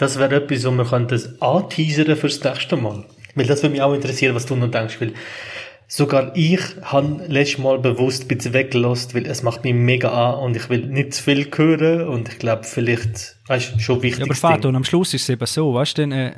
Das 0.00 0.18
wäre 0.18 0.36
etwas, 0.36 0.64
wo 0.64 0.70
man 0.70 0.86
könnte 0.86 1.36
anteasern 1.40 2.16
fürs 2.16 2.42
nächste 2.42 2.74
Mal. 2.78 3.04
Weil 3.34 3.46
das 3.46 3.62
würde 3.62 3.74
mich 3.74 3.82
auch 3.82 3.92
interessieren, 3.92 4.34
was 4.34 4.46
du 4.46 4.56
noch 4.56 4.70
denkst, 4.70 4.98
weil 4.98 5.12
sogar 5.88 6.34
ich 6.34 6.58
habe 6.80 7.22
letztes 7.28 7.58
Mal 7.58 7.78
bewusst 7.78 8.22
ein 8.22 8.28
bisschen 8.28 8.54
weggelost, 8.54 9.14
weil 9.14 9.26
es 9.26 9.42
macht 9.42 9.62
mich 9.62 9.74
mega 9.74 10.08
an 10.08 10.38
und 10.38 10.56
ich 10.56 10.70
will 10.70 10.86
nicht 10.86 11.12
zu 11.12 11.22
viel 11.24 11.50
hören 11.54 12.08
und 12.08 12.30
ich 12.30 12.38
glaube 12.38 12.64
vielleicht, 12.64 13.36
weißt 13.46 13.74
du, 13.74 13.78
schon 13.78 14.02
wichtig. 14.02 14.20
Ja, 14.20 14.24
aber 14.24 14.34
Vater, 14.34 14.70
und 14.70 14.76
am 14.76 14.84
Schluss 14.84 15.12
ist 15.12 15.24
es 15.24 15.28
eben 15.28 15.44
so, 15.44 15.74
weißt 15.74 15.98
du, 15.98 16.02
denn, 16.02 16.12
äh, 16.12 16.32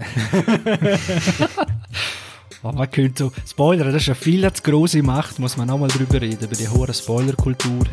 oh, 2.64 2.72
man 2.72 2.90
könnte 2.90 3.26
so, 3.26 3.32
Spoiler, 3.48 3.84
das 3.84 3.94
ist 3.94 4.06
ja 4.08 4.14
viel 4.14 4.52
zu 4.52 4.62
grosse 4.64 5.04
Macht, 5.04 5.38
muss 5.38 5.56
man 5.56 5.68
nochmal 5.68 5.88
drüber 5.88 6.20
reden, 6.20 6.44
über 6.44 6.56
die 6.56 6.68
hohe 6.68 6.92
Spoilerkultur. 6.92 7.84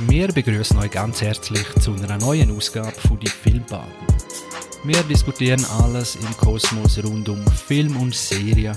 Wir 0.00 0.26
begrüßen 0.26 0.76
euch 0.78 0.90
ganz 0.90 1.22
herzlich 1.22 1.64
zu 1.80 1.94
einer 1.94 2.18
neuen 2.18 2.50
Ausgabe 2.50 2.90
von 2.90 3.16
die 3.20 3.28
Filmbaden. 3.28 3.92
Wir 4.82 5.00
diskutieren 5.04 5.64
alles 5.80 6.16
im 6.16 6.36
Kosmos 6.36 7.02
rund 7.04 7.28
um 7.28 7.46
Film 7.46 7.96
und 7.98 8.12
Serien. 8.12 8.76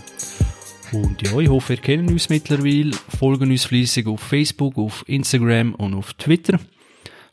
Und 0.92 1.20
ja, 1.24 1.36
ich 1.40 1.50
hoffe, 1.50 1.74
ihr 1.74 1.82
kennt 1.82 2.12
uns 2.12 2.30
mittlerweile, 2.30 2.92
folgen 3.18 3.50
uns 3.50 3.66
fleissig 3.66 4.06
auf 4.06 4.20
Facebook, 4.22 4.78
auf 4.78 5.04
Instagram 5.08 5.74
und 5.74 5.96
auf 5.96 6.14
Twitter. 6.14 6.60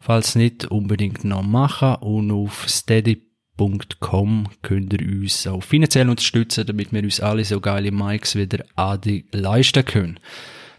Falls 0.00 0.34
nicht, 0.34 0.64
unbedingt 0.64 1.22
noch 1.24 1.42
machen 1.42 1.96
und 1.96 2.30
auf 2.30 2.64
steady.com 2.66 4.48
könnt 4.62 4.94
ihr 4.94 5.06
uns 5.06 5.46
auch 5.46 5.62
finanziell 5.62 6.08
unterstützen, 6.08 6.66
damit 6.66 6.91
wir 6.91 7.02
uns 7.02 7.20
alle 7.20 7.44
so 7.44 7.60
geile 7.60 7.92
Mikes 7.92 8.34
wieder 8.34 8.64
Adi 8.77 9.27
leisten 9.32 9.84
können. 9.84 10.20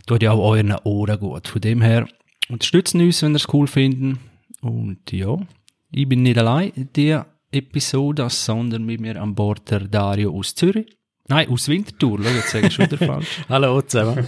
Tut 0.07 0.23
ja 0.23 0.31
auch 0.31 0.43
euren 0.53 0.73
Ohren 0.84 1.20
gut. 1.20 1.48
Von 1.48 1.62
dem 1.62 1.81
her, 1.81 2.07
unterstützen 2.49 3.02
uns, 3.02 3.22
wenn 3.22 3.34
ihr 3.34 3.38
es 3.38 3.54
cool 3.54 3.67
finden. 3.67 4.20
Und 4.62 5.12
ja, 5.12 5.38
ich 5.91 6.07
bin 6.07 6.24
nicht 6.24 6.38
allein 6.38 6.71
in 6.76 6.91
dieser 6.93 7.27
Episode, 7.52 8.29
sondern 8.29 8.85
mit 8.85 8.99
mir 8.99 9.21
an 9.21 9.35
Bord 9.35 9.70
der 9.70 9.82
Dario 9.82 10.34
aus 10.34 10.55
Zürich. 10.55 10.98
Nein, 11.27 11.49
aus 11.49 11.68
Winterthur, 11.68 12.20
schau, 12.21 12.29
jetzt 12.29 12.49
sage 12.49 12.68
ich 12.68 12.74
schon 12.74 12.90
der 12.90 12.98
falsch. 12.99 13.41
Hallo 13.49 13.82
zusammen. 13.82 14.27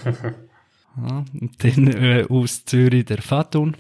Ja, 0.98 1.26
und 1.40 1.64
dann 1.64 1.88
äh, 1.88 2.26
aus 2.28 2.66
Zürich 2.66 3.06
der 3.06 3.22
Fatun. 3.22 3.76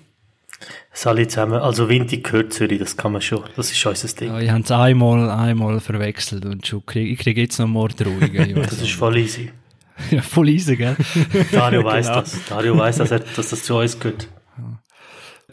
Salut 0.92 1.32
zusammen. 1.32 1.54
Also 1.54 1.88
Winter 1.90 2.18
gehört 2.18 2.54
Zürich, 2.54 2.80
das 2.80 2.98
kann 2.98 3.12
man 3.12 3.22
schon. 3.22 3.44
Das 3.56 3.72
ist 3.72 3.86
unser 3.86 4.08
Ding. 4.08 4.30
Ja, 4.30 4.40
ich 4.40 4.50
habe 4.50 4.62
es 4.62 4.72
einmal, 4.72 5.30
einmal 5.30 5.80
verwechselt 5.80 6.46
und 6.46 6.66
schon 6.66 6.86
krieg, 6.86 7.12
ich 7.12 7.20
kriege 7.20 7.42
jetzt 7.42 7.60
noch 7.60 7.68
Mordruhige. 7.68 8.54
das 8.56 8.82
ist 8.82 8.94
voll 8.94 9.18
easy. 9.18 9.52
ja, 10.12 10.22
voll 10.22 10.50
easy, 10.50 10.76
gell? 10.76 10.95
Dario 11.52 11.84
weiß 11.84 12.08
genau. 12.08 12.20
das. 12.22 12.45
Dario 12.45 12.78
weiß, 12.78 12.98
dass, 12.98 13.12
er, 13.12 13.20
dass 13.20 13.50
das 13.50 13.64
zu 13.64 13.76
uns 13.78 14.00
gehört. 14.00 14.28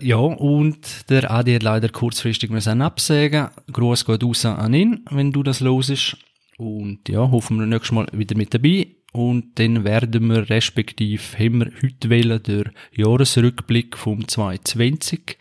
Ja, 0.01 0.17
und 0.17 1.09
der 1.09 1.31
Adi 1.31 1.55
hat 1.55 1.63
leider 1.63 1.89
kurzfristig 1.89 2.51
müssen 2.51 2.83
absagen. 2.83 3.49
Gruß 3.73 4.05
geht 4.05 4.25
raus 4.25 4.45
an 4.45 4.75
ihn, 4.75 5.05
wenn 5.11 5.33
du 5.33 5.43
das 5.43 5.61
losest. 5.61 6.17
Und 6.59 7.09
ja, 7.09 7.31
hoffen 7.31 7.59
wir 7.59 7.67
nächstes 7.67 7.93
Mal 7.93 8.07
wieder 8.13 8.37
mit 8.37 8.53
dabei. 8.53 8.89
Und 9.13 9.61
dann 9.61 9.85
werden 9.85 10.27
wir 10.27 10.51
respektiv, 10.51 11.39
haben 11.39 11.61
wir 11.61 11.71
heute 11.81 12.11
wählen, 12.11 12.43
der 12.43 12.65
Jahresrückblick 12.93 13.97
vom 13.97 14.27
2020 14.27 15.39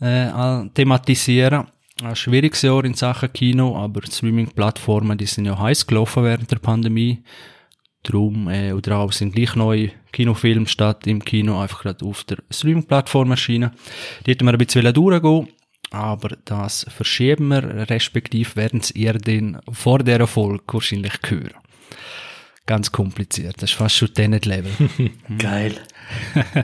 äh, 0.00 0.68
thematisieren. 0.74 1.68
Ein 2.02 2.16
schwieriges 2.16 2.62
Jahr 2.62 2.84
in 2.84 2.94
Sachen 2.94 3.32
Kino, 3.32 3.76
aber 3.76 4.02
Streaming-Plattformen, 4.06 5.16
die 5.16 5.26
sind 5.26 5.46
ja 5.46 5.58
heiß 5.58 5.86
gelaufen 5.86 6.24
während 6.24 6.50
der 6.50 6.58
Pandemie. 6.58 7.22
Drum, 8.02 8.48
äh, 8.48 8.72
oder 8.72 8.98
auch 8.98 9.12
sind 9.12 9.34
gleich 9.34 9.54
neue 9.54 9.90
Kinofilme 10.12 10.66
statt 10.66 11.06
im 11.06 11.24
Kino 11.24 11.60
einfach 11.60 11.82
gerade 11.82 12.04
auf 12.04 12.24
der 12.24 12.38
Streaming-Plattform 12.50 13.30
erschienen. 13.30 13.70
Die 14.26 14.32
hätten 14.32 14.44
wir 14.44 14.52
ein 14.52 14.58
bisschen 14.58 14.92
durchgehen 14.92 15.48
aber 15.92 16.36
das 16.46 16.86
verschieben 16.88 17.48
wir, 17.48 17.90
respektive 17.90 18.56
werden 18.56 18.80
es 18.80 18.92
ihr 18.92 19.12
dann 19.12 19.60
vor 19.70 19.98
der 19.98 20.20
Erfolg 20.20 20.62
wahrscheinlich 20.72 21.12
hören. 21.26 21.52
Ganz 22.64 22.90
kompliziert, 22.90 23.56
das 23.58 23.70
ist 23.70 23.76
fast 23.76 23.96
schon 23.96 24.14
Tenet-Level. 24.14 24.72
Geil. 25.38 25.76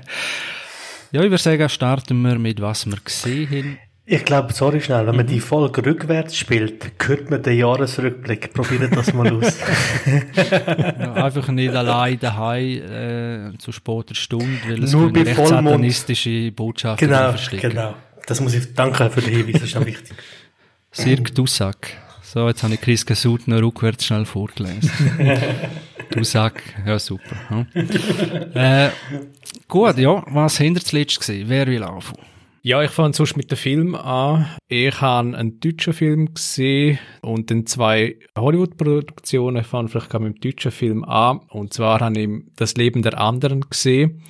ja, 1.12 1.22
ich 1.22 1.30
würde 1.30 1.38
sagen, 1.38 1.68
starten 1.68 2.22
wir 2.22 2.38
mit 2.38 2.60
was 2.62 2.86
wir 2.86 2.96
gesehen 3.04 3.50
haben. 3.50 3.87
Ich 4.10 4.24
glaube, 4.24 4.54
sorry 4.54 4.80
schnell, 4.80 5.06
wenn 5.06 5.16
man 5.16 5.26
die 5.26 5.38
Folge 5.38 5.84
rückwärts 5.84 6.34
spielt, 6.34 6.92
hört 7.06 7.30
man 7.30 7.42
den 7.42 7.58
Jahresrückblick. 7.58 8.54
Probiert 8.54 8.96
das 8.96 9.12
mal 9.12 9.30
aus. 9.30 9.58
ja, 10.34 11.12
einfach 11.12 11.48
nicht 11.48 11.74
allein 11.74 12.18
daheim 12.18 13.52
äh, 13.54 13.58
zu 13.58 13.70
später 13.70 14.14
Stunde, 14.14 14.60
weil 14.66 14.84
es 14.84 14.92
Nur 14.92 15.12
bei 15.12 15.24
satanistische 15.26 16.50
Botschaften 16.52 17.06
genau, 17.06 17.28
verstecken. 17.32 17.68
Genau, 17.68 17.94
das 18.26 18.40
muss 18.40 18.54
ich 18.54 18.72
danke 18.72 19.10
für 19.10 19.20
den 19.20 19.30
Hinweis, 19.30 19.60
das 19.60 19.62
ist 19.64 19.74
noch 19.74 19.84
wichtig. 19.84 20.16
Sirk 20.90 21.34
Dussack. 21.34 21.98
So, 22.22 22.48
jetzt 22.48 22.62
habe 22.62 22.72
ich 22.74 22.80
Chris 22.80 23.04
Gasut 23.04 23.46
noch 23.46 23.60
rückwärts 23.60 24.06
schnell 24.06 24.24
vorgelesen. 24.24 24.90
Dussack, 26.12 26.62
ja 26.86 26.98
super. 26.98 27.66
Ja. 28.54 28.86
Äh, 28.86 28.90
gut, 29.68 29.98
ja, 29.98 30.24
was 30.28 30.56
hinter 30.56 30.80
zuletzt 30.80 31.20
gesehen? 31.20 31.46
Wer 31.46 31.66
will 31.66 31.82
anfangen? 31.82 32.37
Ja, 32.62 32.82
ich 32.82 32.90
fange 32.90 33.14
sonst 33.14 33.36
mit 33.36 33.50
dem 33.50 33.56
Film 33.56 33.94
an. 33.94 34.46
Ich 34.66 35.00
habe 35.00 35.36
einen 35.36 35.60
deutschen 35.60 35.92
Film 35.92 36.34
gesehen 36.34 36.98
und 37.22 37.50
dann 37.50 37.66
zwei 37.66 38.16
Hollywood-Produktionen. 38.36 39.62
Ich 39.62 39.66
fange 39.66 39.88
vielleicht 39.88 40.12
mit 40.14 40.34
dem 40.34 40.40
deutschen 40.40 40.72
Film 40.72 41.04
an. 41.04 41.40
Und 41.50 41.72
zwar 41.72 42.00
habe 42.00 42.20
ich 42.20 42.28
Das 42.56 42.74
Leben 42.74 43.02
der 43.02 43.18
anderen 43.18 43.60
gesehen. 43.60 44.22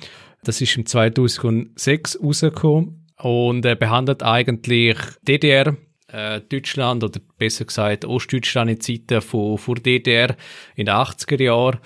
Das 0.43 0.61
ist 0.61 0.77
im 0.77 0.85
2006 0.85 2.19
rausgekommen 2.23 3.07
und 3.17 3.65
er 3.65 3.75
behandelt 3.75 4.23
eigentlich 4.23 4.97
DDR, 5.27 5.75
äh, 6.07 6.39
Deutschland 6.41 7.03
oder 7.03 7.19
besser 7.37 7.65
gesagt 7.65 8.05
Ostdeutschland 8.05 8.71
in 8.71 8.79
Zeiten 8.79 9.21
von, 9.21 9.57
von 9.57 9.75
DDR 9.75 10.35
in 10.75 10.85
den 10.85 10.95
80er 10.95 11.43
Jahren. 11.43 11.79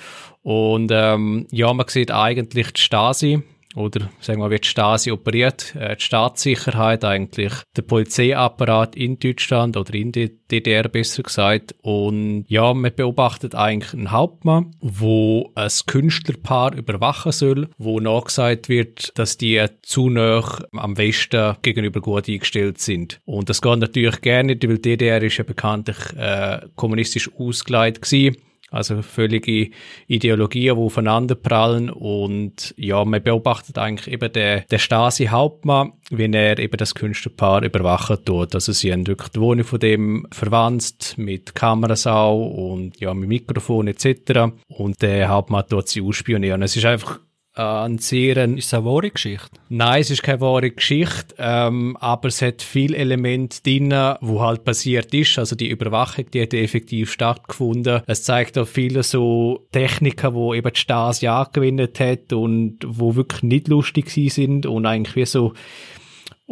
Und 0.44 0.92
ähm, 0.94 1.48
ja, 1.52 1.74
man 1.74 1.88
sieht 1.88 2.12
eigentlich 2.12 2.74
die 2.74 2.82
Stasi, 2.82 3.44
oder 3.76 4.10
sagen 4.20 4.40
wir, 4.40 4.52
wie 4.52 4.60
die 4.60 4.68
Stasi 4.68 5.12
operiert, 5.12 5.76
äh, 5.76 5.96
die 5.96 6.04
Staatssicherheit 6.04 7.04
eigentlich, 7.04 7.54
der 7.76 7.82
Polizeiapparat 7.82 8.96
in 8.96 9.20
Deutschland 9.20 9.78
oder 9.78 9.94
in 9.94 10.12
der 10.12 10.30
DDR 10.52 10.88
besser 10.88 11.24
gesagt. 11.24 11.76
Und 11.82 12.46
ja, 12.48 12.74
man 12.74 12.94
beobachtet 12.96 13.56
eigentlich 13.56 13.94
einen 13.94 14.12
Hauptmann, 14.12 14.76
wo 14.80 15.52
ein 15.56 15.72
Künstlerpaar 15.88 16.76
überwachen 16.76 17.32
soll, 17.32 17.70
wo 17.78 18.00
nachgesagt 18.00 18.70
wird, 18.70 19.12
dass 19.18 19.38
die 19.38 19.66
zu 19.82 20.10
nah 20.10 20.44
am 20.74 20.98
Westen 20.98 21.56
gegenüber 21.62 22.02
gut 22.02 22.28
eingestellt 22.30 22.80
sind. 22.80 23.20
Und 23.26 23.50
das 23.50 23.62
geht 23.62 23.80
natürlich 23.80 24.22
gerne 24.22 24.54
weil 24.64 24.78
die 24.78 24.98
DDR 24.98 25.22
ist 25.22 25.38
ja 25.38 25.44
bekanntlich 25.44 25.98
äh, 26.16 26.62
kommunistisch 26.76 27.30
ausgeleitet 27.38 28.04
gewesen 28.04 28.38
also 28.74 29.02
völlige 29.02 29.70
Ideologien, 30.08 30.76
die 30.76 30.82
aufeinander 30.82 31.36
prallen 31.36 31.90
und 31.90 32.74
ja, 32.78 33.06
man 33.06 33.22
beobachtet 33.22 33.78
eigentlich 33.78 34.12
eben 34.12 34.32
den, 34.34 34.64
den 34.70 34.80
Stasi-Hauptmann, 34.80 35.94
wie 36.10 36.32
er 36.32 36.58
eben 36.58 36.78
das 36.78 36.96
Künstlerpaar 36.96 37.64
überwachen 37.64 38.18
tut. 38.26 38.56
Also 38.56 38.72
sie 38.72 38.92
haben 38.92 39.06
wirklich 39.08 39.30
die 39.30 39.40
Wohnung 39.40 39.66
von 39.66 39.80
dem 39.80 40.28
verwandt 40.32 41.16
mit 41.18 41.54
Kameras 41.54 42.08
auch 42.08 42.50
und 42.50 43.00
ja, 43.00 43.14
mit 43.14 43.30
Mikrofon 43.30 43.88
etc. 43.88 44.54
Und 44.68 45.02
der 45.02 45.30
Hauptmann 45.30 45.68
tut 45.68 45.88
sie 45.88 46.02
ausspionieren. 46.02 46.64
Es 46.64 46.76
ist 46.76 46.86
einfach 46.86 47.20
äh, 47.56 47.62
ein 47.62 47.98
sehr... 47.98 48.38
Ist 48.38 48.74
eine 48.74 48.86
wahre 48.86 49.10
Geschichte? 49.10 49.50
Nein, 49.70 50.02
es 50.02 50.10
ist 50.10 50.24
keine 50.24 50.42
wahre 50.42 50.72
Geschichte, 50.72 51.36
ähm, 51.38 51.98
aber 52.00 52.28
es 52.28 52.42
hat 52.42 52.62
viele 52.62 52.98
Elemente 52.98 53.62
drin, 53.64 53.92
wo 54.22 54.42
halt 54.42 54.64
passiert 54.64 55.14
ist. 55.14 55.38
Also 55.40 55.56
die 55.56 55.70
Überwachung, 55.70 56.26
die 56.32 56.42
hat 56.42 56.54
effektiv 56.54 57.12
stattgefunden. 57.12 58.02
Es 58.08 58.24
zeigt 58.24 58.58
auch 58.58 58.68
viele 58.68 59.04
so 59.04 59.68
Techniken, 59.72 60.34
wo 60.34 60.54
eben 60.54 60.72
die 60.74 60.80
Stasi 60.80 61.28
angewendet 61.28 62.00
hat 62.00 62.34
und 62.34 62.80
wo 62.86 63.16
wirklich 63.16 63.44
nicht 63.44 63.68
lustig 63.68 64.10
sind 64.10 64.66
und 64.66 64.86
eigentlich 64.86 65.16
wie 65.16 65.26
so 65.26 65.54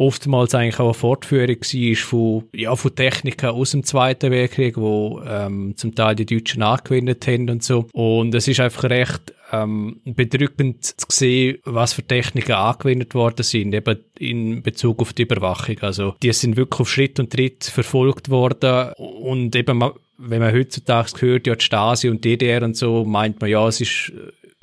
oftmals 0.02 0.54
eigentlich 0.54 0.80
auch 0.80 0.86
eine 0.86 0.94
Fortführung 0.94 1.56
war 1.60 1.96
von, 1.96 2.44
ja, 2.54 2.74
von 2.74 2.94
Techniken 2.94 3.50
aus 3.50 3.70
dem 3.70 3.84
Zweiten 3.84 4.30
Weltkrieg, 4.30 4.76
wo 4.76 5.22
ähm, 5.26 5.74
zum 5.76 5.94
Teil 5.94 6.16
die 6.16 6.26
Deutschen 6.26 6.62
angewendet 6.62 7.26
haben 7.26 7.48
und 7.48 7.62
so. 7.62 7.86
Und 7.92 8.34
es 8.34 8.48
ist 8.48 8.60
einfach 8.60 8.84
recht 8.84 9.32
ähm, 9.52 10.00
bedrückend 10.04 10.84
zu 10.84 11.06
sehen, 11.08 11.58
was 11.64 11.92
für 11.92 12.02
Techniken 12.02 12.52
angewendet 12.52 13.14
worden 13.14 13.42
sind, 13.42 13.74
eben 13.74 13.98
in 14.18 14.62
Bezug 14.62 15.00
auf 15.00 15.12
die 15.12 15.22
Überwachung. 15.22 15.76
Also 15.80 16.14
die 16.22 16.32
sind 16.32 16.56
wirklich 16.56 16.80
auf 16.80 16.90
Schritt 16.90 17.20
und 17.20 17.32
Tritt 17.32 17.64
verfolgt 17.64 18.28
worden 18.28 18.92
und 18.96 19.54
eben 19.54 19.82
wenn 20.24 20.40
man 20.40 20.54
heutzutage 20.54 21.20
hört, 21.20 21.46
ja, 21.48 21.56
die 21.56 21.64
Stasi 21.64 22.08
und 22.08 22.24
DDR 22.24 22.62
und 22.62 22.76
so, 22.76 23.04
meint 23.04 23.40
man, 23.40 23.50
ja, 23.50 23.66
es 23.66 23.80
ist 23.80 24.12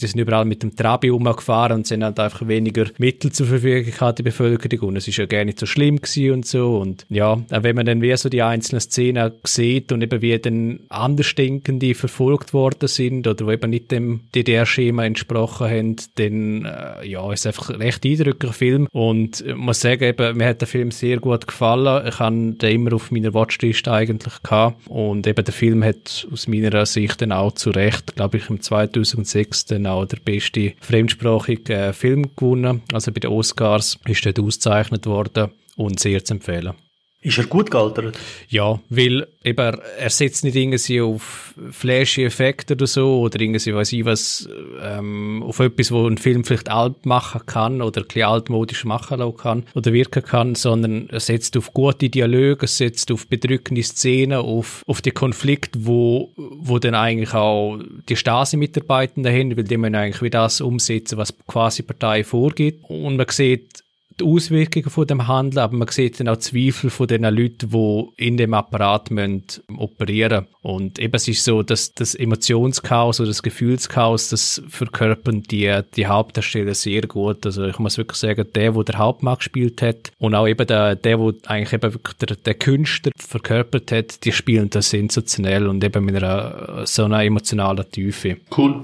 die 0.01 0.07
sind 0.07 0.19
überall 0.19 0.45
mit 0.45 0.63
dem 0.63 0.75
Trabi 0.75 1.11
umgefahren 1.11 1.77
und 1.77 1.87
sind 1.87 2.03
halt 2.03 2.19
einfach 2.19 2.47
weniger 2.47 2.85
Mittel 2.97 3.31
zur 3.31 3.47
Verfügung 3.47 3.91
gehabt, 3.91 4.19
die 4.19 4.23
Bevölkerung. 4.23 4.89
Und 4.89 4.95
es 4.95 5.07
ist 5.07 5.17
ja 5.17 5.25
gar 5.25 5.45
nicht 5.45 5.59
so 5.59 5.65
schlimm 5.65 5.97
gewesen 5.97 6.31
und 6.31 6.45
so. 6.45 6.77
Und 6.77 7.05
ja, 7.09 7.39
wenn 7.49 7.75
man 7.75 7.85
dann 7.85 8.01
wie 8.01 8.15
so 8.15 8.29
die 8.29 8.41
einzelnen 8.41 8.81
Szenen 8.81 9.31
sieht 9.43 9.91
und 9.91 10.01
eben 10.01 10.21
wie 10.21 10.37
dann 10.39 10.81
Andersdenkende 10.89 11.95
verfolgt 11.95 12.53
worden 12.53 12.87
sind 12.87 13.27
oder 13.27 13.45
wo 13.45 13.51
eben 13.51 13.69
nicht 13.69 13.91
dem 13.91 14.21
DDR-Schema 14.35 15.05
entsprochen 15.05 15.69
haben, 15.69 15.95
dann 16.15 16.65
äh, 16.65 17.07
ja, 17.07 17.31
ist 17.31 17.47
einfach 17.47 17.69
ein 17.69 17.77
recht 17.77 18.05
eindrücklicher 18.05 18.53
Film. 18.53 18.87
Und 18.91 19.41
ich 19.41 19.55
muss 19.55 19.81
sagen, 19.81 20.03
eben, 20.03 20.37
mir 20.37 20.47
hat 20.47 20.61
der 20.61 20.67
Film 20.67 20.91
sehr 20.91 21.17
gut 21.17 21.47
gefallen. 21.47 22.07
Ich 22.07 22.19
habe 22.19 22.53
den 22.53 22.75
immer 22.75 22.93
auf 22.93 23.11
meiner 23.11 23.33
Watchlist 23.33 23.87
eigentlich 23.87 24.41
gehabt. 24.43 24.87
Und 24.87 25.27
eben 25.27 25.43
der 25.43 25.53
Film 25.53 25.83
hat 25.83 26.27
aus 26.31 26.47
meiner 26.47 26.85
Sicht 26.85 27.21
dann 27.21 27.31
auch 27.31 27.53
zu 27.53 27.71
Recht, 27.71 28.15
glaube 28.15 28.37
ich, 28.37 28.49
im 28.49 28.61
2006 28.61 29.65
dann 29.65 29.85
auch 29.89 30.05
der 30.05 30.17
beste 30.17 30.73
fremdsprachige 30.79 31.73
äh, 31.73 31.93
Film 31.93 32.35
gewonnen. 32.35 32.81
Also 32.93 33.11
bei 33.11 33.19
den 33.19 33.31
Oscars 33.31 33.97
ist 34.07 34.25
dort 34.25 34.39
ausgezeichnet 34.39 35.05
worden 35.05 35.51
und 35.75 35.99
sehr 35.99 36.23
zu 36.23 36.35
empfehlen. 36.35 36.73
Ist 37.21 37.37
er 37.37 37.47
gut 37.47 37.69
gealtert? 37.69 38.17
Ja, 38.47 38.79
weil 38.89 39.27
eben, 39.43 39.77
er 39.97 40.09
setzt 40.09 40.45
nicht 40.45 40.55
irgendwie 40.55 41.01
auf 41.01 41.53
flashy 41.69 42.23
Effekte 42.23 42.75
oder 42.75 42.87
so, 42.87 43.19
oder 43.19 43.41
irgendwie, 43.41 43.73
weiß 43.73 43.91
ich 43.91 44.05
was, 44.05 44.47
ähm, 44.81 45.43
auf 45.43 45.59
etwas, 45.59 45.91
wo 45.91 46.07
ein 46.07 46.17
Film 46.17 46.45
vielleicht 46.45 46.69
alt 46.69 47.05
machen 47.05 47.41
kann, 47.45 47.81
oder 47.81 48.01
ein 48.01 48.07
bisschen 48.07 48.23
altmodisch 48.23 48.85
machen 48.85 49.35
kann, 49.35 49.65
oder 49.75 49.91
wirken 49.91 50.23
kann, 50.23 50.55
sondern 50.55 51.09
er 51.09 51.19
setzt 51.19 51.57
auf 51.57 51.73
gute 51.73 52.09
Dialoge, 52.09 52.61
er 52.61 52.67
setzt 52.67 53.11
auf 53.11 53.27
bedrückende 53.27 53.83
Szenen, 53.83 54.39
auf, 54.39 54.83
auf 54.87 55.01
die 55.01 55.11
Konflikte, 55.11 55.85
wo, 55.85 56.31
wo 56.37 56.79
dann 56.79 56.95
eigentlich 56.95 57.33
auch 57.33 57.79
die 58.07 58.15
Stasi-Mitarbeitenden 58.15 59.33
haben, 59.33 59.57
weil 59.57 59.65
die 59.65 59.75
müssen 59.75 59.95
eigentlich 59.95 60.21
wie 60.21 60.29
das 60.29 60.61
umsetzen, 60.61 61.17
was 61.17 61.37
quasi 61.47 61.83
Partei 61.83 62.23
vorgibt. 62.23 62.89
Und 62.89 63.17
man 63.17 63.27
sieht, 63.29 63.83
die 64.19 64.25
Auswirkungen 64.25 64.89
von 64.89 65.07
dem 65.07 65.27
Handeln, 65.27 65.59
aber 65.59 65.75
man 65.75 65.87
sieht 65.87 66.19
dann 66.19 66.27
auch 66.27 66.37
Zweifel 66.37 66.89
von 66.89 67.07
den 67.07 67.23
Leuten, 67.23 67.69
die 67.69 68.05
in 68.17 68.37
dem 68.37 68.53
Apparat 68.53 69.11
müssen 69.11 69.43
operieren 69.77 70.47
Und 70.61 70.99
eben 70.99 71.15
es 71.15 71.27
ist 71.27 71.43
so, 71.43 71.63
dass 71.63 71.93
das 71.93 72.15
Emotionschaos 72.15 73.19
oder 73.19 73.29
das 73.29 73.43
Gefühlschaos, 73.43 74.29
das 74.29 74.61
verkörpern 74.67 75.43
die, 75.43 75.79
die 75.95 76.07
Hauptdarsteller 76.07 76.73
sehr 76.73 77.03
gut. 77.03 77.45
Also 77.45 77.65
ich 77.65 77.79
muss 77.79 77.97
wirklich 77.97 78.19
sagen, 78.19 78.45
der, 78.53 78.71
der 78.71 78.83
der 78.83 78.97
Hauptmann 78.97 79.37
gespielt 79.37 79.81
hat 79.81 80.11
und 80.17 80.35
auch 80.35 80.47
eben 80.47 80.67
der, 80.67 80.95
der, 80.95 81.17
der 81.17 81.33
eigentlich 81.45 81.73
eben 81.73 81.93
wirklich 81.93 82.17
der, 82.17 82.35
der 82.35 82.53
Künstler 82.53 83.11
verkörpert 83.17 83.91
hat, 83.91 84.25
die 84.25 84.31
spielen 84.31 84.69
das 84.69 84.89
sensationell 84.89 85.67
und 85.67 85.83
eben 85.83 86.05
mit 86.05 86.15
einer 86.15 86.85
so 86.85 87.05
einer 87.05 87.23
emotionalen 87.23 87.89
Tiefe. 87.91 88.37
Cool. 88.55 88.83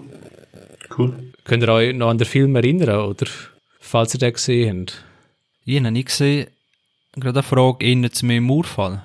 Cool. 0.97 1.13
Könnt 1.43 1.63
ihr 1.63 1.69
euch 1.69 1.93
noch 1.93 2.09
an 2.09 2.17
den 2.17 2.25
Film 2.25 2.55
erinnern, 2.55 3.01
oder? 3.01 3.27
Falls 3.79 4.13
ihr 4.13 4.19
den 4.19 4.33
gesehen 4.33 4.79
habt. 4.87 5.03
Ich 5.65 5.79
habe 5.79 5.91
nicht 5.91 6.07
gesehen. 6.09 6.47
Gerade 7.13 7.39
eine 7.39 7.43
Frage 7.43 7.85
innen 7.85 8.11
zu 8.11 8.25
meinem 8.25 8.49
Urfall. 8.51 9.01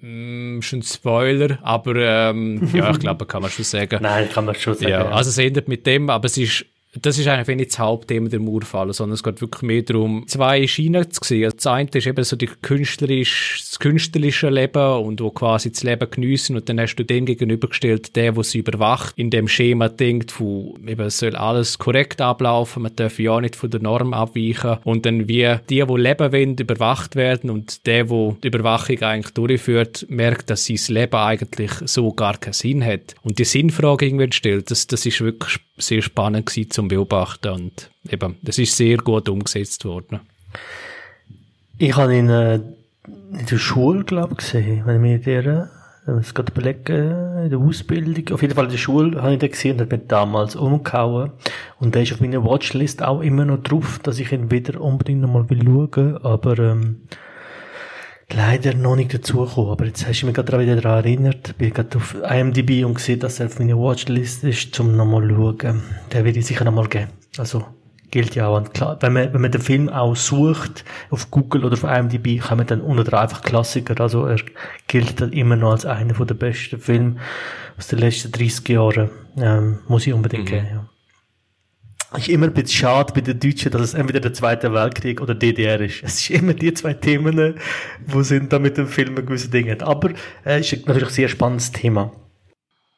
Mm, 0.00 0.60
schon 0.60 0.82
Spoiler, 0.82 1.58
aber 1.62 1.96
ähm, 1.96 2.68
ja, 2.72 2.90
ich 2.90 3.00
glaube, 3.00 3.26
kann 3.26 3.42
man 3.42 3.50
schon 3.50 3.64
sagen. 3.64 3.98
Nein, 4.02 4.28
kann 4.30 4.44
man 4.44 4.54
schon 4.54 4.74
sagen. 4.74 4.88
Ja, 4.88 5.08
also 5.08 5.30
es 5.30 5.38
endet 5.38 5.66
mit 5.66 5.86
dem, 5.86 6.10
aber 6.10 6.26
es 6.26 6.38
ist 6.38 6.66
das 7.00 7.18
ist 7.18 7.26
eigentlich 7.28 7.56
nicht 7.56 7.70
das 7.72 7.78
Hauptthema 7.78 8.28
der 8.28 8.40
Mauerfall, 8.40 8.92
sondern 8.92 9.14
es 9.14 9.22
geht 9.22 9.40
wirklich 9.40 9.62
mehr 9.62 9.82
darum, 9.82 10.24
zwei 10.26 10.66
Schienen 10.66 11.10
zu 11.10 11.20
sehen. 11.24 11.52
Das 11.54 11.66
eine 11.66 11.88
ist 11.92 12.06
eben 12.06 12.24
so 12.24 12.36
die 12.36 12.46
künstlerisch, 12.46 13.58
das 13.60 13.78
künstlerische 13.78 14.50
Leben 14.50 15.04
und 15.04 15.20
wo 15.20 15.30
quasi 15.30 15.72
das 15.72 15.82
Leben 15.82 16.08
geniessen 16.10 16.56
und 16.56 16.68
dann 16.68 16.80
hast 16.80 16.96
du 16.96 17.04
dem 17.04 17.26
gegenübergestellt, 17.26 18.14
der, 18.16 18.32
der 18.32 18.44
sie 18.44 18.58
überwacht, 18.58 19.14
in 19.16 19.30
dem 19.30 19.48
Schema 19.48 19.88
denkt, 19.88 20.32
von 20.32 20.76
eben 20.86 21.10
soll 21.10 21.36
alles 21.36 21.78
korrekt 21.78 22.20
ablaufen, 22.20 22.82
man 22.82 22.96
darf 22.96 23.18
ja 23.18 23.40
nicht 23.40 23.56
von 23.56 23.70
der 23.70 23.80
Norm 23.80 24.14
abweichen 24.14 24.78
und 24.84 25.06
dann 25.06 25.28
wie 25.28 25.56
die, 25.68 25.84
die 25.84 25.96
leben 25.96 26.32
wollen, 26.32 26.56
überwacht 26.56 27.16
werden 27.16 27.50
und 27.50 27.86
der, 27.86 28.04
der 28.04 28.36
die 28.42 28.48
Überwachung 28.48 29.00
eigentlich 29.02 29.34
durchführt, 29.34 30.06
merkt, 30.08 30.50
dass 30.50 30.66
sein 30.66 30.78
Leben 30.88 31.16
eigentlich 31.16 31.72
so 31.84 32.12
gar 32.12 32.36
keinen 32.36 32.52
Sinn 32.52 32.84
hat. 32.84 33.14
Und 33.22 33.38
die 33.38 33.44
Sinnfrage 33.44 34.06
irgendwie 34.06 34.32
stellt, 34.32 34.70
das, 34.70 34.86
das 34.86 35.06
ist 35.06 35.20
wirklich 35.20 35.58
sehr 35.76 36.02
spannend 36.02 36.46
gewesen 36.46 36.70
zum 36.84 36.88
Beobachten 36.88 37.48
und 37.48 37.90
eben, 38.10 38.36
das 38.42 38.58
ist 38.58 38.76
sehr 38.76 38.98
gut 38.98 39.28
umgesetzt 39.28 39.84
worden. 39.84 40.20
Ich 41.78 41.96
habe 41.96 42.16
ihn 42.16 42.28
äh, 42.28 42.56
in 42.56 43.46
der 43.50 43.58
Schule, 43.58 44.04
glaube 44.04 44.32
ich, 44.32 44.38
gesehen, 44.38 44.82
wenn 44.84 44.96
ich 44.96 45.00
mir 45.00 45.18
der 45.18 45.70
wenn 46.06 46.20
ich 46.20 46.26
es 46.26 46.34
gerade 46.34 46.52
überlege, 46.52 47.40
in 47.44 47.50
der 47.50 47.58
Ausbildung, 47.58 48.34
auf 48.34 48.42
jeden 48.42 48.54
Fall 48.54 48.66
in 48.66 48.70
der 48.72 48.76
Schule 48.76 49.22
habe 49.22 49.32
ich 49.32 49.38
den 49.38 49.50
gesehen 49.50 49.76
und 49.76 49.80
hat 49.80 49.90
mich 49.90 50.06
damals 50.06 50.54
umgehauen. 50.54 51.32
Und 51.80 51.94
der 51.94 52.02
ist 52.02 52.12
auf 52.12 52.20
meiner 52.20 52.44
Watchlist 52.44 53.02
auch 53.02 53.22
immer 53.22 53.46
noch 53.46 53.62
drauf, 53.62 54.00
dass 54.02 54.18
ich 54.18 54.30
ihn 54.30 54.50
wieder 54.50 54.82
unbedingt 54.82 55.22
nochmal 55.22 55.48
will 55.48 55.64
schauen, 55.64 56.18
aber 56.22 56.58
ähm, 56.58 57.08
leider 58.32 58.74
noch 58.74 58.96
nicht 58.96 59.14
dazugekommen. 59.14 59.70
Aber 59.70 59.84
jetzt 59.86 60.06
hast 60.06 60.20
du 60.20 60.26
mich 60.26 60.34
gerade 60.34 60.58
wieder 60.58 60.76
daran 60.76 61.04
erinnert. 61.04 61.50
Ich 61.50 61.54
bin 61.56 61.72
gerade 61.72 61.96
auf 61.96 62.16
IMDb 62.28 62.84
und 62.84 62.94
gesehen, 62.94 63.20
dass 63.20 63.40
er 63.40 63.46
auf 63.46 63.58
meiner 63.58 63.76
Watchlist 63.76 64.44
ist, 64.44 64.74
zum 64.74 64.96
nochmal 64.96 65.28
schauen. 65.28 65.82
Den 66.12 66.24
werde 66.24 66.38
ich 66.38 66.46
sicher 66.46 66.64
nochmal 66.64 66.88
geben. 66.88 67.08
Also, 67.38 67.64
gilt 68.10 68.34
ja 68.34 68.48
auch. 68.48 68.56
Und 68.56 68.72
klar, 68.74 68.96
wenn 69.00 69.12
man, 69.12 69.32
wenn 69.32 69.40
man 69.40 69.52
den 69.52 69.60
Film 69.60 69.88
auch 69.88 70.16
sucht, 70.16 70.84
auf 71.10 71.30
Google 71.30 71.64
oder 71.64 71.74
auf 71.74 71.84
IMDb, 71.84 72.40
kann 72.40 72.58
man 72.58 72.66
dann 72.66 72.80
unter 72.80 73.04
dran 73.04 73.22
einfach 73.22 73.42
Klassiker. 73.42 74.00
Also, 74.00 74.26
er 74.26 74.40
gilt 74.86 75.20
dann 75.20 75.32
immer 75.32 75.56
noch 75.56 75.72
als 75.72 75.86
einer 75.86 76.14
der 76.14 76.34
besten 76.34 76.78
Filme 76.78 77.16
aus 77.76 77.88
den 77.88 77.98
letzten 77.98 78.32
30 78.32 78.68
Jahren. 78.68 79.10
Ähm, 79.36 79.80
muss 79.88 80.06
ich 80.06 80.12
unbedingt 80.12 80.44
mhm. 80.44 80.48
geben, 80.48 80.66
ja 80.70 80.84
ist 82.18 82.28
immer 82.28 82.46
ein 82.46 82.54
bisschen 82.54 82.78
schade 82.78 83.12
bei 83.12 83.20
den 83.20 83.38
Deutschen, 83.38 83.72
dass 83.72 83.82
es 83.82 83.94
entweder 83.94 84.20
der 84.20 84.32
Zweite 84.32 84.72
Weltkrieg 84.72 85.20
oder 85.20 85.34
DDR 85.34 85.80
ist. 85.80 86.02
Es 86.02 86.20
ist 86.20 86.30
immer 86.30 86.54
die 86.54 86.72
zwei 86.74 86.94
Themen, 86.94 87.54
wo 88.06 88.22
sind 88.22 88.52
da 88.52 88.58
mit 88.58 88.76
dem 88.76 88.86
Film 88.86 89.14
gewisse 89.14 89.48
Dinge. 89.48 89.80
Aber 89.80 90.10
es 90.44 90.72
äh, 90.72 90.76
ist 90.76 90.86
natürlich 90.86 91.08
ein 91.08 91.14
sehr 91.14 91.28
spannendes 91.28 91.72
Thema. 91.72 92.12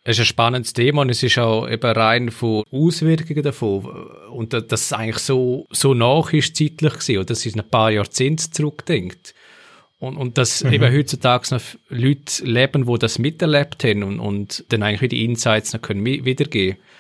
Es 0.04 0.18
ist 0.18 0.24
ein 0.24 0.26
spannendes 0.26 0.72
Thema 0.72 1.02
und 1.02 1.10
es 1.10 1.22
ist 1.22 1.38
auch 1.38 1.68
eben 1.68 1.90
rein 1.90 2.30
von 2.30 2.62
Auswirkungen 2.70 3.42
davon. 3.42 3.86
Und 4.30 4.52
dass 4.52 4.82
es 4.82 4.92
eigentlich 4.92 5.18
so, 5.18 5.66
so 5.70 5.94
nach 5.94 6.32
ist 6.32 6.56
zeitlich 6.56 6.92
gewesen, 6.92 7.16
oder 7.16 7.24
dass 7.24 7.44
es 7.44 7.56
ein 7.56 7.68
paar 7.68 7.90
Jahrzehnte 7.90 8.50
zurückdenkt. 8.50 9.34
Und, 9.98 10.16
und 10.16 10.36
dass 10.38 10.62
mhm. 10.62 10.74
eben 10.74 10.94
heutzutage 10.94 11.54
noch 11.54 11.62
Leute 11.88 12.44
leben, 12.44 12.86
die 12.86 12.98
das 12.98 13.18
miterlebt 13.18 13.82
haben 13.82 14.02
und, 14.02 14.20
und 14.20 14.64
dann 14.68 14.82
eigentlich 14.82 15.10
die 15.10 15.24
Insights 15.24 15.72
noch 15.72 15.82
können 15.82 16.04
wiedergeben 16.04 16.76
können 16.76 16.95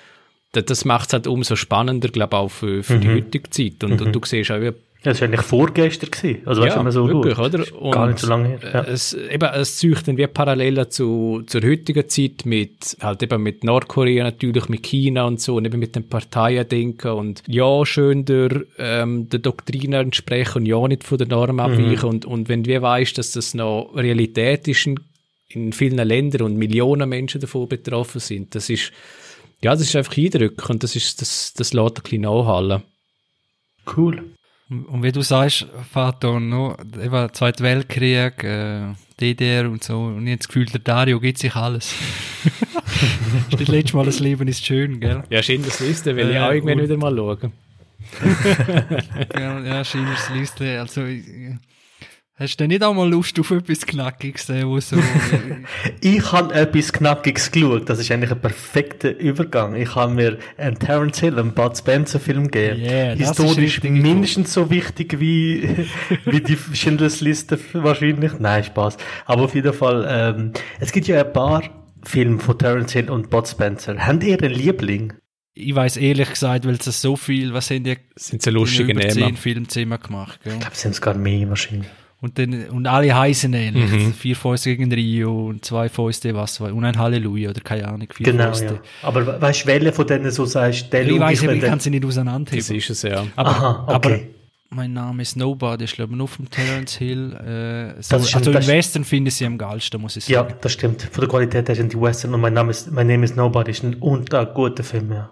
das 0.62 0.84
macht 0.84 1.08
es 1.08 1.12
halt 1.12 1.26
umso 1.26 1.56
spannender, 1.56 2.08
glaube 2.08 2.36
ich, 2.36 2.40
auch 2.40 2.50
für, 2.50 2.82
für 2.82 2.96
mhm. 2.96 3.00
die 3.00 3.08
heutige 3.08 3.50
Zeit. 3.50 3.84
Und, 3.84 4.00
mhm. 4.00 4.06
und 4.06 4.12
du 4.14 4.20
siehst 4.24 4.50
auch, 4.50 4.60
wie 4.60 4.72
das 5.06 5.20
war 5.20 5.28
eigentlich 5.28 5.42
vorgestern 5.42 6.10
gewesen. 6.10 6.40
Also, 6.46 6.62
weißt, 6.62 6.70
ja, 6.72 6.76
wenn 6.78 6.84
man 6.84 6.92
so 6.92 7.08
wirklich, 7.08 7.36
schaut. 7.36 7.54
oder? 7.54 7.80
Und 7.80 7.92
gar 7.92 8.08
nicht 8.08 8.18
so 8.18 8.26
lange 8.26 8.48
her. 8.48 8.58
Ja. 8.72 8.82
Es, 8.82 9.14
eben, 9.14 9.48
es 9.54 9.78
zeugt 9.78 10.08
dann 10.08 10.16
wie 10.16 10.26
Parallelen 10.26 10.90
zu, 10.90 11.44
zur 11.46 11.62
heutigen 11.62 12.08
Zeit 12.08 12.44
mit, 12.44 12.96
halt 13.00 13.22
eben 13.22 13.40
mit 13.40 13.62
Nordkorea 13.62 14.24
natürlich, 14.24 14.68
mit 14.68 14.82
China 14.82 15.26
und 15.26 15.40
so, 15.40 15.56
und 15.56 15.64
eben 15.64 15.78
mit 15.78 15.94
den 15.94 16.08
Parteien 16.08 16.66
denken 16.68 17.12
und 17.12 17.44
ja, 17.46 17.86
schön 17.86 18.24
der, 18.24 18.62
ähm, 18.78 19.28
der 19.28 19.38
Doktrine 19.38 19.98
entsprechen 19.98 20.62
und 20.62 20.66
ja 20.66 20.88
nicht 20.88 21.04
von 21.04 21.18
der 21.18 21.28
Norm 21.28 21.60
abweichen. 21.60 22.08
Mhm. 22.08 22.08
Und, 22.08 22.24
und 22.24 22.48
wenn 22.48 22.64
du 22.64 22.82
weißt, 22.82 23.16
dass 23.16 23.30
das 23.30 23.54
noch 23.54 23.92
Realität 23.94 24.66
ist 24.66 24.88
in, 24.88 24.98
in 25.50 25.72
vielen 25.72 26.04
Ländern 26.04 26.42
und 26.42 26.56
Millionen 26.56 27.08
Menschen 27.08 27.40
davon 27.40 27.68
betroffen 27.68 28.20
sind, 28.20 28.56
das 28.56 28.70
ist, 28.70 28.90
ja, 29.66 29.72
das 29.72 29.82
ist 29.82 29.96
einfach 29.96 30.16
eindrücklich 30.16 30.70
und 30.70 30.84
das 30.84 30.94
ist, 30.94 31.20
das, 31.20 31.52
das 31.54 31.72
lässt 31.72 31.96
ein 31.96 32.02
bisschen 32.04 32.22
nachhallen. 32.22 32.82
Cool. 33.96 34.22
Und 34.68 35.02
wie 35.02 35.10
du 35.10 35.22
sagst, 35.22 35.66
Vater, 35.92 36.38
no, 36.38 36.76
eben 37.02 37.32
Zweiter 37.32 37.64
Weltkrieg, 37.64 38.44
äh, 38.44 38.94
DDR 39.20 39.68
und 39.68 39.82
so, 39.82 39.98
und 39.98 40.24
ich 40.24 40.30
habe 40.30 40.38
das 40.38 40.46
Gefühl, 40.46 40.66
der 40.66 40.78
Dario 40.78 41.18
gibt 41.18 41.38
sich 41.38 41.56
alles. 41.56 41.92
das 43.50 43.66
letzte 43.66 43.96
Mal, 43.96 44.06
das 44.06 44.20
Leben 44.20 44.46
ist 44.46 44.64
schön, 44.64 45.00
gell? 45.00 45.24
Ja, 45.30 45.42
Schindlers 45.42 45.80
Liste 45.80 46.14
will 46.14 46.28
äh, 46.28 46.32
ich 46.34 46.38
auch 46.38 46.52
irgendwann 46.52 46.82
wieder 46.82 46.96
mal 46.96 47.16
schauen. 47.16 47.52
ja, 49.34 49.60
ja 49.60 49.84
Schindlers 49.84 50.30
Liste, 50.30 50.78
also, 50.78 51.04
ich, 51.06 51.24
Hast 52.38 52.60
du 52.60 52.68
nicht 52.68 52.84
auch 52.84 52.92
mal 52.92 53.08
Lust 53.08 53.40
auf 53.40 53.50
etwas 53.50 53.86
Knackiges, 53.86 54.50
äh, 54.50 54.66
wo 54.66 54.78
so... 54.78 54.96
ich 56.02 56.32
habe 56.32 56.54
etwas 56.54 56.92
Knackiges 56.92 57.50
geschaut. 57.50 57.88
Das 57.88 57.98
ist 57.98 58.12
eigentlich 58.12 58.30
ein 58.30 58.42
perfekter 58.42 59.16
Übergang. 59.16 59.74
Ich 59.74 59.94
habe 59.94 60.12
mir 60.12 60.36
einen 60.58 60.78
Terence 60.78 61.20
Hill, 61.20 61.38
einen 61.38 61.54
Bud 61.54 61.78
Spencer 61.78 62.20
Film 62.20 62.50
gegeben. 62.50 62.82
Yeah, 62.82 63.14
Historisch 63.14 63.82
mindestens 63.82 64.52
so 64.52 64.68
wichtig 64.68 65.18
wie, 65.18 65.86
wie 66.26 66.40
die 66.42 66.58
Schindlers 66.74 67.22
Liste 67.22 67.58
wahrscheinlich. 67.72 68.38
Nein, 68.38 68.64
Spaß. 68.64 68.98
Aber 69.24 69.44
auf 69.44 69.54
jeden 69.54 69.72
Fall, 69.72 70.06
ähm, 70.06 70.52
es 70.78 70.92
gibt 70.92 71.06
ja 71.06 71.22
ein 71.22 71.32
paar 71.32 71.62
Filme 72.02 72.38
von 72.38 72.58
Terence 72.58 72.92
Hill 72.92 73.08
und 73.08 73.30
Bud 73.30 73.48
Spencer. 73.48 73.96
Habt 73.96 74.22
ihr 74.24 74.38
einen 74.38 74.52
Liebling? 74.52 75.14
Ich 75.54 75.74
weiß 75.74 75.96
ehrlich 75.96 76.28
gesagt, 76.28 76.66
weil 76.66 76.74
es 76.74 77.00
so 77.00 77.16
viel, 77.16 77.54
was 77.54 77.68
sind 77.68 77.84
die? 77.84 77.96
Sind 78.14 78.42
so 78.42 78.50
lustige 78.50 78.92
Namen? 78.92 79.08
zehn 79.08 79.36
Filmzimmer 79.38 79.96
gemacht, 79.96 80.40
gell? 80.44 80.52
Ich 80.52 80.60
glaube, 80.60 80.74
es 80.74 80.82
sind 80.82 80.94
sogar 80.94 81.14
mehr 81.14 81.48
wahrscheinlich. 81.48 81.88
Und, 82.26 82.36
dann, 82.38 82.68
und 82.70 82.86
alle 82.88 83.14
heißen 83.16 83.52
ähnlich. 83.54 84.14
Vier 84.16 84.34
Fäuste 84.34 84.76
gegen 84.76 84.92
Rio 84.92 85.46
und 85.46 85.64
zwei 85.64 85.88
Fäuste, 85.88 86.34
was 86.34 86.60
war, 86.60 86.72
und 86.72 86.84
ein 86.84 86.98
Halleluja 86.98 87.50
oder 87.50 87.60
keine 87.60 87.86
Ahnung, 87.86 88.08
vier 88.12 88.24
Genau, 88.26 88.46
Fäuste. 88.48 88.64
ja. 88.66 88.80
Aber 89.02 89.24
we- 89.24 89.40
weißt 89.40 89.62
du, 89.62 89.66
welche 89.68 89.92
von 89.92 90.06
denen 90.08 90.30
so 90.32 90.44
sagst, 90.44 90.92
der 90.92 91.06
Ich 91.06 91.20
weiß 91.20 91.42
nicht, 91.42 91.52
ich 91.52 91.62
kann 91.62 91.78
sie 91.78 91.90
nicht 91.90 92.02
Das 92.02 92.10
auseinanderheben. 92.10 92.76
ist 92.76 92.90
es 92.90 93.02
ja. 93.02 93.24
Aber, 93.36 93.50
Aha, 93.50 93.84
okay. 93.86 93.94
aber 93.94 94.18
mein 94.70 94.92
Name 94.92 95.22
ist 95.22 95.36
Nobody, 95.36 95.84
ich 95.84 95.92
glaube 95.92 96.16
nur 96.16 96.26
vom 96.26 96.50
Terence 96.50 96.96
Hill. 96.96 97.32
Äh, 97.34 98.02
so, 98.02 98.16
Das 98.16 98.24
ist- 98.26 98.34
also 98.34 98.50
das- 98.52 98.66
im 98.66 98.72
Western 98.74 99.04
finde 99.04 99.28
ich 99.28 99.36
sie 99.36 99.46
am 99.46 99.56
geilsten, 99.56 100.00
muss 100.00 100.16
ich 100.16 100.26
Ja, 100.26 100.40
sagen. 100.40 100.54
das 100.60 100.72
stimmt. 100.72 101.02
Von 101.02 101.20
der 101.20 101.28
Qualität 101.28 101.68
her 101.68 101.76
sind 101.76 101.92
die 101.92 102.00
Western 102.00 102.34
und 102.34 102.40
mein 102.40 102.54
Name 102.54 102.72
ist, 102.72 102.90
mein 102.90 103.06
Name 103.06 103.24
ist 103.24 103.36
Nobody 103.36 103.70
ist 103.70 103.84
ein 103.84 103.94
unter 104.00 104.44
guter 104.46 104.82
Film, 104.82 105.12
ja. 105.12 105.30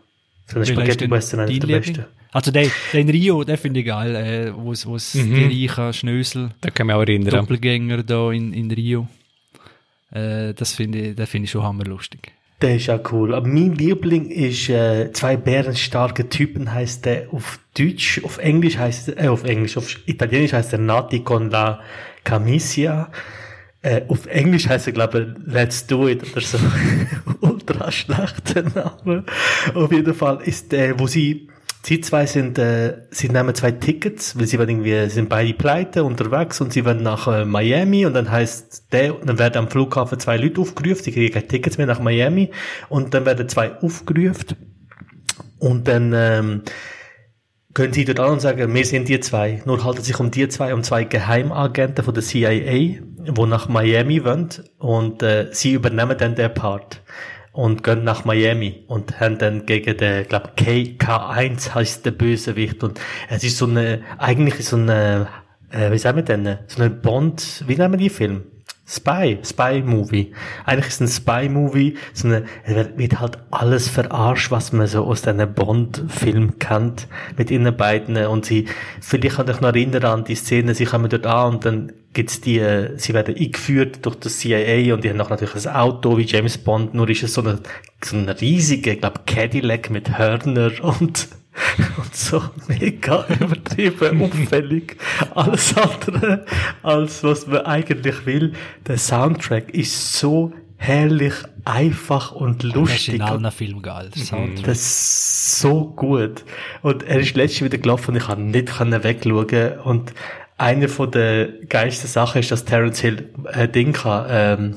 Welcher 0.52 0.60
ist 0.60 0.68
Spaghetti 0.78 1.10
Western 1.10 1.40
einer 1.40 1.58
der 1.58 1.66
besten. 1.66 2.04
Also 2.34 2.50
den, 2.50 2.68
den 2.92 3.08
Rio, 3.08 3.44
den 3.44 3.56
finde 3.56 3.78
ich 3.78 3.86
geil, 3.86 4.16
äh, 4.16 4.52
wo 4.52 4.72
es 4.72 4.84
wo 4.86 4.96
es 4.96 5.12
die 5.12 5.66
reichen 5.66 5.92
Schnösel, 5.92 6.50
Da 6.60 6.70
kann 6.70 6.86
ich 6.86 6.88
mich 6.88 6.96
auch 6.96 7.02
erinnern. 7.02 7.30
Doppelgänger 7.30 8.02
da 8.02 8.32
in, 8.32 8.52
in 8.52 8.72
Rio. 8.72 9.06
Äh, 10.10 10.52
das 10.52 10.72
finde 10.72 10.98
ich, 10.98 11.14
den 11.14 11.26
finde 11.28 11.44
ich 11.44 11.52
schon 11.52 11.62
hammerlustig. 11.62 12.32
Der 12.60 12.74
ist 12.74 12.90
auch 12.90 13.12
cool. 13.12 13.36
Aber 13.36 13.46
mein 13.46 13.76
Liebling 13.76 14.30
ist 14.30 14.68
äh, 14.68 15.12
zwei 15.12 15.36
bärenstarke 15.36 16.28
Typen 16.28 16.72
heißt 16.74 17.04
der 17.04 17.32
auf 17.32 17.60
Deutsch, 17.78 18.20
auf 18.24 18.38
Englisch 18.38 18.78
heißt 18.78 19.10
er, 19.10 19.24
äh, 19.26 19.28
auf 19.28 19.44
Englisch, 19.44 19.76
auf 19.76 19.96
Italienisch 20.06 20.54
heißt 20.54 20.72
er 20.72 20.80
Nati 20.80 21.20
con 21.20 21.50
la 21.50 21.78
camicia. 22.24 23.12
Äh, 23.80 24.02
auf 24.08 24.26
Englisch 24.26 24.68
heißt 24.68 24.88
er, 24.88 24.92
glaube 24.92 25.36
ich, 25.46 25.52
Let's 25.52 25.86
Do 25.86 26.08
It 26.08 26.22
oder 26.32 26.40
so. 26.40 26.58
Ultra 27.40 27.92
schlechter 27.92 28.62
Name. 28.62 29.22
Auf 29.74 29.92
jeden 29.92 30.14
Fall 30.14 30.40
ist 30.44 30.72
der, 30.72 30.98
wo 30.98 31.06
sie, 31.06 31.48
sie 31.84 32.00
zwei 32.00 32.26
sind, 32.26 32.58
äh, 32.58 33.02
sie 33.10 33.28
nehmen 33.28 33.54
zwei 33.54 33.72
Tickets, 33.72 34.38
weil 34.38 34.46
sie 34.46 34.58
werden 34.58 34.70
irgendwie, 34.70 35.08
sie 35.08 35.16
sind 35.16 35.28
beide 35.28 35.52
pleite 35.54 36.04
unterwegs 36.04 36.60
und 36.60 36.72
sie 36.72 36.84
werden 36.84 37.02
nach 37.02 37.26
äh, 37.28 37.44
Miami 37.44 38.06
und 38.06 38.14
dann 38.14 38.30
heißt 38.30 38.92
der, 38.92 39.12
dann 39.12 39.38
werden 39.38 39.58
am 39.58 39.70
Flughafen 39.70 40.18
zwei 40.18 40.36
Leute 40.36 40.60
aufgerufen, 40.60 41.04
die 41.04 41.12
kriegen 41.12 41.34
keine 41.34 41.46
Tickets 41.46 41.78
mehr 41.78 41.86
nach 41.86 42.00
Miami 42.00 42.50
und 42.88 43.14
dann 43.14 43.26
werden 43.26 43.48
zwei 43.48 43.78
aufgerufen 43.80 44.56
und 45.58 45.86
dann, 45.86 46.12
ähm, 46.14 46.62
können 47.74 47.92
sie 47.92 48.04
dort 48.04 48.20
an 48.20 48.32
und 48.34 48.40
sagen, 48.40 48.72
wir 48.72 48.86
sind 48.86 49.08
die 49.08 49.18
zwei. 49.18 49.60
Nur 49.64 49.82
handelt 49.82 49.98
es 49.98 50.06
sich 50.06 50.20
um 50.20 50.30
die 50.30 50.48
zwei, 50.48 50.72
um 50.72 50.84
zwei 50.84 51.02
Geheimagenten 51.02 52.04
von 52.04 52.14
der 52.14 52.22
CIA, 52.22 52.60
die 52.60 53.46
nach 53.46 53.68
Miami 53.68 54.24
wollen 54.24 54.48
und 54.78 55.22
äh, 55.22 55.48
sie 55.50 55.72
übernehmen 55.72 56.16
dann 56.16 56.36
den 56.36 56.54
Part 56.54 57.02
und 57.54 57.84
gehen 57.84 58.02
nach 58.02 58.24
Miami 58.24 58.84
und 58.88 59.20
haben 59.20 59.38
dann 59.38 59.64
gegen 59.64 59.96
den, 59.96 60.26
glaub 60.26 60.56
K, 60.56 60.96
K1 60.98 61.72
heißt 61.72 62.04
der 62.04 62.10
Bösewicht 62.10 62.82
und 62.82 63.00
es 63.30 63.44
ist 63.44 63.58
so 63.58 63.66
eine, 63.66 64.02
eigentlich 64.18 64.62
so 64.64 64.76
eine, 64.76 65.28
äh, 65.70 65.92
wie 65.92 65.98
sagen 65.98 66.16
wir 66.16 66.24
denn, 66.24 66.58
so 66.66 66.82
eine 66.82 66.90
Bond, 66.90 67.62
wie 67.68 67.76
nennen 67.76 67.94
wir 67.94 67.98
die 67.98 68.10
Film? 68.10 68.42
Spy, 68.86 69.38
Spy-Movie. 69.42 70.32
Eigentlich 70.66 70.88
ist 70.88 71.00
es 71.00 71.00
ein 71.00 71.08
Spy-Movie, 71.48 71.96
so 72.12 72.28
eine, 72.28 72.44
es 72.64 72.74
wird- 72.98 73.18
halt 73.18 73.38
alles 73.50 73.88
verarscht, 73.88 74.50
was 74.50 74.72
man 74.72 74.86
so 74.86 75.04
aus 75.04 75.22
diesen 75.22 75.54
Bond-Film 75.54 76.58
kennt, 76.58 77.08
mit 77.38 77.50
ihnen 77.50 77.74
beiden. 77.76 78.16
Und 78.26 78.44
sie, 78.44 78.66
vielleicht 79.00 79.36
kann 79.36 79.48
ich 79.48 79.60
noch 79.60 79.68
erinnern 79.70 80.04
an 80.04 80.24
die 80.24 80.34
Szene, 80.34 80.74
sie 80.74 80.84
kommen 80.84 81.08
dort 81.08 81.26
an 81.26 81.54
und 81.54 81.64
dann 81.64 81.92
gibt's 82.12 82.40
die, 82.42 82.58
äh, 82.58 82.90
sie 82.98 83.14
werden 83.14 83.34
eingeführt 83.36 84.04
durch 84.04 84.16
das 84.16 84.38
CIA 84.38 84.92
und 84.94 85.02
die 85.02 85.10
haben 85.10 85.20
auch 85.20 85.30
natürlich 85.30 85.66
ein 85.66 85.74
Auto 85.74 86.18
wie 86.18 86.22
James 86.26 86.58
Bond, 86.58 86.94
nur 86.94 87.08
ist 87.08 87.22
es 87.22 87.34
so 87.34 87.40
eine, 87.40 87.60
so 88.04 88.16
eine 88.16 88.38
riesige, 88.40 88.92
ich 88.92 89.00
glaube 89.00 89.20
Cadillac 89.26 89.90
mit 89.90 90.16
Hörner 90.18 90.70
und 91.00 91.28
und 91.96 92.14
so 92.14 92.42
mega 92.68 93.26
übertrieben, 93.40 94.22
auffällig. 94.22 94.96
Alles 95.34 95.76
andere, 95.76 96.44
als 96.82 97.22
was 97.22 97.46
man 97.46 97.64
eigentlich 97.66 98.26
will. 98.26 98.54
Der 98.86 98.98
Soundtrack 98.98 99.70
ist 99.70 100.14
so 100.14 100.52
herrlich, 100.76 101.34
einfach 101.64 102.32
und 102.32 102.62
Das 102.64 102.70
ist 102.70 102.76
lustig. 102.76 103.14
in 103.14 103.22
allen 103.22 103.50
Filmen 103.50 103.82
geil. 103.82 104.10
der 104.14 104.22
Soundtrack. 104.22 104.64
Das 104.66 104.78
ist 104.78 105.60
so 105.60 105.86
gut. 105.96 106.44
Und 106.82 107.04
er 107.04 107.20
ist 107.20 107.36
letztens 107.36 107.62
wieder 107.62 107.78
gelaufen 107.78 108.10
und 108.10 108.16
ich 108.16 108.26
kann 108.26 108.50
nicht 108.50 108.76
können 108.76 109.02
wegschauen. 109.02 109.78
Und 109.80 110.12
eine 110.58 110.88
von 110.88 111.10
der 111.10 111.46
geilsten 111.68 112.08
Sachen 112.08 112.40
ist, 112.40 112.50
dass 112.50 112.64
Terence 112.64 113.00
Hill 113.00 113.30
ein 113.52 113.72
Ding 113.72 113.92
kann, 113.92 114.26
ähm, 114.28 114.74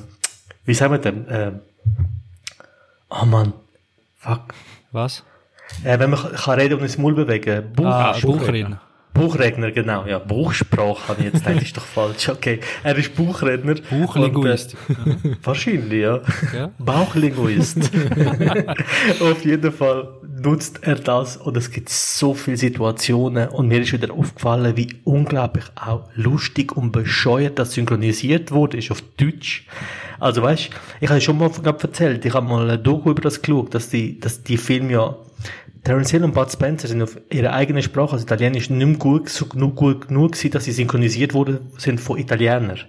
wie 0.66 0.74
sagen 0.74 0.94
wir 0.94 1.00
denn? 1.00 1.26
Ähm, 1.30 1.60
oh 3.10 3.26
man, 3.26 3.54
fuck. 4.18 4.54
Was? 4.92 5.24
Äh, 5.84 6.00
wenn 6.00 6.10
man 6.10 6.20
kann 6.34 6.60
reden 6.60 6.76
und 6.76 6.82
ins 6.84 6.98
Maul 6.98 7.14
bewegen. 7.14 7.64
Buch, 7.76 7.86
Ah, 7.86 8.16
Buchredner. 8.22 8.82
Buchredner. 9.14 9.72
Genau. 9.72 10.06
Ja, 10.06 10.20
Buchsprache 10.20 11.08
habe 11.08 11.20
ich 11.22 11.34
jetzt 11.34 11.44
gedacht, 11.46 11.64
ist 11.64 11.76
doch 11.78 11.86
falsch. 11.86 12.30
Okay. 12.30 12.60
Er 12.84 12.96
ist 12.98 13.16
Buchredner. 13.16 13.76
Buchlinguist. 13.90 14.76
Und, 14.90 15.26
äh, 15.26 15.36
wahrscheinlich, 15.44 16.02
ja. 16.02 16.20
Ja. 16.56 16.70
Bauchlinguist. 16.78 17.80
Auf 19.22 19.44
jeden 19.46 19.72
Fall 19.72 20.08
nutzt 20.41 20.79
er 20.82 20.96
das 20.96 21.38
und 21.38 21.58
es 21.58 21.72
gibt 21.72 21.89
so 21.89 22.34
viele 22.34 22.58
Situationen 22.58 23.50
und 23.50 23.67
mir 23.67 23.82
ist 23.82 23.94
wieder 23.94 24.13
aufgefallen, 24.13 24.77
wie 24.77 24.96
unglaublich 25.03 25.65
auch 25.75 26.10
lustig 26.15 26.75
und 26.75 26.91
bescheuert 26.91 27.60
das 27.60 27.74
synchronisiert 27.74 28.51
wurde, 28.51 28.77
ist 28.77 28.91
auf 28.91 29.01
Deutsch. 29.17 29.65
Also 30.20 30.41
weißt, 30.41 30.70
ich 31.01 31.10
habe 31.10 31.22
schon 31.22 31.38
mal 31.38 31.51
erzählt, 31.63 32.25
ich 32.25 32.34
habe 32.34 32.48
mal 32.48 32.70
ein 32.70 32.84
Doku 32.84 33.12
über 33.12 33.22
das 33.22 33.41
geschaut, 33.41 33.74
dass 33.74 33.89
die, 33.89 34.20
dass 34.20 34.44
die 34.44 34.58
Filme 34.58 34.91
ja 34.94 35.15
Terence 35.84 36.12
Hill 36.12 36.24
und 36.24 36.34
Bud 36.34 36.51
Spencer 36.51 36.88
sind 36.88 37.01
auf 37.01 37.17
ihrer 37.29 37.53
eigenen 37.53 37.82
Sprache, 37.82 38.13
also 38.13 38.24
Italienisch, 38.24 38.70
nicht 38.70 38.86
mehr 38.86 38.98
gut, 38.98 39.29
so 39.29 39.46
genug, 39.46 39.75
gut 39.75 40.08
genug 40.08 40.34
gewesen, 40.34 40.51
dass 40.51 40.65
sie 40.65 40.72
synchronisiert 40.72 41.34
worden 41.34 41.60
sind 41.77 42.01
von 42.01 42.17
Italienern 42.17 42.79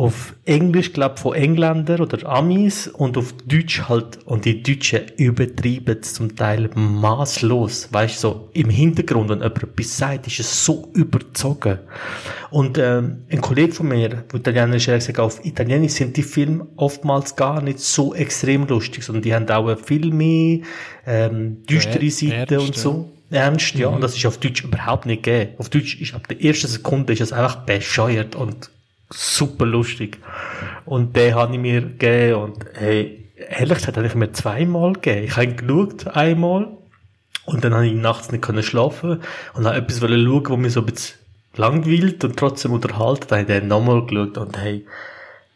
auf 0.00 0.34
Englisch, 0.46 0.94
glaub 0.94 1.18
von 1.18 1.34
Engländer 1.34 2.00
oder 2.00 2.26
Amis 2.26 2.88
und 2.88 3.18
auf 3.18 3.34
Deutsch 3.44 3.82
halt, 3.86 4.18
und 4.24 4.46
die 4.46 4.62
Deutschen 4.62 5.02
übertreiben 5.18 5.98
es 6.00 6.14
zum 6.14 6.34
Teil 6.36 6.70
maßlos. 6.74 7.92
Weißt 7.92 8.16
du, 8.16 8.28
so 8.28 8.48
im 8.54 8.70
Hintergrund, 8.70 9.28
wenn 9.28 9.42
jemand 9.42 9.62
etwas 9.62 9.98
sagt, 9.98 10.26
ist 10.26 10.40
es 10.40 10.64
so 10.64 10.88
überzogen. 10.94 11.80
Und 12.48 12.78
ähm, 12.78 13.24
ein 13.30 13.42
Kollege 13.42 13.72
von 13.72 13.88
mir, 13.88 14.08
der 14.08 14.24
Italienisch 14.32 14.88
hat 14.88 15.00
gesagt, 15.00 15.18
auf 15.18 15.44
Italienisch 15.44 15.92
sind 15.92 16.16
die 16.16 16.22
Filme 16.22 16.66
oftmals 16.76 17.36
gar 17.36 17.60
nicht 17.60 17.80
so 17.80 18.14
extrem 18.14 18.66
lustig, 18.68 19.04
sondern 19.04 19.22
die 19.22 19.34
haben 19.34 19.50
auch 19.50 19.66
mehr 19.90 20.60
ähm, 21.06 21.62
düstere 21.68 22.06
Ja, 22.06 22.10
Seiten 22.10 22.58
und 22.58 22.74
so. 22.74 23.12
Ernst, 23.30 23.74
ja. 23.74 23.88
Und 23.88 24.00
das 24.00 24.16
ist 24.16 24.24
auf 24.24 24.38
Deutsch 24.38 24.64
überhaupt 24.64 25.04
nicht 25.04 25.24
gegeben. 25.24 25.52
Auf 25.58 25.68
Deutsch 25.68 26.00
ist 26.00 26.14
ab 26.14 26.26
der 26.26 26.42
ersten 26.42 26.68
Sekunde 26.68 27.12
ist 27.12 27.20
es 27.20 27.34
einfach 27.34 27.66
bescheuert 27.66 28.34
und 28.34 28.70
super 29.12 29.66
lustig. 29.66 30.18
Und 30.84 31.16
den 31.16 31.34
habe 31.34 31.52
ich 31.54 31.60
mir 31.60 31.80
gegeben 31.82 32.34
und 32.34 32.64
hey, 32.74 33.28
ehrlich 33.36 33.78
gesagt 33.78 33.96
habe 33.96 34.06
ich 34.06 34.14
mir 34.14 34.32
zweimal 34.32 34.92
gegeben. 34.94 35.24
Ich 35.24 35.36
habe 35.36 35.46
ihn 35.46 35.56
geschaut, 35.56 36.06
einmal, 36.08 36.68
und 37.46 37.64
dann 37.64 37.74
habe 37.74 37.86
ich 37.86 37.94
nachts 37.94 38.30
nicht 38.32 38.42
können 38.42 38.62
schlafen 38.62 39.20
und 39.54 39.66
habe 39.66 39.76
etwas 39.76 40.00
wollen 40.02 40.24
schauen, 40.24 40.48
wo 40.48 40.56
mir 40.56 40.70
so 40.70 40.80
ein 40.80 40.86
bisschen 40.86 41.16
langweilt 41.56 42.22
und 42.24 42.36
trotzdem 42.36 42.72
unterhalten. 42.72 43.26
Dann 43.28 43.40
habe 43.40 43.52
ich 43.52 43.58
den 43.60 43.68
nochmal 43.68 44.06
geschaut 44.06 44.38
und 44.38 44.56
hey, 44.58 44.86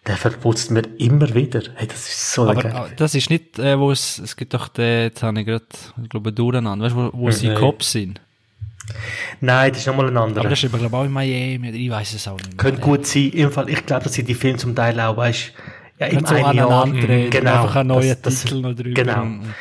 der 0.06 0.16
verputzt 0.16 0.70
mir 0.70 0.82
immer 0.98 1.34
wieder. 1.34 1.62
Hey, 1.76 1.86
das 1.86 2.08
ist 2.08 2.32
so 2.32 2.42
Aber 2.48 2.54
geil. 2.62 2.88
äh, 2.92 2.96
das 2.96 3.14
ist 3.14 3.30
nicht, 3.30 3.58
äh, 3.58 3.78
wo 3.78 3.90
es, 3.90 4.18
es 4.18 4.36
gibt 4.36 4.52
doch 4.54 4.68
den, 4.68 5.02
jetzt 5.04 5.22
habe 5.22 5.38
ich 5.40 5.46
gerade, 5.46 5.64
ich 6.02 6.08
glaube, 6.08 6.32
durcheinander, 6.32 6.84
weißt 6.84 6.94
du, 6.96 7.10
wo, 7.12 7.18
wo 7.26 7.30
sie 7.30 7.48
Mhm. 7.50 7.54
Cops 7.54 7.92
sind. 7.92 8.20
Nein, 9.40 9.70
das 9.70 9.80
ist 9.80 9.86
nochmal 9.86 10.08
ein 10.08 10.16
anderer. 10.16 10.40
Aber 10.40 10.48
das 10.50 10.62
ist 10.62 10.68
aber, 10.72 10.78
glaube 10.78 10.94
ich, 10.96 11.00
auch 11.00 11.04
in 11.04 11.12
Miami, 11.12 11.68
oder 11.68 11.76
ich 11.78 11.90
weiß 11.90 12.14
es 12.14 12.28
auch 12.28 12.36
nicht 12.36 12.48
mehr. 12.48 12.56
Könnte 12.56 12.80
gut 12.80 13.06
sein. 13.06 13.30
Im 13.30 13.50
Fall, 13.50 13.68
ich 13.70 13.84
glaube, 13.86 14.04
dass 14.04 14.12
sie 14.14 14.22
die 14.24 14.34
Filme 14.34 14.58
zum 14.58 14.74
Teil 14.74 14.98
auch, 15.00 15.16
weißt, 15.16 15.52
ja, 15.98 16.06
im 16.08 16.16
Nicht 16.16 16.28
so 16.28 16.34
einen 16.34 16.56
Jahr, 16.56 16.84
reden, 16.86 17.30
genau, 17.30 17.62
einfach 17.62 17.76
einen 17.76 17.88
neuen 17.88 18.08
das- 18.08 18.20
das- 18.22 18.42
Titel 18.42 18.60
noch 18.60 18.74
drüber. 18.74 18.90
Genau. 19.02 19.22
Und- 19.22 19.54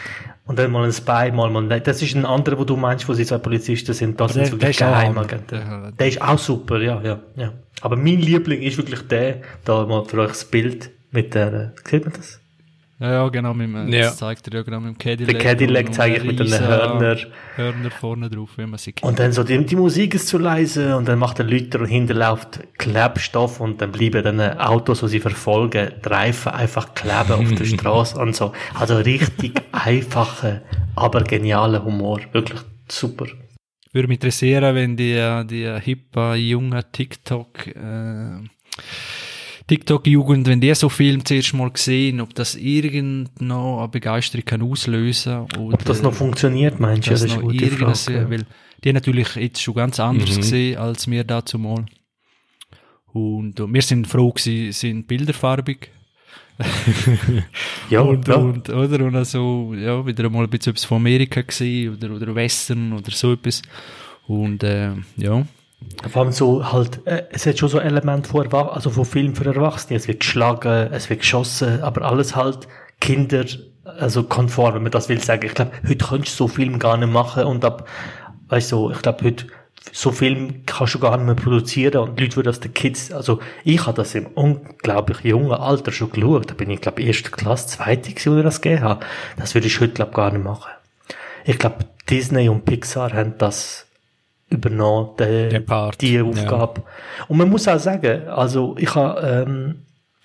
Und 0.46 0.60
dann 0.60 0.72
mal 0.72 0.84
ein 0.84 0.92
Spy, 0.92 1.32
mal 1.32 1.50
mal, 1.50 1.62
nein, 1.63 1.82
das 1.86 2.01
ist 2.01 2.15
ein 2.15 2.25
anderer, 2.25 2.58
wo 2.60 2.65
du 2.65 2.75
meinst, 2.75 3.08
wo 3.08 3.13
sie 3.13 3.25
zwei 3.25 3.38
Polizisten 3.38 3.94
sind, 3.94 4.20
das 4.20 4.34
sind 4.34 4.51
der- 4.62 4.72
der 4.72 4.88
auch 4.89 4.92
Geheimagenten. 4.92 5.65
hammer. 5.70 5.92
Der 5.94 6.08
ist 6.10 6.22
auch 6.22 6.38
super, 6.38 6.82
ja, 6.82 7.01
ja, 7.01 7.20
ja. 7.38 7.53
Aber 7.80 7.96
mein 7.96 8.20
Liebling 8.20 8.62
ist 8.62 8.75
wirklich 8.77 9.08
der, 9.08 9.38
da 9.63 9.86
mal 9.86 10.03
für 10.03 10.20
euch 10.20 10.30
das 10.30 10.44
Bild 10.44 10.89
mit 11.12 11.34
der, 11.34 11.72
sieht 11.89 12.03
man 12.03 12.13
das? 12.13 12.42
Ja, 13.03 13.12
ja, 13.12 13.27
genau, 13.27 13.53
mit 13.53 13.67
dem, 13.67 13.91
Ja. 13.91 14.03
das 14.03 14.15
zeigt 14.17 14.48
er 14.48 14.53
ja 14.53 14.62
genau 14.63 14.79
mit 14.79 14.95
dem 14.95 14.98
Cadillac. 14.98 15.27
Der 15.33 15.41
Cadillac 15.43 15.88
und- 15.88 15.93
zeige 15.93 16.15
ich 16.17 16.24
mit 16.24 16.39
den 16.39 16.45
riesen 16.48 16.65
Hörner. 16.65 17.17
Hörner 17.57 17.91
vorne 17.91 18.29
drauf, 18.29 18.51
wie 18.55 18.65
man 18.65 18.77
sie 18.77 18.93
kennt. 18.93 19.10
Und 19.10 19.19
dann 19.19 19.33
so, 19.33 19.43
die, 19.43 19.65
die 19.65 19.75
Musik 19.75 20.15
ist 20.15 20.29
zu 20.29 20.38
leise 20.38 20.95
und 20.95 21.05
dann 21.10 21.19
macht 21.19 21.38
der 21.39 21.45
Lüter 21.45 21.81
und 21.81 21.88
hinten 21.88 22.15
läuft 22.17 22.62
Klebstoff 22.77 23.60
und 23.60 23.81
dann 23.81 23.91
bleiben 23.91 24.24
dann 24.24 24.39
Autos, 24.57 25.01
die 25.01 25.10
sie 25.10 25.19
verfolgen, 25.19 25.89
die 26.01 26.07
Reifen 26.07 26.53
einfach 26.53 26.93
kleben 26.95 27.33
auf 27.33 27.53
der 27.53 27.65
Straße 27.75 28.17
und 28.17 28.38
so. 28.38 28.53
Also 28.74 28.95
richtig 28.95 29.62
einfache, 29.74 30.62
aber 30.95 31.24
genialer 31.25 31.83
Humor. 31.83 32.22
Wirklich 32.31 32.62
super. 32.89 33.25
Würde 33.91 34.07
mich 34.07 34.15
interessieren, 34.15 34.74
wenn 34.75 34.95
die, 34.95 35.12
äh, 35.12 35.43
die 35.43 35.69
hippe, 35.81 36.36
junge 36.36 36.89
TikTok, 36.89 37.67
äh, 37.67 38.39
TikTok-Jugend, 39.77 40.48
wenn 40.48 40.62
die 40.62 40.74
so 40.75 40.89
Film 40.89 41.25
zuerst 41.25 41.53
mal 41.53 41.70
gesehen, 41.72 42.22
ob 42.22 42.34
das 42.36 42.56
irgend 42.56 43.42
noch 43.42 43.80
eine 43.80 43.88
Begeisterung 43.88 44.46
kann 44.46 44.62
auslösen 44.62 45.42
oder 45.58 45.74
Ob 45.75 45.86
das 45.86 46.01
noch 46.01 46.13
funktioniert, 46.13 46.80
meinst 46.80 47.08
du? 47.08 47.12
das 47.12 47.22
Das 47.22 47.32
ist 47.32 47.42
noch 47.42 47.51
irgendwas, 47.51 48.06
Frage. 48.06 48.30
weil 48.30 48.46
die 48.84 48.89
haben 48.89 48.96
natürlich 48.96 49.36
jetzt 49.36 49.62
schon 49.62 49.74
ganz 49.75 50.00
anders 50.00 50.32
Mhm. 50.32 50.36
gesehen 50.42 50.77
als 50.77 51.10
wir 51.10 51.24
dazu 51.24 51.58
mal. 51.58 51.86
Und, 53.13 53.60
und 53.60 53.74
wir 53.74 53.82
sind 53.82 54.08
froh 54.08 54.32
gewesen, 54.32 54.72
sind 54.72 55.08
bilderfarbig. 55.08 55.89
Ja, 57.89 58.01
und, 58.12 58.27
ja. 58.27 58.36
und, 58.36 58.70
oder? 58.70 59.06
Und 59.06 59.15
also, 59.15 59.74
ja, 59.75 60.06
wieder 60.06 60.30
mal 60.30 60.44
ein 60.44 60.50
bisschen 60.50 60.72
etwas 60.72 60.86
von 60.86 60.98
Amerika 60.98 61.42
gesehen, 61.42 61.96
oder, 61.96 62.12
oder 62.15 62.36
Western, 62.36 62.94
oder 62.94 63.12
so 63.12 63.34
etwas. 63.34 63.62
Und, 64.27 64.63
äh, 64.63 64.92
ja. 65.18 65.46
Vor 66.10 66.24
allem 66.24 66.32
so 66.32 66.72
halt, 66.72 67.06
äh, 67.06 67.24
es 67.32 67.46
hat 67.46 67.58
schon 67.58 67.70
so 67.70 67.80
Elemente 67.80 68.30
von, 68.30 68.46
Erwach 68.46 68.74
also 68.74 68.90
von 68.90 69.06
Film 69.06 69.36
für 69.36 69.46
Erwachsene. 69.46 69.98
Es 69.98 70.08
wird 70.08 70.20
geschlagen, 70.20 70.92
es 70.92 71.10
wird 71.10 71.22
geschossen, 71.22 71.82
aber 71.82 72.04
alles 72.04 72.36
halt 72.36 72.68
Kinder, 73.00 73.46
also 73.86 74.24
konform, 74.24 74.75
wenn 74.75 74.84
man 74.84 74.92
das 74.92 75.10
will 75.10 75.22
sagen. 75.22 75.46
Ich 75.46 75.54
glaube, 75.54 75.72
heute 75.88 76.06
kannst 76.06 76.40
du 76.40 76.44
so 76.44 76.48
Film 76.48 76.80
gar 76.80 76.98
nicht 76.98 77.12
machen 77.12 77.44
und 77.46 77.63
ab, 77.66 77.88
weißt 78.50 78.72
du, 78.72 78.92
ich 78.92 79.02
glaube, 79.02 79.25
heute 79.25 79.46
so 79.92 80.12
Film 80.12 80.63
kannst 80.66 80.96
du 80.96 81.00
gar 81.00 81.18
nicht 81.18 81.25
mehr 81.25 81.36
produzieren 81.36 81.98
und 81.98 82.20
Leute 82.20 82.38
würden 82.38 82.48
das 82.48 82.60
den 82.60 82.74
Kids, 82.74 83.12
also 83.12 83.40
ich 83.63 83.86
habe 83.86 83.98
das 83.98 84.16
im 84.16 84.28
unglaublich 84.28 85.20
jungen 85.22 85.52
Alter 85.52 85.92
schon 85.92 86.12
geschaut. 86.12 86.50
Da 86.50 86.54
bin 86.54 86.70
ich, 86.70 86.82
glaube 86.82 87.02
erste 87.02 87.30
Klasse, 87.30 87.68
zweite 87.68 88.12
gewesen, 88.12 88.34
wo 88.34 88.38
ich 88.38 88.44
das 88.44 88.62
gegeben 88.62 88.84
habe. 88.84 89.06
Das 89.38 89.54
würde 89.54 89.68
ich 89.68 89.80
heute, 89.80 89.94
glaube 89.94 90.13
gar 90.13 90.32
nicht 90.32 90.44
machen. 90.44 90.72
Ich 91.46 91.60
glaube, 91.60 91.86
Disney 92.10 92.48
und 92.50 92.66
Pixar 92.66 93.12
haben 93.13 93.38
das 93.38 93.86
übernommen, 94.53 95.10
Den 95.17 95.65
Part, 95.65 96.01
die 96.01 96.13
ja. 96.13 96.24
Aufgabe. 96.24 96.83
Und 97.27 97.38
man 97.38 97.50
muss 97.50 97.67
auch 97.67 97.79
sagen, 97.79 98.27
also 98.27 98.75
ich 98.79 98.93
habe, 98.95 99.45
ähm, 99.50 99.75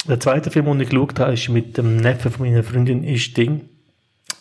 der 0.06 0.20
zweite 0.20 0.50
Film, 0.50 0.66
den 0.66 0.80
ich 0.80 0.90
geschaut 0.90 1.18
habe, 1.18 1.35
ist 1.35 1.49
mit 1.49 1.76
dem 1.76 1.97
Neffen 1.97 2.30
von 2.30 2.47
meiner 2.47 2.62
Freundin, 2.62 3.02
ist 3.02 3.37
Ding, 3.37 3.68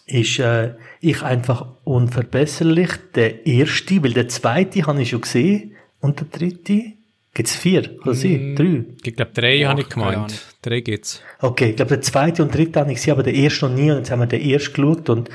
ist 0.05 0.39
äh, 0.39 0.73
ich 1.01 1.21
einfach 1.23 1.65
unverbesserlich. 1.83 2.89
Der 3.15 3.45
erste, 3.45 4.03
weil 4.03 4.13
der 4.13 4.27
zweite 4.29 4.85
habe 4.85 5.01
ich 5.01 5.09
schon 5.09 5.21
gesehen 5.21 5.75
und 5.99 6.19
der 6.19 6.27
dritte, 6.27 6.93
gibt's 7.33 7.55
vier, 7.55 7.97
oder 8.01 8.13
sie, 8.13 8.55
drei? 8.55 8.85
Ich 9.03 9.15
glaube, 9.15 9.31
drei 9.33 9.59
habe 9.59 9.81
ich 9.81 9.89
gemeint. 9.89 10.45
Drei 10.61 10.79
gibt's. 10.79 11.21
Okay, 11.39 11.71
ich 11.71 11.75
glaube, 11.75 11.89
der 11.89 12.01
zweite 12.01 12.43
und 12.43 12.53
dritte 12.53 12.79
habe 12.79 12.91
ich 12.91 12.97
gesehen, 12.97 13.13
aber 13.13 13.23
der 13.23 13.33
erste 13.33 13.67
noch 13.67 13.75
nie. 13.75 13.91
Und 13.91 13.97
jetzt 13.97 14.11
haben 14.11 14.19
wir 14.19 14.27
den 14.27 14.41
ersten 14.41 14.73
geschaut 14.73 15.09
und 15.09 15.29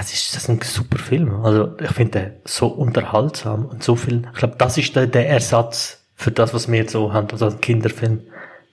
es 0.00 0.12
ist, 0.12 0.34
das 0.34 0.42
ist 0.44 0.48
ein 0.48 0.60
super 0.62 0.98
Film. 0.98 1.44
Also, 1.44 1.76
ich 1.80 1.90
finde 1.90 2.20
den 2.20 2.30
so 2.44 2.66
unterhaltsam 2.68 3.66
und 3.66 3.82
so 3.82 3.96
viel. 3.96 4.22
Ich 4.32 4.38
glaube, 4.38 4.56
das 4.58 4.76
ist 4.78 4.94
der, 4.96 5.06
der 5.06 5.28
Ersatz 5.28 6.04
für 6.14 6.30
das, 6.30 6.52
was 6.52 6.70
wir 6.70 6.78
jetzt 6.78 6.92
so 6.92 7.12
haben, 7.12 7.28
also 7.30 7.46
ein 7.46 7.60
Kinderfilm. 7.60 8.20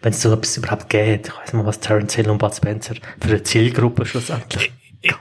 Wenn 0.02 0.12
es 0.14 0.22
so 0.22 0.32
etwas 0.34 0.58
überhaupt 0.58 0.90
geht. 0.90 1.28
Ich 1.28 1.34
weiß 1.34 1.54
mal, 1.54 1.66
was 1.66 1.80
Terence 1.80 2.14
Hill 2.16 2.30
und 2.30 2.38
Bud 2.38 2.54
Spencer 2.54 2.96
für 3.20 3.30
eine 3.30 3.44
Zielgruppe 3.44 4.06
schlussendlich 4.06 4.72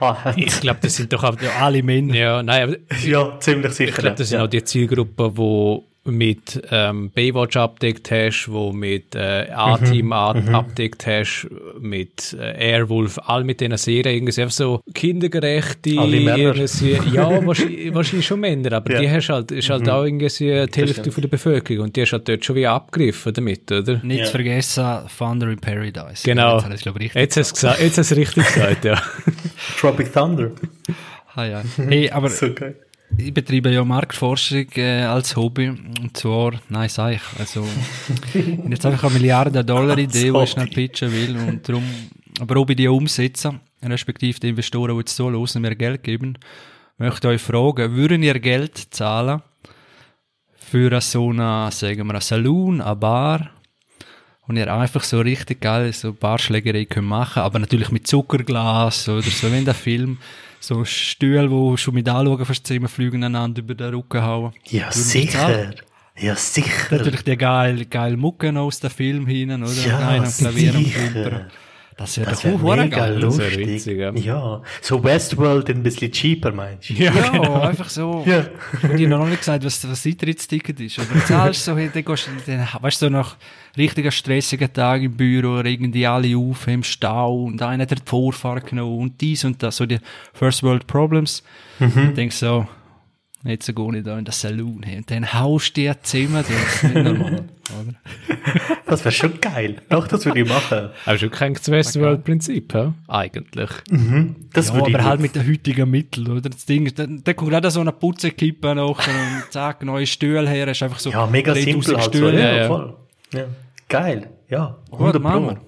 haben. 0.01 0.39
Ich 0.39 0.61
glaube, 0.61 0.81
das 0.83 0.97
sind 0.97 1.13
doch 1.13 1.25
auch, 1.25 1.37
alle 1.61 1.83
Männer. 1.83 2.15
ja, 2.15 2.43
nein, 2.43 2.63
aber 2.63 2.77
Ja, 3.05 3.39
ziemlich 3.41 3.73
sicher. 3.73 3.91
Ich 3.91 3.97
glaube, 3.97 4.17
das 4.17 4.29
sind 4.29 4.39
ja. 4.39 4.45
auch 4.45 4.49
die 4.49 4.65
Zielgruppen, 4.65 5.37
wo 5.37 5.87
mit 6.07 6.63
ähm, 6.71 7.11
Baywatch 7.11 7.57
abdeckt 7.57 8.11
hast, 8.11 8.49
wo 8.51 8.73
mit 8.73 9.15
äh, 9.15 9.49
A-Team 9.51 10.07
Mhm, 10.09 10.13
abdeckt 10.55 11.07
hast, 11.07 11.49
mit 11.81 12.37
äh, 12.39 12.73
Airwolf, 12.73 13.19
all 13.25 13.43
mit 13.45 13.61
diesen 13.61 13.77
Serien, 13.79 14.17
irgendwie 14.17 14.41
einfach 14.43 14.55
so 14.55 14.81
kindergerechte, 14.93 15.91
irgendwie, 15.91 16.99
ja, 17.13 17.29
wahrscheinlich, 17.47 17.95
wahrscheinlich 17.95 18.27
schon 18.27 18.41
Männer, 18.41 18.73
aber 18.73 18.93
Ja. 18.93 18.99
Mhm. 18.99 19.03
die 19.03 19.11
hast 19.11 19.29
halt, 19.31 19.51
ist 19.51 19.71
halt 19.71 19.89
auch 19.89 20.05
irgendwie 20.05 20.29
die 20.29 20.81
Hälfte 20.81 21.11
von 21.11 21.23
der 21.23 21.29
Bevölkerung 21.29 21.85
und 21.85 21.97
die 21.97 22.03
hast 22.03 22.13
halt 22.13 22.29
dort 22.29 22.45
schon 22.45 22.57
wie 22.57 22.67
abgegriffen 22.67 23.33
damit, 23.33 23.73
oder? 23.73 24.01
Nicht 24.03 24.19
Ja. 24.21 24.25
zu 24.27 24.31
vergessen, 24.33 24.85
Thunder 25.19 25.49
in 25.49 25.59
Paradise. 25.59 26.23
Genau. 26.25 26.59
Jetzt 26.59 26.87
ich 26.87 26.95
richtig. 26.95 27.15
Jetzt 27.15 27.37
hast 27.39 27.51
du 27.51 27.55
gesagt, 27.55 27.81
jetzt 27.81 27.99
hast 27.99 28.11
du 28.11 28.17
richtig 28.17 28.45
gesagt, 28.47 28.85
ja. 28.85 29.03
Tropic 29.79 30.13
Thunder. 30.13 30.51
Ah, 31.35 31.45
ja. 31.45 31.63
Hey, 31.77 32.11
aber 32.11 32.29
So 32.31 32.53
geil. 32.53 32.77
Ich 33.19 33.35
betreibe 33.35 33.71
ja 33.71 33.85
Marktforschung 33.85 34.67
äh, 34.77 35.03
als 35.03 35.37
Hobby. 35.37 35.69
Und 35.69 36.17
zwar, 36.17 36.53
nein, 36.69 36.89
sag 36.89 37.15
ich. 37.15 37.23
Also, 37.39 37.67
ich 38.35 38.59
habe 38.59 38.71
jetzt 38.71 38.87
einfach 38.87 39.05
eine 39.05 39.15
Milliarden 39.15 39.67
Dollar 39.67 39.99
Idee, 39.99 40.31
die 40.31 40.43
ich 40.43 40.51
schnell 40.51 40.67
pitchen 40.67 41.13
will. 41.13 41.37
Und 41.37 41.69
darum, 41.69 41.85
aber 42.41 42.57
ob 42.57 42.71
ich 42.71 42.77
die 42.77 42.89
umsetze, 42.89 43.61
respektive 43.83 44.41
die 44.41 44.49
Investoren, 44.49 44.93
die 44.93 44.99
jetzt 44.99 45.17
so 45.17 45.29
los 45.29 45.55
mir 45.55 45.77
Geld 45.77 46.03
geben, 46.03 46.39
möchte 46.99 47.29
ich 47.29 47.35
euch 47.35 47.43
fragen, 47.43 47.95
würden 47.95 48.23
ihr 48.23 48.39
Geld 48.39 48.77
zahlen 48.91 49.43
für 50.55 51.01
so 51.01 51.31
eine, 51.31 51.71
sagen 51.71 52.07
wir, 52.07 52.15
ein 52.15 52.21
Saloon, 52.21 52.81
eine 52.81 52.97
Bar, 52.97 53.51
und 54.47 54.57
ihr 54.57 54.73
einfach 54.73 55.03
so 55.03 55.21
richtig 55.21 55.61
geil 55.61 55.93
so 55.93 56.13
Barschlägerei 56.13 56.85
könnt 56.85 57.09
machen, 57.09 57.43
aber 57.43 57.59
natürlich 57.59 57.91
mit 57.91 58.07
Zuckerglas 58.07 59.09
oder 59.09 59.23
so, 59.23 59.51
wenn 59.51 59.65
der 59.65 59.75
Film 59.75 60.19
so 60.61 60.85
Stühle, 60.85 61.51
wo 61.51 61.77
schon 61.77 61.95
mit 61.95 62.09
anschauen 62.09 62.45
fast 62.45 62.67
Zimmer 62.67 62.89
fliegen 62.89 63.25
einander 63.25 63.61
über 63.61 63.75
den 63.75 63.95
Rücken 63.95 64.23
hauen. 64.23 64.53
Ja, 64.67 64.91
sicher. 64.93 65.73
Ja, 66.17 66.37
sicher. 66.37 66.97
Natürlich 66.97 67.23
die 67.23 67.37
geile, 67.37 67.87
geile 67.87 68.17
Mucken 68.17 68.57
aus 68.57 68.81
dem 68.81 68.91
Film 68.91 69.27
hinein, 69.27 69.63
oder? 69.63 69.73
Ja, 69.73 70.09
Einer 70.09 70.25
am 70.27 70.33
Klavier 70.33 70.73
sicher. 70.73 71.49
Das 71.97 72.17
wäre 72.19 72.33
auch 72.33 72.77
mega 72.77 72.87
geil. 72.87 73.21
Das 73.21 73.39
wär 73.39 73.47
lustig. 73.51 73.67
witzig, 73.67 73.99
ja. 73.99 74.13
ja. 74.13 74.63
So 74.81 75.05
Westworld 75.05 75.69
ein 75.71 75.83
bisschen 75.83 76.11
cheaper, 76.11 76.53
meinst 76.53 76.91
du? 76.91 76.95
Ja, 76.95 77.13
einfach 77.61 77.89
so. 77.89 78.25
Ja. 78.27 78.47
Und 78.83 78.99
ich 78.99 79.07
habe 79.07 79.09
noch 79.09 79.27
nicht 79.27 79.39
gesagt, 79.39 79.65
was 79.65 79.75
was 79.75 79.91
das 79.91 80.07
Eintrittsticket 80.07 80.81
ist. 80.81 80.99
Aber 80.99 81.13
du 81.13 81.25
zahlst 81.25 81.65
so, 81.65 81.77
hey, 81.77 81.91
dann 81.93 82.05
gehst 82.05 82.27
du, 82.27 82.53
dann, 82.53 82.69
weißt 82.81 83.03
du, 83.03 83.07
so 83.07 83.11
nach 83.11 83.37
richtigen 83.77 84.13
stressigen 84.13 84.73
Tagen 84.73 85.05
im 85.05 85.17
Büro, 85.17 85.57
regen 85.57 85.91
die 85.91 86.07
alle 86.07 86.37
auf 86.37 86.67
im 86.67 86.83
Stau 86.83 87.45
und 87.45 87.61
einer 87.63 87.83
hat 87.83 87.91
die 87.91 88.03
Vorfahrt 88.05 88.67
genommen 88.67 88.99
und 88.99 89.21
dies 89.21 89.45
und 89.45 89.63
das, 89.63 89.77
so 89.77 89.87
die 89.87 89.99
First 90.33 90.63
World 90.63 90.87
Problems. 90.87 91.43
Mhm. 91.79 92.09
Ich 92.09 92.15
denke 92.15 92.35
so, 92.35 92.67
jetzt 93.45 93.75
gehe 93.75 93.97
ich 93.99 94.05
da 94.05 94.19
in 94.19 94.25
das 94.25 94.41
Saloon 94.41 94.83
hey, 94.85 94.97
und 94.99 95.11
dann 95.11 95.33
haust 95.35 95.77
du 95.77 95.83
dir 95.83 95.97
Zimmer, 96.03 96.43
das 96.43 96.51
ist 96.51 96.85
nicht 96.85 96.95
normal, 96.95 97.33
oder? 97.83 97.95
Das 98.87 99.05
wäre 99.05 99.13
schon 99.13 99.41
geil. 99.41 99.77
Doch, 99.89 100.07
das 100.09 100.25
würde 100.25 100.41
ich 100.41 100.49
machen. 100.49 100.91
Aber 101.07 101.19
schon 101.19 101.31
kein 101.31 101.55
Westworld-Prinzip, 101.57 102.75
hä? 102.75 102.93
Eigentlich. 103.09 103.71
Das 104.53 104.69
Ja, 104.69 104.75
würde 104.75 104.91
ich 104.91 104.95
aber 104.95 105.05
halt 105.05 105.21
mit 105.21 105.35
den 105.35 105.47
heutigen 105.49 105.91
Mitteln, 105.91 106.29
oder? 106.31 106.49
Das 106.49 106.65
Ding 106.67 106.87
ist, 106.87 106.99
dann, 106.99 107.23
dann 107.25 107.37
kommt 107.37 107.51
gerade 107.51 107.71
so 107.71 107.81
eine 107.81 107.93
Putzekippe 107.93 108.75
nachher 108.75 109.13
und 109.15 109.53
zack, 109.53 109.83
neue 109.85 110.07
Stühle 110.07 110.49
her, 110.49 110.69
ist 110.69 110.83
einfach 110.83 110.99
so 110.99 111.11
Ja, 111.11 111.27
mega 111.27 111.53
3000 111.53 111.85
simpel 111.85 111.95
halt 112.01 112.05
so. 112.05 112.11
Stühle. 112.11 112.41
Ja, 112.41 112.55
ja. 112.57 112.67
voll. 112.69 112.97
Ja. 113.33 113.45
Geil. 113.89 114.31
Ja, 114.49 114.77
Gut, 114.91 115.01
100 115.17 115.23
machen 115.23 115.47
Pro. 115.47 115.59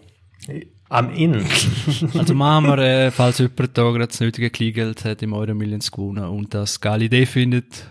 Am 0.89 1.11
In. 1.13 1.45
Also 2.19 2.35
machen 2.35 2.67
wir, 2.67 2.79
äh, 2.79 3.11
falls 3.11 3.39
jemand 3.39 3.77
da 3.77 3.83
gerade 3.83 4.07
das 4.07 4.21
nötige 4.21 4.51
Kleingeld 4.51 5.05
hat, 5.05 5.23
im 5.23 5.33
Euro 5.33 5.55
Millions 5.55 5.91
gewonnen 5.91 6.25
und 6.25 6.55
das 6.55 6.81
geile 6.81 7.05
Idee 7.07 7.27
findet, 7.27 7.87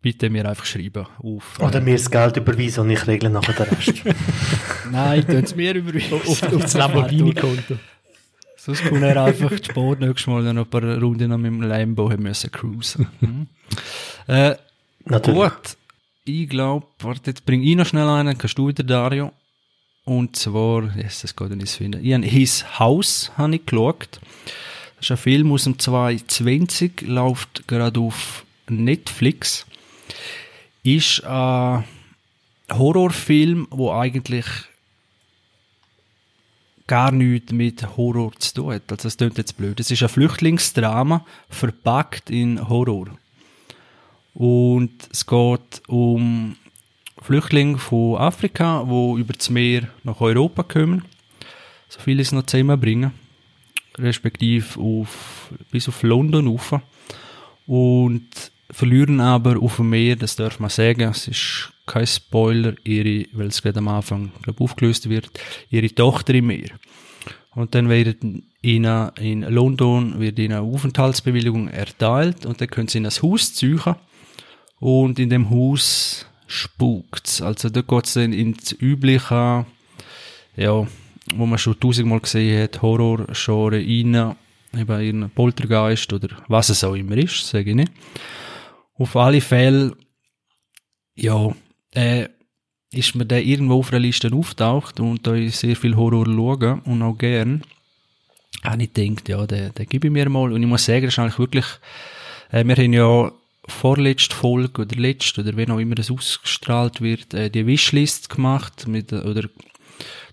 bitte 0.00 0.30
mir 0.30 0.48
einfach 0.48 0.64
schreiben 0.64 1.06
auf. 1.22 1.58
Oder 1.60 1.80
mir 1.80 1.94
das 1.94 2.10
Geld 2.10 2.36
überweisen 2.36 2.80
und 2.80 2.90
ich 2.90 3.06
regle 3.06 3.30
nachher 3.30 3.64
den 3.64 3.74
Rest. 3.74 4.02
Nein, 4.90 5.26
tun 5.26 5.36
es 5.36 5.56
mir 5.56 5.74
überweisen. 5.74 6.12
Auf, 6.14 6.42
auf 6.42 6.62
das 6.62 6.74
Lamborghini-Konto. 6.74 7.76
Sonst 8.56 8.82
kann 8.84 9.02
er 9.02 9.22
einfach 9.22 9.50
die 9.50 9.64
Sport 9.64 10.00
nächstes 10.00 10.26
Mal 10.26 10.42
noch 10.54 10.64
ein 10.64 10.70
paar 10.70 10.82
Runden 10.82 11.30
mit 11.40 11.46
dem 11.46 11.62
Lambo 11.62 12.10
haben 12.10 12.22
müssen 12.22 12.50
cruisen. 12.50 13.06
Mhm. 13.20 13.46
äh, 14.26 14.54
Natürlich. 15.04 15.42
gut. 15.42 15.76
Ich 16.24 16.48
glaube, 16.48 16.86
warte, 17.00 17.30
jetzt 17.30 17.44
bring 17.44 17.62
ich 17.62 17.76
noch 17.76 17.84
schnell 17.84 18.08
einen, 18.08 18.38
kannst 18.38 18.56
du 18.56 18.68
wieder, 18.68 18.82
Dario. 18.82 19.32
Und 20.04 20.36
zwar, 20.36 20.94
yes, 20.96 21.22
das 21.22 21.34
geht 21.34 21.50
nicht 21.50 21.72
finden. 21.72 22.04
Ich 22.04 22.12
habe 22.12 22.26
His 22.26 22.78
House 22.78 23.32
habe 23.36 23.56
ich 23.56 23.66
geschaut. 23.66 24.20
Das 24.96 25.06
ist 25.06 25.10
ein 25.10 25.16
Film 25.16 25.52
aus 25.52 25.64
dem 25.64 25.78
2020, 25.78 27.02
läuft 27.02 27.66
gerade 27.66 28.00
auf 28.00 28.44
Netflix. 28.68 29.66
Ist 30.82 31.24
ein 31.24 31.84
Horrorfilm, 32.70 33.66
wo 33.70 33.92
eigentlich 33.92 34.46
gar 36.86 37.10
nichts 37.12 37.52
mit 37.52 37.96
Horror 37.96 38.32
zu 38.38 38.54
tun 38.54 38.74
hat. 38.74 38.90
Also 38.90 39.04
das 39.04 39.16
klingt 39.16 39.38
jetzt 39.38 39.56
blöd. 39.56 39.80
Es 39.80 39.90
ist 39.90 40.02
ein 40.02 40.08
Flüchtlingsdrama, 40.10 41.24
verpackt 41.48 42.28
in 42.28 42.68
Horror. 42.68 43.06
Und 44.34 44.92
es 45.10 45.24
geht 45.24 45.82
um 45.86 46.56
Flüchtlinge 47.20 47.78
von 47.78 48.16
Afrika, 48.18 48.84
die 48.84 49.20
über 49.20 49.32
das 49.32 49.50
Meer 49.50 49.88
nach 50.02 50.20
Europa 50.20 50.62
kommen. 50.62 51.04
So 51.88 52.00
vieles 52.00 52.32
noch 52.32 52.46
zusammenbringen. 52.46 53.12
Respektive 53.96 54.80
auf, 54.80 55.52
bis 55.70 55.88
auf 55.88 56.02
London 56.02 56.48
rauf. 56.48 56.74
Und 57.66 58.28
verlieren 58.70 59.20
aber 59.20 59.60
auf 59.60 59.76
dem 59.76 59.90
Meer, 59.90 60.16
das 60.16 60.36
darf 60.36 60.58
man 60.58 60.70
sagen, 60.70 61.02
es 61.02 61.28
ist 61.28 61.72
kein 61.86 62.06
Spoiler, 62.06 62.74
ihre, 62.84 63.26
weil 63.32 63.48
es 63.48 63.62
gerade 63.62 63.78
am 63.78 63.88
Anfang 63.88 64.32
glaub, 64.42 64.60
aufgelöst 64.60 65.08
wird, 65.08 65.30
ihre 65.70 65.94
Tochter 65.94 66.34
im 66.34 66.46
Meer. 66.46 66.70
Und 67.54 67.74
dann 67.74 67.88
wird 67.88 68.18
ihnen 68.62 69.10
in 69.16 69.42
London 69.42 70.18
wird 70.18 70.38
ihnen 70.38 70.56
eine 70.56 70.66
Aufenthaltsbewilligung 70.66 71.68
erteilt 71.68 72.46
und 72.46 72.60
dann 72.60 72.68
können 72.68 72.88
sie 72.88 72.98
in 72.98 73.06
ein 73.06 73.12
Haus 73.12 73.54
ziehen 73.54 73.94
und 74.80 75.18
in 75.18 75.30
dem 75.30 75.50
Haus 75.50 76.26
spukt's. 76.46 77.40
Also 77.42 77.68
da 77.70 77.82
geht's 77.82 78.14
dann 78.14 78.32
ins 78.32 78.72
übliche, 78.72 79.66
ja, 80.56 80.86
wo 81.34 81.46
man 81.46 81.58
schon 81.58 81.78
tausendmal 81.78 82.20
gesehen 82.20 82.62
hat, 82.62 82.82
Horror-Genre 82.82 83.76
rein, 83.78 84.36
eben 84.76 85.00
ihren 85.00 85.30
Poltergeist 85.30 86.12
oder 86.12 86.28
was 86.48 86.68
es 86.68 86.84
auch 86.84 86.94
immer 86.94 87.16
ist, 87.16 87.46
sage 87.46 87.70
ich 87.70 87.76
nicht. 87.76 87.92
Auf 88.96 89.16
alle 89.16 89.40
Fälle, 89.40 89.96
ja, 91.14 91.52
äh, 91.92 92.28
ist 92.92 93.14
mir 93.14 93.26
der 93.26 93.44
irgendwo 93.44 93.80
auf 93.80 93.90
der 93.90 94.00
Liste 94.00 94.32
auftaucht 94.32 95.00
und 95.00 95.26
da 95.26 95.34
ich 95.34 95.56
sehr 95.56 95.76
viel 95.76 95.96
Horror 95.96 96.26
schaue 96.26 96.80
und 96.84 97.02
auch 97.02 97.18
gern, 97.18 97.62
habe 98.62 98.84
ich 98.84 98.92
gedacht, 98.92 99.28
ja, 99.28 99.46
den, 99.46 99.74
den 99.74 99.86
gebe 99.88 100.06
ich 100.06 100.12
mir 100.12 100.28
mal. 100.28 100.52
Und 100.52 100.62
ich 100.62 100.68
muss 100.68 100.84
sagen, 100.84 101.04
das 101.04 101.14
ist 101.14 101.18
eigentlich 101.18 101.38
wirklich, 101.38 101.66
äh, 102.50 102.64
wir 102.64 102.76
haben 102.76 102.92
ja 102.92 103.32
vorletzte 103.66 104.34
Folge 104.34 104.82
oder 104.82 104.96
letzte 104.96 105.40
oder 105.40 105.56
wenn 105.56 105.70
auch 105.70 105.78
immer 105.78 105.94
das 105.94 106.10
ausgestrahlt 106.10 107.00
wird, 107.00 107.34
äh, 107.34 107.50
die 107.50 107.66
Wishlist 107.66 108.28
gemacht 108.28 108.86
mit, 108.86 109.12
oder 109.12 109.48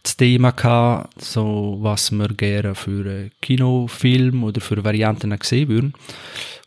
das 0.04 0.17
Thema 0.17 0.52
gehabt, 0.52 1.22
so 1.22 1.78
was 1.82 2.12
wir 2.12 2.28
gerne 2.30 2.76
für 2.76 3.06
äh, 3.06 3.30
Kinofilm 3.41 4.44
oder 4.44 4.62
für 4.62 4.84
Varianten 4.84 5.38
sehen 5.44 5.70
würden. 5.70 5.94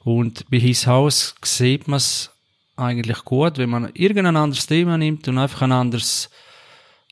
Und 0.05 0.49
bei 0.51 0.59
His 0.59 0.87
Haus 0.87 1.35
sieht 1.43 1.89
man 1.89 1.97
es 1.97 2.31
eigentlich 2.77 3.25
gut, 3.25 3.59
wenn 3.59 3.71
man 3.71 3.91
irgendein 3.95 4.37
anderes 4.37 4.67
Thema 4.67 4.99
nimmt 4.99 5.27
und 5.29 5.39
einfach 5.39 5.63
ein 5.63 5.73
anderes, 5.73 6.31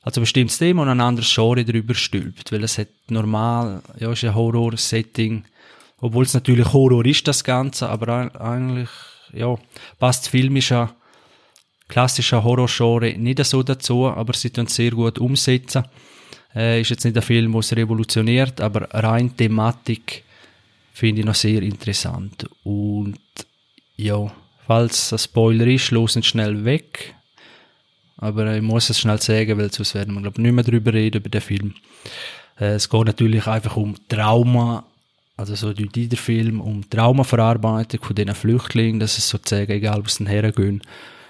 also 0.03 0.21
ein 0.21 0.25
bestimmtes 0.25 0.59
Thema 0.59 0.83
und 0.83 0.89
ein 0.89 1.01
anderes 1.01 1.33
Genre 1.33 1.65
drüber 1.65 1.95
stülpt, 1.95 2.53
weil 2.53 2.65
es 2.65 2.79
hat 2.79 2.89
normal, 3.09 3.83
ja, 3.99 4.13
ist 4.13 4.25
ein 4.25 4.35
Horror-Setting, 4.35 5.45
obwohl 6.01 6.25
es 6.25 6.35
natürlich 6.35 6.73
Horror 6.73 7.07
ist, 7.07 7.27
das 7.29 7.45
Ganze, 7.45 7.89
aber 7.89 8.41
eigentlich, 8.41 8.89
ja, 9.33 9.57
passt 9.99 10.29
filmischer, 10.29 10.95
klassischer 11.89 12.43
Horror-Genre 12.43 13.15
nicht 13.19 13.45
so 13.45 13.63
dazu, 13.63 14.09
aber 14.09 14.33
sie 14.35 14.51
tun 14.51 14.67
sehr 14.67 14.93
gut 14.93 15.19
umsetzen. 15.19 15.85
Äh, 16.55 16.81
ist 16.81 16.91
jetzt 16.91 17.05
nicht 17.05 17.17
ein 17.17 17.23
Film, 17.23 17.53
der 17.53 17.61
es 17.61 17.75
revolutioniert, 17.75 18.61
aber 18.61 18.89
rein 18.93 19.37
Thematik 19.37 20.25
finde 20.93 21.21
ich 21.21 21.27
noch 21.27 21.35
sehr 21.35 21.63
interessant. 21.63 22.47
Und 22.63 23.19
ja, 23.97 24.31
falls 24.67 25.13
ein 25.13 25.19
Spoiler 25.19 25.67
ist, 25.67 25.91
losen 25.91 26.23
schnell 26.23 26.65
weg. 26.65 27.15
Aber 28.19 28.55
ich 28.55 28.63
muss 28.63 28.91
es 28.91 29.01
schnell 29.01 29.21
sagen, 29.21 29.59
weil 29.59 29.73
sonst 29.73 29.95
werden 29.95 30.15
wir, 30.15 30.21
glaube 30.21 30.37
ich, 30.39 30.43
nicht 30.45 30.53
mehr 30.53 30.65
darüber 30.65 30.93
reden, 30.93 31.19
über 31.19 31.29
den 31.29 31.41
Film. 31.41 31.75
Äh, 32.59 32.75
es 32.75 32.89
geht 32.89 33.07
natürlich 33.07 33.47
einfach 33.47 33.77
um 33.77 33.97
Trauma, 34.09 34.85
also 35.37 35.55
so 35.55 35.73
der 35.73 36.19
Film, 36.19 36.61
um 36.61 36.89
Traumaverarbeitung 36.89 38.03
von 38.03 38.15
diesen 38.15 38.35
Flüchtlingen, 38.35 39.01
dass 39.01 39.19
es 39.19 39.29
sozusagen, 39.29 39.73
egal 39.73 40.05
was 40.05 40.17
sie 40.17 40.27
hergehen, 40.27 40.83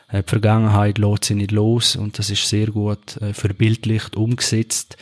äh, 0.08 0.22
die 0.22 0.28
Vergangenheit 0.28 0.98
lässt 0.98 1.24
sie 1.24 1.34
nicht 1.34 1.52
los 1.52 1.96
und 1.96 2.18
das 2.18 2.30
ist 2.30 2.48
sehr 2.48 2.68
gut 2.68 3.16
äh, 3.18 3.32
verbildlicht 3.32 4.16
umgesetzt, 4.16 4.96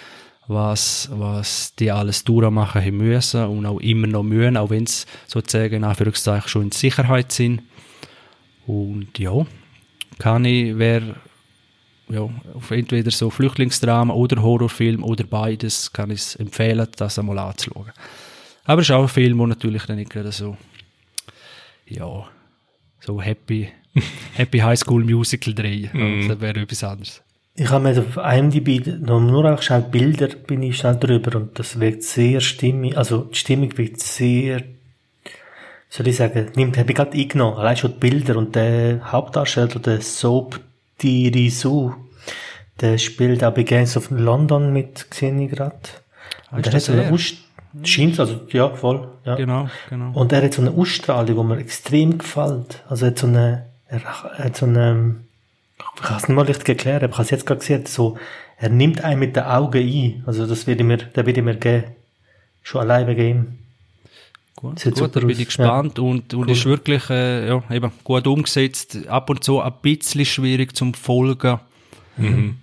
was, 0.47 1.09
was 1.13 1.75
die 1.77 1.91
alles 1.91 2.25
durchmachen 2.25 2.85
haben 2.85 2.97
müssen 2.97 3.45
und 3.47 3.67
auch 3.67 3.81
immer 3.81 4.07
noch 4.07 4.23
mühen, 4.23 4.57
auch 4.57 4.71
wenn 4.71 4.87
sie 4.87 5.07
sozusagen 5.27 5.85
schon 6.47 6.63
in 6.63 6.73
Sicherheit 6.73 7.33
sind. 7.33 7.63
Und 8.67 9.19
ja, 9.19 9.47
kann 10.19 10.45
ich, 10.45 10.77
wer 10.77 11.03
ja, 12.09 12.29
auf 12.55 12.71
entweder 12.71 13.11
so 13.11 13.31
Flüchtlingsdrama 13.31 14.13
oder 14.13 14.43
Horrorfilm 14.43 15.05
oder 15.05 15.25
beides, 15.25 15.93
kann 15.93 16.11
ich 16.11 16.21
es 16.21 16.37
empfehlen, 16.37 16.87
das 16.97 17.19
einmal 17.19 17.39
anzuschauen. 17.39 17.93
Aber 18.71 18.83
es 18.83 18.89
ist 18.89 18.95
auch 18.95 19.03
ein 19.03 19.09
Film, 19.09 19.37
der 19.39 19.47
natürlich 19.49 19.83
dann 19.87 19.97
nicht 19.97 20.11
gerade 20.11 20.31
so, 20.31 20.57
ja, 21.89 22.25
so 23.01 23.21
happy, 23.21 23.69
happy 24.35 24.59
High 24.61 24.79
School 24.79 25.03
Musical 25.03 25.53
drehen. 25.55 25.91
Mhm. 25.93 26.29
Das 26.29 26.41
wäre 26.41 26.61
etwas 26.61 26.85
anderes. 26.85 27.21
Ich 27.57 27.69
habe 27.69 27.83
mir 27.83 27.99
auf 27.99 28.17
IMDb 28.17 28.87
nur, 28.87 29.21
nur 29.23 29.45
einfach 29.45 29.65
schnell 29.65 29.81
Bilder, 29.81 30.29
bin 30.29 30.63
ich 30.63 30.79
schnell 30.79 30.95
drüber 30.95 31.37
und 31.37 31.59
das 31.59 31.81
wirkt 31.81 32.05
sehr 32.05 32.41
stimmig, 32.41 32.97
also 32.97 33.25
die 33.25 33.39
Stimmung 33.39 33.77
wirkt 33.77 33.99
sehr, 33.99 34.63
soll 35.89 36.07
ich 36.07 36.19
sagen, 36.19 36.53
nimmt, 36.55 36.79
habe 36.79 36.93
ich 36.93 36.97
gerade 36.97 37.19
eingenommen, 37.19 37.57
allein 37.57 37.77
schon 37.77 37.95
die 37.95 37.99
Bilder 37.99 38.37
und 38.37 38.55
der 38.55 39.11
Hauptdarsteller, 39.11 39.81
der 39.81 40.01
Soap 40.01 40.61
Dirisu, 41.03 41.93
der 42.81 42.99
spielt 42.99 43.43
auch 43.43 43.53
bei 43.53 43.65
Gangs 43.65 43.97
of 43.97 44.13
London 44.13 44.73
mit, 44.73 45.11
gesehen 45.11 45.41
ich 45.41 45.51
gerade. 45.51 45.77
Ah, 46.51 46.57
Und 46.57 46.59
ist 46.61 46.67
der 46.67 46.73
hat 46.75 46.83
so 46.83 46.93
eine 46.93 47.03
er? 47.03 47.11
Aus 47.79 47.89
scheint, 47.89 48.19
also, 48.19 48.41
ja, 48.51 48.69
voll, 48.71 49.09
ja. 49.25 49.37
Genau, 49.37 49.69
genau. 49.89 50.13
Und 50.13 50.33
er 50.33 50.43
hat 50.43 50.55
so 50.55 50.63
eine 50.63 50.73
Ausstrahlung, 50.73 51.37
die 51.37 51.45
mir 51.45 51.59
extrem 51.59 52.19
gefällt. 52.19 52.83
Also 52.89 53.07
er 53.07 53.11
hat 53.13 53.19
so 53.19 53.27
eine, 53.27 53.67
er 53.87 54.03
hat 54.05 54.57
so 54.57 54.67
eine, 54.67 55.17
ich 55.97 56.03
kann 56.03 56.17
es 56.17 56.29
nicht 56.29 56.37
mal 56.37 56.47
richtig 56.47 56.69
erklären, 56.69 57.05
aber 57.05 57.13
ich 57.13 57.19
habe 57.19 57.23
es 57.25 57.31
jetzt 57.31 57.47
gerade 57.47 57.61
gesehen, 57.61 57.87
so, 57.87 58.19
er 58.57 58.69
nimmt 58.69 59.03
einen 59.05 59.21
mit 59.21 59.37
den 59.37 59.45
Augen 59.45 59.79
ein. 59.79 60.23
Also 60.27 60.47
das 60.47 60.67
würde 60.67 60.81
ich 60.81 60.87
mir, 60.87 60.99
der 60.99 61.27
würde 61.27 61.41
ich 61.41 61.45
mir 61.45 61.57
geben. 61.57 61.85
Schon 62.63 62.83
allein 62.83 63.07
wegen 63.07 63.27
ihm. 63.27 63.59
Gut, 64.57 64.83
gut 64.83 65.17
da 65.17 65.21
bin 65.21 65.31
ich 65.31 65.47
gespannt 65.47 65.99
und, 65.99 66.35
und 66.35 66.47
Cool. 66.47 66.51
ist 66.51 66.67
wirklich 66.67 67.09
äh, 67.09 67.49
ja, 67.49 67.63
eben 67.71 67.91
gut 68.05 68.27
umgesetzt. 68.27 68.99
Ab 69.09 69.31
und 69.31 69.43
zu 69.43 69.61
ein 69.61 69.73
bisschen 69.81 70.27
schwierig 70.27 70.77
zum 70.77 70.93
Folgen. 70.93 71.59
Mhm. 72.19 72.59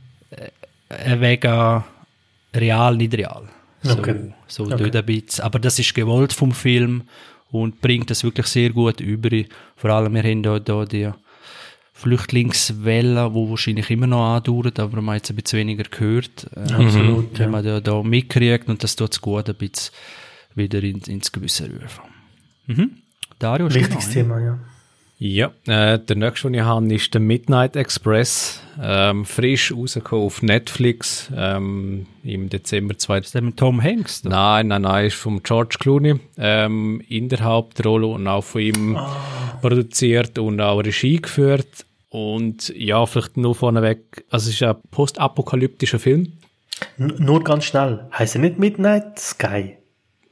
Äh, 0.90 1.20
wegen 1.20 1.84
real, 2.56 2.96
nicht 2.96 3.14
real. 3.16 3.50
So, 3.84 3.98
Okay. 3.98 4.34
so 4.48 4.64
Okay. 4.66 4.78
dort 4.78 4.96
ein 4.96 5.06
bisschen. 5.06 5.44
Aber 5.44 5.60
das 5.60 5.80
ist 5.80 5.94
gewollt 5.94 6.34
vom 6.34 6.52
Film 6.52 7.04
und 7.52 7.80
bringt 7.82 8.10
das 8.10 8.24
wirklich 8.24 8.48
sehr 8.48 8.72
gut 8.72 9.00
über. 9.00 9.30
Vor 9.76 9.90
allem, 9.92 10.14
wir 10.14 10.24
haben 10.24 10.44
da, 10.44 10.60
da 10.60 10.86
die 10.86 11.10
Flüchtlingswelle, 11.94 13.30
die 13.30 13.50
wahrscheinlich 13.50 13.90
immer 13.90 14.08
noch 14.08 14.36
andauert, 14.36 14.80
aber 14.80 15.02
man 15.02 15.16
hat 15.16 15.24
jetzt 15.24 15.32
ein 15.32 15.36
bisschen 15.38 15.60
weniger 15.60 15.84
gehört. 15.84 16.48
Äh, 16.56 16.72
Absolut, 16.74 17.40
Wenn 17.40 17.46
ja. 17.46 17.52
man 17.52 17.66
da, 17.66 17.80
da 17.80 18.04
mitkriegt 18.04 18.68
und 18.68 18.84
das 18.84 18.96
tut 18.96 19.14
es 19.14 19.22
gut 19.22 19.50
ein 19.50 19.56
bisschen 19.56 19.94
wieder 20.56 20.82
in, 20.84 21.00
ins 21.02 21.32
Gewisse 21.32 21.66
rufen. 21.70 22.04
Mhm. 22.68 22.92
Dario, 23.40 23.68
Wichtiges 23.74 24.06
genau, 24.12 24.14
Thema, 24.14 24.40
ja. 24.40 24.60
Ja, 25.20 25.52
äh, 25.66 25.98
der 25.98 26.16
nächste, 26.16 26.48
den 26.48 26.54
ich 26.54 26.62
habe, 26.62 26.94
ist 26.94 27.14
der 27.14 27.22
Midnight 27.22 27.76
Express. 27.76 28.62
Ähm, 28.80 29.26
frisch 29.26 29.74
rausgekommen 29.74 30.26
auf 30.26 30.44
Netflix 30.44 31.32
ähm, 31.36 32.06
im 32.24 32.50
Dezember 32.50 32.96
2000. 32.96 33.26
Ist 33.26 33.34
der 33.34 33.42
mit 33.42 33.58
Tom 33.58 33.82
Hanks? 33.82 34.22
Da? 34.22 34.30
Nein, 34.30 34.68
nein, 34.68 34.84
nein, 34.84 35.08
ist 35.08 35.16
vom 35.16 35.42
George 35.42 35.78
Clooney 35.80 36.20
ähm, 36.38 37.02
in 37.10 37.30
der 37.30 37.40
Hauptrolle 37.40 38.06
und 38.06 38.28
auch 38.28 38.44
von 38.44 38.62
ihm 38.62 39.00
produziert 39.62 40.38
und 40.38 40.62
auch 40.62 40.80
Regie 40.80 41.20
geführt. 41.20 41.86
Und 42.10 42.70
ja, 42.70 43.04
vielleicht 43.08 43.38
nur 43.38 43.56
vorneweg, 43.56 44.24
also 44.30 44.50
es 44.50 44.56
ist 44.56 44.64
ein 44.64 44.76
postapokalyptischer 44.92 45.98
Film. 45.98 46.34
N 47.00 47.16
nur 47.18 47.44
ganz 47.44 47.66
schnell. 47.66 48.06
Heißt 48.14 48.36
er 48.36 48.42
nicht 48.42 48.60
Midnight 48.60 49.18
Sky? 49.18 49.78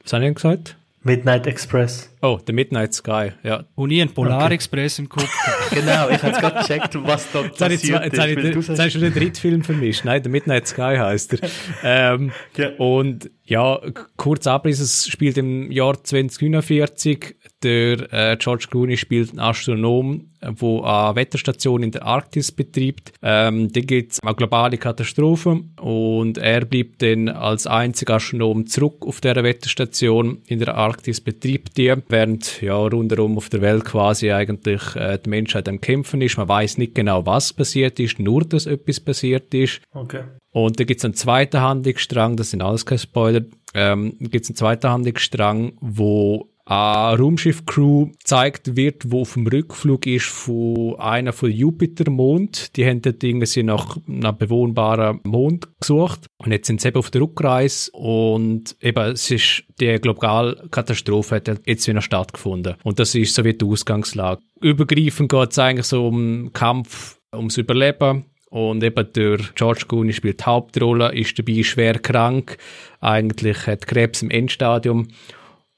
Was 0.04 0.12
habe 0.12 0.28
ich 0.28 0.34
gesagt? 0.36 0.76
Midnight 1.02 1.48
Express. 1.48 2.08
Oh, 2.22 2.38
The 2.46 2.52
Midnight 2.52 2.94
Sky, 2.94 3.32
ja. 3.42 3.64
Und 3.74 3.90
ich 3.90 4.00
einen 4.00 4.12
Polarexpress 4.12 4.98
im 4.98 5.08
Kopf. 5.08 5.30
genau, 5.70 6.08
ich 6.08 6.22
habe 6.22 6.28
jetzt 6.28 6.40
gerade 6.40 6.58
gecheckt, 6.58 7.06
was 7.06 7.30
da 7.32 7.42
Jetzt 7.42 7.84
ich, 7.84 7.90
zwei, 7.90 8.04
jetzt 8.04 8.18
habe 8.18 8.30
ich, 8.30 8.36
weil 8.36 8.50
du 8.52 8.60
jetzt 8.60 8.68
habe 8.70 8.86
ich 8.86 8.92
schon 8.92 9.02
den 9.02 9.12
dritten 9.12 9.36
Film 9.36 9.62
vermischt. 9.62 10.04
Nein, 10.04 10.22
The 10.24 10.30
Midnight 10.30 10.66
Sky 10.66 10.96
heißt 10.98 11.34
er. 11.34 11.50
ähm, 12.14 12.32
Ja. 12.56 12.70
Und 12.78 13.30
ja, 13.44 13.80
kurz 14.16 14.46
Abriss, 14.46 14.80
es 14.80 15.06
spielt 15.06 15.38
im 15.38 15.70
Jahr 15.70 16.02
2049. 16.02 17.36
Der 17.62 18.12
äh, 18.12 18.36
George 18.38 18.66
Clooney 18.68 18.96
spielt 18.96 19.30
einen 19.30 19.38
Astronom, 19.38 20.30
der 20.42 20.84
eine 20.84 21.16
Wetterstation 21.16 21.82
in 21.82 21.90
der 21.92 22.04
Arktis 22.04 22.50
betreibt. 22.52 23.12
Ähm, 23.22 23.72
da 23.72 23.80
gibt 23.80 24.12
es 24.12 24.20
eine 24.20 24.34
globale 24.34 24.78
Katastrophe 24.78 25.62
und 25.80 26.38
er 26.38 26.64
bleibt 26.64 27.02
dann 27.02 27.28
als 27.28 27.66
einziger 27.66 28.14
Astronom 28.14 28.66
zurück 28.66 29.06
auf 29.06 29.20
der 29.20 29.42
Wetterstation 29.42 30.42
in 30.46 30.58
der 30.58 30.74
Arktis, 30.74 31.20
betreibt 31.20 31.76
die, 31.76 31.94
während 32.08 32.60
ja 32.62 32.76
rundherum 32.76 33.36
auf 33.36 33.48
der 33.48 33.60
Welt 33.60 33.84
quasi 33.84 34.32
eigentlich 34.32 34.96
äh, 34.96 35.18
die 35.24 35.30
Menschheit 35.30 35.68
am 35.68 35.80
Kämpfen 35.80 36.20
ist. 36.20 36.36
Man 36.36 36.48
weiß 36.48 36.78
nicht 36.78 36.94
genau, 36.94 37.26
was 37.26 37.52
passiert 37.52 37.98
ist, 38.00 38.18
nur 38.18 38.44
dass 38.44 38.66
etwas 38.66 39.00
passiert 39.00 39.52
ist. 39.54 39.80
Okay. 39.92 40.24
Und 40.52 40.80
da 40.80 40.84
gibt's 40.84 41.04
einen 41.04 41.14
zweiten 41.14 41.60
Handlungsstrang, 41.60 42.36
das 42.36 42.50
sind 42.50 42.62
alles 42.62 42.86
keine 42.86 42.98
Spoiler, 42.98 43.42
ähm, 43.74 44.16
gibt's 44.18 44.48
einen 44.48 44.56
zweiten 44.56 44.88
Handlungsstrang, 44.88 45.76
wo 45.80 46.48
eine 46.68 47.18
Raumschiff-Crew 47.18 48.06
gezeigt 48.18 48.74
wird, 48.74 49.12
wo 49.12 49.20
auf 49.20 49.34
dem 49.34 49.46
Rückflug 49.46 50.04
ist 50.06 50.26
von 50.26 50.96
einer 50.98 51.32
von 51.32 51.50
Jupiter-Mond. 51.50 52.76
Die 52.76 52.84
haben 52.84 53.02
dort 53.02 53.22
irgendwie 53.22 53.62
nach 53.62 53.96
einem 54.08 54.36
bewohnbaren 54.36 55.20
Mond 55.22 55.68
gesucht. 55.80 56.26
Und 56.38 56.50
jetzt 56.50 56.66
sind 56.66 56.80
sie 56.80 56.88
eben 56.88 56.98
auf 56.98 57.10
der 57.12 57.22
Rückreise 57.22 57.92
und 57.92 58.74
eben, 58.80 59.12
es 59.12 59.30
ist, 59.30 59.62
die 59.80 59.96
Globalkatastrophe 60.00 61.36
hat 61.36 61.48
jetzt 61.66 61.86
wieder 61.86 62.02
stattgefunden. 62.02 62.74
Und 62.82 62.98
das 62.98 63.14
ist 63.14 63.34
so 63.34 63.44
wie 63.44 63.54
die 63.54 63.64
Ausgangslage. 63.64 64.42
Übergreifend 64.60 65.30
geht's 65.30 65.60
eigentlich 65.60 65.86
so 65.86 66.08
um 66.08 66.52
Kampf 66.52 67.20
ums 67.32 67.58
Überleben. 67.58 68.24
Und 68.50 68.82
eben 68.82 69.12
der 69.12 69.38
George 69.54 69.84
Clooney 69.86 70.12
spielt 70.12 70.40
die 70.40 70.44
Hauptrolle, 70.44 71.14
ist 71.14 71.38
dabei 71.38 71.62
schwer 71.62 71.98
krank, 71.98 72.56
eigentlich 73.00 73.66
hat 73.66 73.86
Krebs 73.86 74.22
im 74.22 74.30
Endstadium. 74.30 75.08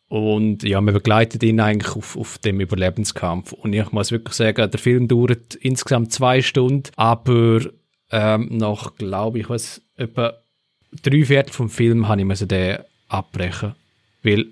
Und 0.09 0.62
ja, 0.62 0.81
man 0.81 0.94
begleitet 0.94 1.42
ihn 1.42 1.61
eigentlich 1.61 1.94
auf, 1.94 2.16
auf 2.16 2.38
dem 2.38 2.61
Überlebenskampf. 2.61 3.53
Und 3.53 3.75
ich 3.75 3.92
muss 3.92 4.11
wirklich 4.11 4.35
sagen, 4.35 4.71
der 4.71 4.81
Film 4.81 5.07
dauert 5.07 5.55
insgesamt 5.57 6.12
zwei 6.12 6.40
Stunden, 6.40 6.85
aber 6.97 7.61
ähm, 8.11 8.49
nach, 8.53 8.94
glaube 8.97 9.38
ich, 9.40 9.51
was, 9.51 9.83
etwa 9.97 10.33
drei 11.03 11.25
Viertel 11.27 11.53
vom 11.53 11.68
Film 11.68 12.09
habe 12.09 12.23
ich 12.23 12.27
müssen 12.27 12.49
den 12.49 12.79
abbrechen. 13.09 13.75
Weil 14.23 14.47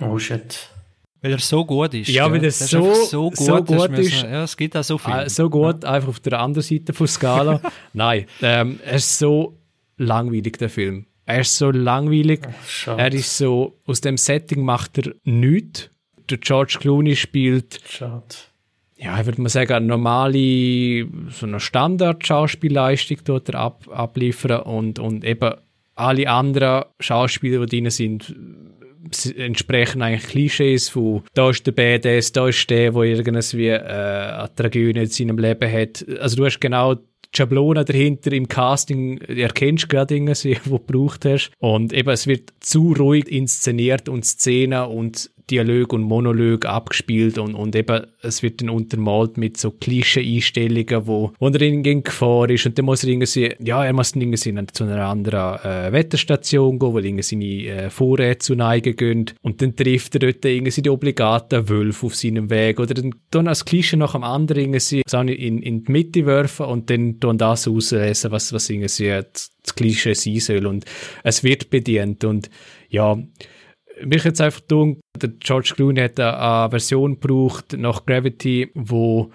Oh 0.00 0.18
shit. 0.18 0.68
Weil 1.20 1.32
er 1.32 1.38
so 1.38 1.64
gut 1.64 1.94
ist. 1.94 2.08
Ja, 2.08 2.30
weil 2.30 2.38
er 2.42 2.48
ist 2.48 2.60
so- 2.68 2.94
so 2.94 3.28
gut, 3.30 3.36
so 3.38 3.62
gut 3.64 3.98
ist. 3.98 4.20
so- 4.20 4.26
Ja, 4.26 4.44
es 4.44 4.56
gibt 4.56 4.76
auch 4.76 4.82
so 4.84 4.98
viel. 4.98 5.12
Ah, 5.12 5.28
so 5.28 5.50
gut, 5.50 5.84
einfach 5.84 6.08
auf 6.08 6.20
der 6.20 6.38
anderen 6.40 6.62
Seite 6.66 6.92
von 6.92 7.06
Skala. 7.08 7.60
Nein, 7.92 8.26
ähm, 8.40 8.78
er 8.84 8.94
ist 8.94 9.18
so 9.18 9.56
langweilig, 9.96 10.58
der 10.58 10.68
Film. 10.70 11.06
Er 11.26 11.40
ist 11.40 11.56
so 11.56 11.70
langweilig. 11.70 12.40
schade. 12.66 13.00
Er 13.00 13.12
ist 13.12 13.36
so, 13.36 13.78
aus 13.86 14.00
dem 14.00 14.16
Setting 14.16 14.64
macht 14.64 14.98
er 14.98 15.14
nichts. 15.24 15.90
Der 16.30 16.38
George 16.38 16.76
Clooney 16.80 17.16
spielt, 17.16 17.80
Schade. 17.86 18.24
ja, 18.96 19.18
ich 19.20 19.26
würde 19.26 19.42
mal 19.42 19.48
sagen, 19.48 19.72
eine 19.72 19.86
normale, 19.86 21.06
so 21.30 21.46
eine 21.46 21.60
Standard-Schauspielleistung 21.60 23.18
dort 23.24 23.48
er 23.48 23.56
ab, 23.56 23.88
abliefern 23.90 24.62
und, 24.62 24.98
und 24.98 25.24
eben 25.24 25.54
alle 25.94 26.28
anderen 26.30 26.84
Schauspieler, 27.00 27.66
die 27.66 27.80
drin 27.80 27.90
sind, 27.90 28.34
entsprechen 29.36 30.00
eigentlich 30.00 30.30
Klischees 30.30 30.88
von 30.88 31.22
da 31.34 31.50
ist 31.50 31.66
der 31.66 31.72
Badass, 31.72 32.32
da 32.32 32.48
ist 32.48 32.70
der, 32.70 32.92
der 32.92 33.02
irgendwie 33.02 33.68
äh, 33.68 33.78
eine 33.78 34.54
Tragödie 34.54 35.00
in 35.00 35.06
seinem 35.06 35.38
Leben 35.38 35.70
hat. 35.70 36.04
Also 36.20 36.36
du 36.36 36.44
hast 36.46 36.60
genau 36.60 36.96
die 37.32 37.36
Schablone 37.36 37.84
dahinter 37.84 38.32
im 38.32 38.48
Casting, 38.48 39.18
erkennst 39.18 39.88
gerade 39.88 40.14
irgendwie, 40.14 40.58
wo 40.64 40.78
du 40.78 40.84
gebraucht 40.86 41.24
hast. 41.24 41.50
Und 41.58 41.92
eben, 41.92 42.10
es 42.10 42.26
wird 42.26 42.52
zu 42.60 42.92
ruhig 42.92 43.30
inszeniert 43.30 44.08
und 44.08 44.24
Szenen 44.24 44.86
und 44.86 45.30
Dialog 45.52 45.92
und 45.92 46.02
Monolog 46.02 46.64
abgespielt 46.64 47.36
und, 47.36 47.54
und 47.54 47.76
eben, 47.76 48.06
es 48.22 48.42
wird 48.42 48.62
dann 48.62 48.70
untermalt 48.70 49.36
mit 49.36 49.58
so 49.58 49.70
Klischee-Einstellungen, 49.70 51.06
wo, 51.06 51.32
wo 51.38 51.48
er 51.48 51.60
in 51.60 52.02
Gefahr 52.02 52.48
ist 52.48 52.64
und 52.64 52.78
dann 52.78 52.86
muss 52.86 53.04
er 53.04 53.10
irgendwie, 53.10 53.54
ja, 53.62 53.84
er 53.84 53.92
muss 53.92 54.12
dann 54.12 54.22
irgendwie 54.22 54.72
zu 54.72 54.84
einer 54.84 55.06
anderen 55.06 55.60
äh, 55.60 55.92
Wetterstation 55.92 56.78
gehen, 56.78 56.92
wo 56.92 56.98
irgendwie 56.98 57.22
seine 57.22 57.84
äh, 57.84 57.90
Vorräte 57.90 58.38
zu 58.38 58.54
neigen 58.54 58.96
gehen 58.96 59.26
und 59.42 59.60
dann 59.60 59.76
trifft 59.76 60.14
er 60.14 60.20
dort 60.20 60.42
irgendwie 60.42 60.80
die 60.80 60.90
obligaten 60.90 61.68
Wölfe 61.68 62.06
auf 62.06 62.16
seinem 62.16 62.48
Weg 62.48 62.80
oder 62.80 62.94
dann 62.94 63.14
tun 63.30 63.46
als 63.46 63.66
Klischee 63.66 63.96
nach 63.96 64.12
dem 64.12 64.24
anderen 64.24 64.72
irgendwie 64.72 65.34
in, 65.34 65.60
in 65.60 65.84
die 65.84 65.92
Mitte 65.92 66.24
werfen 66.24 66.64
und 66.64 66.88
dann 66.88 67.20
tun 67.20 67.36
das 67.36 67.68
auslesen, 67.68 68.30
was, 68.30 68.54
was 68.54 68.70
irgendwie 68.70 69.22
das 69.62 69.74
Klischee 69.76 70.14
sein 70.14 70.40
soll 70.40 70.66
und 70.66 70.86
es 71.24 71.44
wird 71.44 71.68
bedient 71.68 72.24
und 72.24 72.48
ja, 72.88 73.18
mich 74.04 74.24
jetzt 74.24 74.40
einfach 74.40 74.60
tun, 74.60 75.00
der 75.20 75.30
George 75.40 75.72
Clooney 75.74 76.00
hat 76.00 76.18
eine, 76.18 76.70
Version 76.70 77.20
gebraucht 77.20 77.74
nach 77.76 78.04
Gravity, 78.06 78.70
wo 78.74 79.30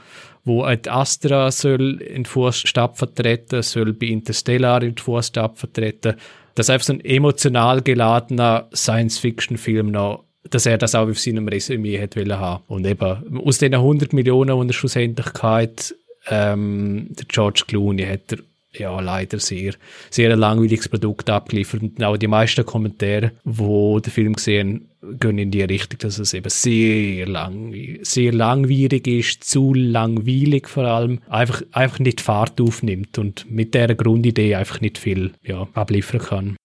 wo 0.47 0.65
die 0.65 0.89
Astra 0.89 1.51
soll 1.51 2.01
in 2.01 2.23
die 2.23 2.29
Fußstapfen 2.29 3.09
vertreten, 3.09 3.61
soll 3.61 3.91
bei 3.91 4.07
Interstellar 4.07 4.81
in 4.81 4.95
die 4.95 5.01
Fußstapfen 5.01 5.57
vertreten. 5.57 6.15
Das 6.55 6.67
ist 6.67 6.69
einfach 6.69 6.85
so 6.85 6.93
ein 6.93 7.03
emotional 7.03 7.81
geladener 7.81 8.69
Science-Fiction-Film 8.73 9.91
noch, 9.91 10.23
dass 10.49 10.65
er 10.65 10.77
das 10.77 10.95
auch 10.95 11.09
auf 11.09 11.19
seinem 11.19 11.47
Resümee 11.47 11.97
hätte 11.97 12.21
wollen 12.21 12.39
haben. 12.39 12.63
Und 12.67 12.87
eben, 12.87 13.41
aus 13.45 13.57
den 13.57 13.75
100 13.75 14.13
Millionen, 14.13 14.59
die 14.59 14.67
er 14.69 14.73
schlussendlich 14.73 15.33
hatte, 15.41 15.95
ähm, 16.29 17.09
der 17.09 17.25
George 17.27 17.63
Clooney 17.67 18.05
hat 18.05 18.31
er 18.31 18.39
ja, 18.79 18.99
leider 18.99 19.39
sehr, 19.39 19.73
sehr 20.09 20.31
ein 20.31 20.39
langweiliges 20.39 20.89
Produkt 20.89 21.29
abgeliefert. 21.29 21.81
Und 21.81 22.03
auch 22.03 22.17
die 22.17 22.27
meisten 22.27 22.65
Kommentare, 22.65 23.31
wo 23.43 23.99
den 23.99 24.11
Film 24.11 24.33
gesehen, 24.33 24.89
gehen 25.19 25.37
in 25.37 25.51
die 25.51 25.61
Richtung, 25.61 25.99
dass 25.99 26.19
es 26.19 26.33
eben 26.33 26.49
sehr 26.49 27.27
lang, 27.27 27.73
sehr 28.01 28.33
langwierig 28.33 29.07
ist, 29.07 29.43
zu 29.43 29.73
langweilig 29.73 30.67
vor 30.67 30.85
allem, 30.85 31.19
einfach, 31.29 31.61
einfach 31.71 31.99
nicht 31.99 32.19
Fahrt 32.21 32.59
aufnimmt 32.59 33.17
und 33.17 33.49
mit 33.49 33.73
der 33.73 33.95
Grundidee 33.95 34.55
einfach 34.55 34.81
nicht 34.81 34.97
viel, 34.97 35.33
ja, 35.43 35.67
abliefern 35.73 36.19
kann. 36.19 36.57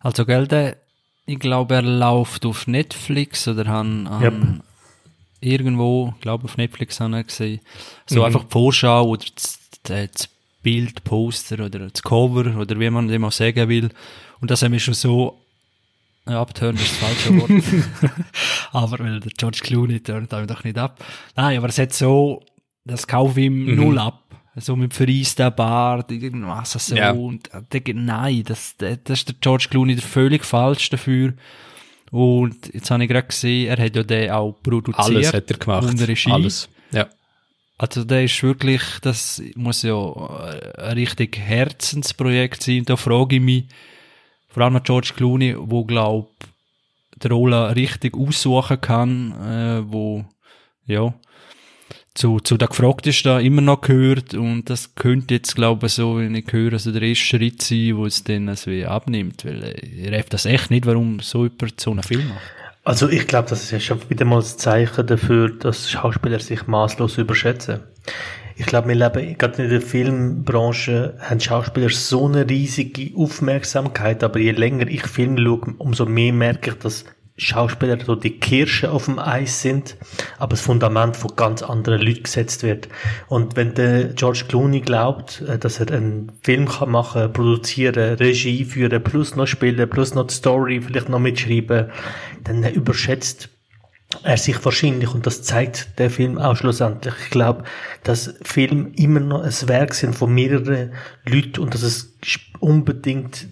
Also, 0.00 0.24
gell, 0.26 0.46
der, 0.46 0.76
ich 1.26 1.38
glaube, 1.38 1.74
er 1.76 1.82
läuft 1.82 2.44
auf 2.46 2.66
Netflix 2.66 3.48
oder 3.48 3.66
han, 3.66 4.08
han 4.08 4.22
Yep. 4.22 4.34
irgendwo, 5.40 6.12
ich 6.16 6.20
glaube 6.22 6.44
auf 6.44 6.56
Netflix 6.56 7.00
haben 7.00 7.26
gesehen. 7.26 7.60
So 8.06 8.20
Mhm. 8.20 8.24
einfach 8.26 8.44
die 8.44 8.50
Vorschau 8.52 9.08
oder 9.08 9.24
das, 9.34 9.58
das 9.84 10.28
Bild, 10.66 11.04
Poster 11.04 11.64
oder 11.64 11.88
das 11.90 12.02
Cover 12.02 12.56
oder 12.58 12.80
wie 12.80 12.90
man 12.90 13.06
dem 13.06 13.24
auch 13.24 13.30
sagen 13.30 13.68
will. 13.68 13.88
Und 14.40 14.50
das 14.50 14.62
haben 14.62 14.72
wir 14.72 14.80
schon 14.80 14.94
so 14.94 15.38
ja, 16.28 16.40
abtören 16.40 16.74
ist 16.74 16.90
das 16.90 16.96
falsche 16.98 17.40
Wort. 17.40 18.12
aber 18.72 18.98
weil 18.98 19.20
der 19.20 19.30
George 19.38 19.60
Clooney 19.62 20.00
tönt 20.00 20.34
einem 20.34 20.48
doch 20.48 20.64
nicht 20.64 20.76
ab. 20.76 20.98
Nein, 21.36 21.56
aber 21.58 21.68
es 21.68 21.78
hat 21.78 21.92
so, 21.92 22.42
das 22.84 23.06
kaufe 23.06 23.38
ich 23.38 23.46
ihm 23.46 23.64
Mhm. 23.64 23.76
null 23.76 23.98
ab. 24.00 24.24
So 24.56 24.74
mit 24.74 24.92
vereisten 24.92 25.54
Bart, 25.54 26.10
irgendwas 26.10 26.72
so. 26.72 26.96
Ja. 26.96 27.12
Und 27.12 27.48
äh, 27.52 27.92
nein, 27.92 28.42
das, 28.44 28.74
das 28.76 28.98
das 29.04 29.18
ist 29.20 29.28
der 29.28 29.36
George 29.40 29.68
Clooney 29.70 29.94
der 29.94 30.02
völlig 30.02 30.44
falsch 30.44 30.90
dafür. 30.90 31.34
Und 32.10 32.74
jetzt 32.74 32.90
habe 32.90 33.04
ich 33.04 33.08
gerade 33.08 33.28
gesehen, 33.28 33.68
er 33.68 33.84
hat 33.84 33.94
ja 33.94 34.02
den 34.02 34.30
auch 34.32 34.52
produziert. 34.64 34.98
Alles 34.98 35.32
hat 35.32 35.48
er 35.48 35.58
gemacht. 35.58 35.88
Und 35.88 36.08
Regie. 36.08 36.32
Alles. 36.32 36.68
Ja. 36.90 37.06
Also 37.78 38.04
der 38.04 38.24
ist 38.24 38.42
wirklich, 38.42 38.82
das 39.02 39.42
muss 39.54 39.82
ja 39.82 39.94
äh, 39.94 40.80
ein 40.80 40.96
richtig 40.96 41.38
Herzensprojekt 41.38 42.62
sein. 42.62 42.84
Da 42.86 42.96
frage 42.96 43.36
ich 43.36 43.42
mich, 43.42 43.64
vor 44.48 44.62
allem 44.62 44.82
George 44.82 45.12
Clooney, 45.14 45.54
wo 45.58 45.84
glaub 45.84 46.32
die 47.22 47.28
Rolle 47.28 47.74
richtig 47.76 48.16
aussuchen 48.16 48.80
kann, 48.80 49.32
äh, 49.32 49.92
wo 49.92 50.24
ja 50.86 51.14
zu, 52.14 52.40
zu 52.40 52.56
der 52.56 52.68
Gefragtesten 52.68 53.40
immer 53.40 53.60
noch 53.60 53.82
gehört 53.82 54.34
und 54.34 54.70
das 54.70 54.94
könnte 54.94 55.34
jetzt 55.34 55.54
glaube 55.54 55.86
ich 55.86 55.92
so, 55.92 56.18
wenn 56.18 56.34
ich 56.34 56.50
höre, 56.50 56.78
so 56.78 56.90
der 56.92 57.02
erste 57.02 57.24
Schritt 57.24 57.62
sein, 57.62 57.96
wo 57.96 58.06
es 58.06 58.24
dann 58.24 58.48
also 58.48 58.70
wie 58.70 58.86
abnimmt, 58.86 59.44
weil 59.44 59.62
äh, 59.62 59.80
ich 59.80 60.12
raff 60.12 60.28
das 60.30 60.46
echt 60.46 60.70
nicht, 60.70 60.86
warum 60.86 61.20
so 61.20 61.44
jemand 61.44 61.78
so 61.78 61.90
einen 61.90 62.02
Film 62.02 62.28
macht. 62.28 62.65
Also 62.86 63.08
ich 63.08 63.26
glaube, 63.26 63.48
das 63.48 63.64
ist 63.64 63.72
ja 63.72 63.80
schon 63.80 63.98
wieder 64.08 64.24
mal 64.24 64.38
ein 64.38 64.44
Zeichen 64.44 65.08
dafür, 65.08 65.50
dass 65.50 65.90
Schauspieler 65.90 66.38
sich 66.38 66.68
maßlos 66.68 67.18
überschätzen. 67.18 67.80
Ich 68.54 68.66
glaube, 68.66 68.86
wir 68.86 68.94
leben 68.94 69.36
gerade 69.36 69.64
in 69.64 69.70
der 69.70 69.80
Filmbranche, 69.80 71.16
haben 71.18 71.40
Schauspieler 71.40 71.88
so 71.88 72.26
eine 72.26 72.48
riesige 72.48 73.10
Aufmerksamkeit, 73.16 74.22
aber 74.22 74.38
je 74.38 74.52
länger 74.52 74.86
ich 74.86 75.04
Filme 75.04 75.42
schaue, 75.42 75.74
umso 75.78 76.06
mehr 76.06 76.32
merke 76.32 76.70
ich, 76.70 76.78
dass 76.78 77.04
Schauspieler 77.38 77.98
so 78.02 78.14
die 78.14 78.38
Kirsche 78.38 78.90
auf 78.90 79.04
dem 79.04 79.18
Eis 79.18 79.60
sind, 79.60 79.96
aber 80.38 80.50
das 80.50 80.62
Fundament 80.62 81.16
von 81.16 81.36
ganz 81.36 81.62
anderen 81.62 82.00
Leuten 82.00 82.22
gesetzt 82.22 82.62
wird. 82.62 82.88
Und 83.28 83.56
wenn 83.56 83.74
der 83.74 84.14
George 84.14 84.44
Clooney 84.48 84.80
glaubt, 84.80 85.42
äh, 85.42 85.58
dass 85.58 85.80
er 85.80 85.90
einen 85.90 86.32
Film 86.42 86.66
kann 86.66 86.90
machen, 86.90 87.32
produzieren, 87.32 88.16
Regie 88.16 88.64
führen, 88.64 89.02
plus 89.02 89.36
noch 89.36 89.46
spielen, 89.46 89.88
plus 89.88 90.14
noch 90.14 90.26
die 90.26 90.34
Story 90.34 90.80
vielleicht 90.80 91.10
noch 91.10 91.18
mitschreiben, 91.18 91.90
dann 92.44 92.64
überschätzt 92.64 93.50
er 94.22 94.36
sich 94.36 94.64
wahrscheinlich, 94.64 95.12
und 95.12 95.26
das 95.26 95.42
zeigt 95.42 95.98
der 95.98 96.10
Film 96.10 96.38
auch 96.38 96.56
schlussendlich, 96.56 97.14
ich 97.24 97.30
glaube, 97.30 97.64
dass 98.04 98.34
Film 98.42 98.92
immer 98.94 99.20
noch 99.20 99.42
ein 99.42 99.68
Werk 99.68 99.94
sind 99.94 100.14
von 100.14 100.32
mehreren 100.32 100.92
Leuten 101.24 101.60
und 101.60 101.74
dass 101.74 101.82
es 101.82 102.16
unbedingt 102.60 103.48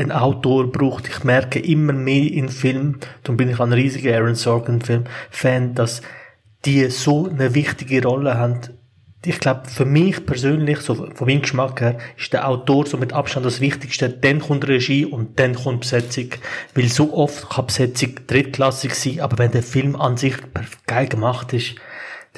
ein 0.00 0.12
Autor 0.12 0.70
braucht. 0.70 1.08
Ich 1.08 1.24
merke 1.24 1.58
immer 1.58 1.92
mehr 1.92 2.30
in 2.32 2.48
Filmen, 2.48 2.98
darum 3.22 3.36
bin 3.36 3.50
ich 3.50 3.60
ein 3.60 3.72
riesiger 3.72 4.16
Aaron 4.16 4.34
Sorkin-Film-Fan, 4.34 5.74
dass 5.74 6.02
die 6.64 6.86
so 6.90 7.28
eine 7.28 7.54
wichtige 7.54 8.02
Rolle 8.02 8.38
haben. 8.38 8.60
Ich 9.24 9.40
glaube, 9.40 9.62
für 9.66 9.84
mich 9.84 10.24
persönlich, 10.24 10.78
so 10.78 10.94
von 10.94 11.26
meinem 11.26 11.42
Geschmack 11.42 11.80
her, 11.80 11.98
ist 12.16 12.32
der 12.32 12.48
Autor 12.48 12.86
so 12.86 12.96
mit 12.96 13.12
Abstand 13.12 13.44
das 13.44 13.60
Wichtigste. 13.60 14.08
Dann 14.08 14.40
kommt 14.40 14.68
Regie 14.68 15.04
und 15.04 15.38
dann 15.40 15.54
kommt 15.54 15.80
Besetzung. 15.80 16.30
Weil 16.74 16.88
so 16.88 17.12
oft 17.14 17.50
kann 17.50 17.66
Besetzung 17.66 18.14
drittklassig 18.26 18.94
sein, 18.94 19.20
aber 19.20 19.38
wenn 19.38 19.50
der 19.50 19.64
Film 19.64 19.96
an 19.96 20.16
sich 20.16 20.34
geil 20.86 21.08
gemacht 21.08 21.52
ist, 21.52 21.74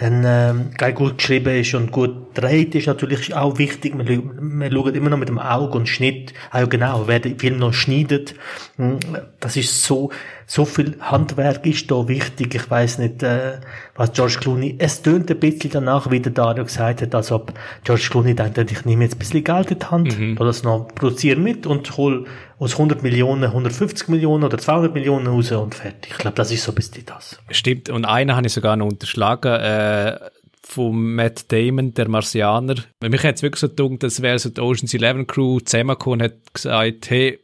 dann 0.01 0.25
ähm, 0.25 0.71
geil 0.79 0.95
gut 0.95 1.19
geschrieben 1.19 1.55
ist 1.61 1.75
und 1.75 1.93
gut 1.93 2.35
gedreht 2.35 2.75
ist 2.75 2.87
natürlich 2.87 3.35
auch 3.35 3.59
wichtig. 3.59 3.93
Schauen- 3.95 4.59
wir 4.61 4.73
schauen 4.73 4.95
immer 4.95 5.11
noch 5.11 5.19
mit 5.19 5.29
dem 5.29 5.39
Auge 5.39 5.77
und 5.77 5.89
Schnitt. 5.89 6.33
Ah, 6.51 6.61
ja, 6.61 6.67
genau, 6.67 7.05
wer 7.07 7.21
den 7.21 7.39
Film 7.39 7.59
noch 7.59 7.75
schneidet. 7.75 8.35
Hm, 8.77 8.99
Das 9.41 9.57
ist 9.57 9.85
so, 9.85 10.11
so 10.47 10.65
viel 10.65 10.97
Handwerk 11.01 11.67
ist 11.67 11.91
da 11.91 12.09
wichtig. 12.09 12.55
Ich 12.55 12.71
weiß 12.71 12.99
nicht, 12.99 13.23
äh, 13.23 13.59
was 13.95 14.13
George 14.13 14.39
Clooney, 14.41 14.77
es 14.79 15.03
tönt 15.03 15.31
ein 15.31 15.39
bisschen 15.39 15.71
danach, 15.71 16.11
wie 16.11 16.21
der 16.21 16.33
Dario 16.33 16.65
gesagt 16.65 17.03
hat, 17.03 17.15
als 17.15 17.31
ob 17.31 17.53
George 17.85 18.09
Clooney 18.11 18.35
denkt, 18.35 18.59
ich 18.71 18.85
nehme 18.87 19.05
jetzt 19.05 19.17
ein 19.17 19.19
bisschen 19.19 19.45
Geld 19.45 19.71
in 19.71 19.79
die 19.81 19.87
Hand, 19.87 20.19
mhm. 20.19 20.37
das 20.37 20.63
noch 20.63 20.89
produziere 20.95 21.39
mit 21.39 21.67
und 21.67 21.97
hol 21.99 22.27
aus 22.61 22.73
100 22.73 23.03
Millionen 23.03 23.45
150 23.45 24.09
Millionen 24.09 24.45
oder 24.45 24.59
200 24.59 24.95
Millionen 24.95 25.27
raus 25.27 25.51
und 25.51 25.75
fertig. 25.75 26.13
Ich 26.13 26.19
glaube, 26.19 26.37
das 26.37 26.53
ist 26.53 26.63
so 26.63 26.73
ein 26.73 26.75
bisschen 26.75 27.07
das. 27.07 27.41
Stimmt, 27.51 27.89
und 27.89 28.05
einen 28.05 28.37
habe 28.37 28.47
ich 28.47 28.53
sogar 28.53 28.77
noch 28.77 28.87
unterschlagen, 28.87 29.53
äh, 29.53 30.19
von 30.63 31.15
Matt 31.15 31.51
Damon, 31.51 31.95
der 31.95 32.09
Marsianer. 32.09 32.77
Mich 33.03 33.25
hat 33.25 33.37
es 33.37 33.43
wirklich 33.43 33.61
so 33.61 33.69
gedacht, 33.71 34.03
das 34.03 34.23
wäre 34.23 34.39
so 34.39 34.51
die 34.51 34.61
Ocean's 34.61 34.95
Eleven 34.95 35.27
Crew 35.27 35.59
zusammengekommen 35.61 36.21
und 36.21 36.25
hat 36.25 36.55
gesagt, 36.55 37.11
hey, 37.11 37.41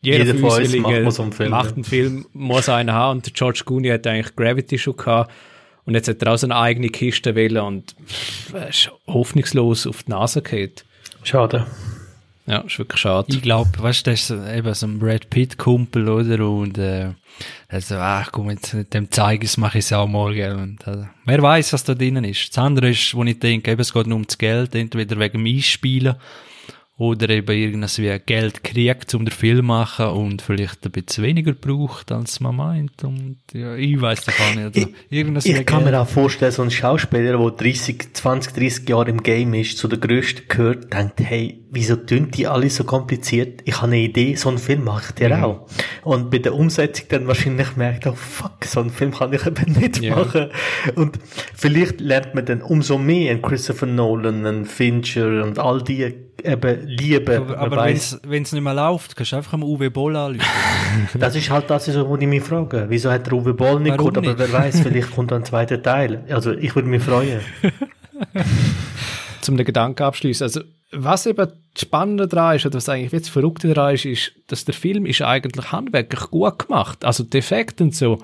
jeder, 0.00 0.24
Jeder 0.24 0.38
von 0.38 0.62
uns 0.62 0.76
macht 0.76 1.12
so 1.12 1.22
einen 1.22 1.32
Film, 1.32 1.50
macht 1.50 1.74
einen 1.74 1.84
Film, 1.84 2.26
muss 2.32 2.68
einen 2.68 2.92
haben. 2.92 3.18
Und 3.18 3.34
George 3.34 3.62
Clooney 3.66 3.88
hat 3.88 4.06
eigentlich 4.06 4.36
Gravity 4.36 4.78
schon 4.78 4.96
gehabt. 4.96 5.32
Und 5.86 5.94
jetzt 5.94 6.08
hat 6.08 6.22
er 6.22 6.34
auch 6.34 6.36
so 6.36 6.46
eine 6.46 6.56
eigene 6.56 6.88
Kiste 6.88 7.34
wählen 7.34 7.64
und 7.64 7.96
ist 8.68 8.92
hoffnungslos 9.06 9.86
auf 9.86 10.04
die 10.04 10.10
Nase 10.10 10.42
geht. 10.42 10.84
Schade. 11.24 11.66
Ja, 12.48 12.60
ist 12.60 12.78
wirklich 12.78 13.02
schade. 13.02 13.26
Ich 13.28 13.42
glaube, 13.42 13.70
weißt 13.76 14.06
du, 14.06 14.10
das 14.10 14.30
ist 14.30 14.30
eben 14.30 14.72
so 14.72 14.86
ein 14.86 14.98
Brad 14.98 15.28
Pitt-Kumpel, 15.28 16.08
oder? 16.08 16.48
Und, 16.48 16.78
äh, 16.78 17.10
also, 17.68 17.96
ach, 17.96 18.32
komm, 18.32 18.48
jetzt, 18.48 18.74
dem 18.94 19.10
zeige 19.10 19.44
ich 19.44 19.50
es, 19.50 19.56
mache 19.58 19.78
ich 19.78 19.84
es 19.84 19.92
auch 19.92 20.08
gell? 20.32 20.56
Und, 20.56 20.88
also, 20.88 21.06
wer 21.26 21.42
weiß, 21.42 21.74
was 21.74 21.84
da 21.84 21.94
drinnen 21.94 22.24
ist. 22.24 22.48
Das 22.48 22.64
andere 22.64 22.88
ist, 22.88 23.14
wo 23.14 23.22
ich 23.22 23.38
denke, 23.38 23.70
eben, 23.70 23.80
es 23.82 23.92
geht 23.92 24.06
nur 24.06 24.16
ums 24.16 24.38
Geld, 24.38 24.74
entweder 24.74 25.18
wegen 25.18 25.44
dem 25.44 25.56
Einspielen, 25.56 26.16
oder 26.98 27.30
eben 27.30 27.56
irgendwas 27.56 27.98
wie 28.00 28.18
Geld 28.26 28.64
kriegt, 28.64 29.14
um 29.14 29.24
den 29.24 29.30
Film 29.32 29.58
zu 29.58 29.62
machen 29.62 30.06
und 30.08 30.42
vielleicht 30.42 30.84
ein 30.84 30.90
bisschen 30.90 31.22
weniger 31.24 31.52
braucht, 31.52 32.10
als 32.10 32.40
man 32.40 32.56
meint. 32.56 33.04
Und, 33.04 33.38
ja, 33.54 33.76
ich 33.76 34.00
weiß 34.00 34.24
da 34.24 34.32
gar 34.32 34.54
nicht. 34.54 34.76
Oder? 34.76 34.88
Irgendwas 35.08 35.44
wie 35.44 35.52
Ich 35.52 35.64
kann 35.64 35.84
Geld. 35.84 35.92
mir 35.92 36.00
auch 36.00 36.08
vorstellen, 36.08 36.50
so 36.50 36.62
ein 36.62 36.72
Schauspieler, 36.72 37.38
der 37.38 37.50
30, 37.50 38.14
20, 38.14 38.52
30 38.52 38.88
Jahre 38.88 39.10
im 39.10 39.22
Game 39.22 39.54
ist, 39.54 39.78
zu 39.78 39.86
der 39.86 39.98
Größten 40.00 40.46
gehört, 40.48 40.92
denkt, 40.92 41.20
hey, 41.20 41.60
wieso 41.70 41.94
tun 41.94 42.30
die 42.32 42.48
alle 42.48 42.68
so 42.68 42.82
kompliziert? 42.82 43.60
Ich 43.64 43.76
habe 43.76 43.86
eine 43.92 43.98
Idee, 44.00 44.34
so 44.34 44.48
einen 44.48 44.58
Film 44.58 44.82
mache 44.82 45.04
ich 45.10 45.14
dir 45.14 45.36
Mhm. 45.36 45.44
auch. 45.44 45.68
Und 46.02 46.30
bei 46.30 46.38
der 46.38 46.54
Umsetzung 46.54 47.06
dann 47.10 47.28
wahrscheinlich 47.28 47.76
merkt, 47.76 48.08
oh 48.08 48.14
fuck, 48.14 48.64
so 48.64 48.80
einen 48.80 48.90
Film 48.90 49.12
kann 49.12 49.32
ich 49.32 49.46
eben 49.46 49.72
nicht 49.78 50.00
Ja. 50.02 50.16
machen. 50.16 50.48
Und 50.96 51.18
vielleicht 51.54 52.00
lernt 52.00 52.34
man 52.34 52.44
dann 52.44 52.60
umso 52.62 52.98
mehr 52.98 53.30
einen 53.30 53.42
Christopher 53.42 53.86
Nolan, 53.86 54.44
einen 54.44 54.64
Fincher 54.64 55.44
und 55.44 55.60
all 55.60 55.80
die 55.82 56.14
eben 56.44 56.87
lieben. 56.88 57.54
Aber, 57.54 57.84
wenn 57.84 58.42
es 58.42 58.52
nicht 58.52 58.62
mehr 58.62 58.74
läuft, 58.74 59.14
kannst 59.14 59.32
du 59.32 59.36
einfach 59.36 59.52
am 59.52 59.62
Uwe 59.62 59.90
Boll 59.90 60.16
anrufen. 60.16 60.46
das 61.18 61.36
ist 61.36 61.50
halt 61.50 61.68
das, 61.68 61.86
wo 61.94 62.16
ich 62.16 62.26
mich 62.26 62.42
frage. 62.42 62.86
Wieso 62.88 63.10
hat 63.10 63.26
der 63.26 63.34
Uwe 63.34 63.54
Boll 63.54 63.80
nicht 63.80 63.92
Warum 63.92 64.06
gut? 64.06 64.18
Aber 64.18 64.38
wer 64.38 64.52
weiß, 64.52 64.80
vielleicht 64.82 65.10
kommt 65.10 65.30
dann 65.30 65.42
ein 65.42 65.44
zweiter 65.44 65.82
Teil. 65.82 66.24
Also, 66.30 66.52
ich 66.52 66.74
würde 66.74 66.88
mich 66.88 67.02
freuen. 67.02 67.40
zum 69.42 69.56
den 69.56 69.66
Gedanken 69.66 70.02
abschließen. 70.02 70.44
Also, 70.44 70.62
was 70.90 71.26
eben 71.26 71.46
das 71.74 71.82
Spannende 71.82 72.26
daran 72.26 72.56
ist, 72.56 72.64
oder 72.64 72.76
was 72.76 72.88
eigentlich 72.88 73.12
jetzt 73.12 73.28
Verrückte 73.28 73.72
daran 73.72 73.94
ist, 73.94 74.06
ist, 74.06 74.32
dass 74.46 74.64
der 74.64 74.74
Film 74.74 75.04
ist 75.04 75.20
eigentlich 75.20 75.70
handwerklich 75.70 76.30
gut 76.30 76.58
gemacht. 76.58 77.04
Also, 77.04 77.22
die 77.22 77.38
Effekte 77.38 77.84
und 77.84 77.94
so 77.94 78.18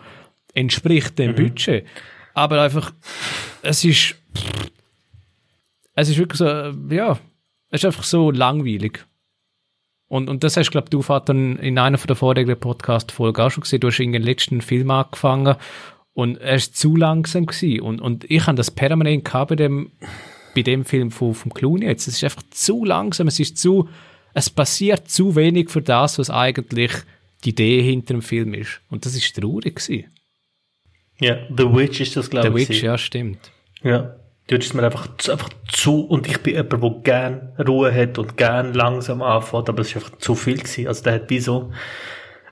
entspricht 0.55 1.18
dem 1.18 1.35
Budget. 1.35 1.85
Aber 2.33 2.62
einfach, 2.62 2.92
es 3.62 3.85
ist, 3.85 4.14
es 5.94 6.09
ist 6.09 6.18
wirklich 6.18 6.38
so, 6.38 6.46
äh, 6.46 6.72
ja, 6.90 7.18
es 7.74 7.80
ist 7.80 7.87
einfach 7.87 8.04
so 8.04 8.30
langweilig. 8.30 9.04
Und, 10.06 10.28
und 10.28 10.44
das 10.44 10.56
hast, 10.56 10.70
glaube 10.70 10.90
du, 10.90 11.02
Vater, 11.02 11.32
in 11.32 11.76
einer 11.76 11.98
von 11.98 12.06
der 12.06 12.14
vorigen 12.14 12.56
Podcast-Folgen 12.56 13.42
auch 13.42 13.50
schon 13.50 13.62
gesehen. 13.62 13.80
Du 13.80 13.88
hast 13.88 13.98
in 13.98 14.12
den 14.12 14.22
letzten 14.22 14.60
Film 14.60 14.92
angefangen 14.92 15.56
und 16.12 16.37
er 16.37 16.54
ist 16.54 16.76
zu 16.76 16.94
langsam 16.94 17.46
gewesen. 17.46 17.80
Und, 17.80 18.00
und 18.00 18.30
ich 18.30 18.46
habe 18.46 18.54
das 18.54 18.70
permanent 18.70 19.24
gehabt 19.24 19.48
bei 19.48 19.56
dem, 19.56 19.90
bei 20.54 20.62
dem 20.62 20.84
Film 20.84 21.10
von, 21.10 21.34
vom 21.34 21.52
Clooney 21.52 21.87
jetzt. 21.87 22.06
Es 22.06 22.14
ist 22.14 22.22
einfach 22.22 22.44
zu 22.50 22.84
langsam, 22.84 23.26
es 23.26 23.40
ist 23.40 23.58
zu, 23.58 23.88
es 24.34 24.50
passiert 24.50 25.08
zu 25.08 25.34
wenig 25.34 25.68
für 25.68 25.82
das, 25.82 26.20
was 26.20 26.30
eigentlich 26.30 26.92
die 27.42 27.50
Idee 27.50 27.82
hinter 27.82 28.14
dem 28.14 28.22
Film 28.22 28.54
ist. 28.54 28.82
Und 28.88 29.04
das 29.04 29.16
ist 29.16 29.34
traurig 29.34 29.74
gewesen. 29.80 30.12
Ja, 31.18 31.38
The 31.48 31.74
Witch 31.74 32.00
ist 32.00 32.14
das, 32.14 32.30
glaube 32.30 32.60
ich. 32.60 32.68
Witch, 32.68 32.84
ja, 32.84 32.96
stimmt. 32.96 33.50
Ja. 33.82 34.14
Dort 34.48 34.62
ist 34.62 34.74
mir 34.74 34.83
einfach, 34.83 35.09
zu- 35.16 35.33
einfach 35.33 35.48
zu, 35.68 36.02
und 36.02 36.26
ich 36.26 36.38
bin 36.42 36.54
jemand, 36.54 36.72
der 36.83 36.90
gern 37.02 37.52
Ruhe 37.66 37.94
hat 37.94 38.18
und 38.18 38.37
gern 38.37 38.74
langsam 38.74 39.22
anfängt, 39.22 39.68
aber 39.70 39.80
es 39.80 39.88
ist 39.88 39.96
einfach 39.96 40.18
zu 40.18 40.35
viel 40.35 40.59
gewesen. 40.59 40.87
Also 40.87 41.02
der 41.04 41.14
hat 41.14 41.30
wie 41.30 41.40
so, 41.40 41.72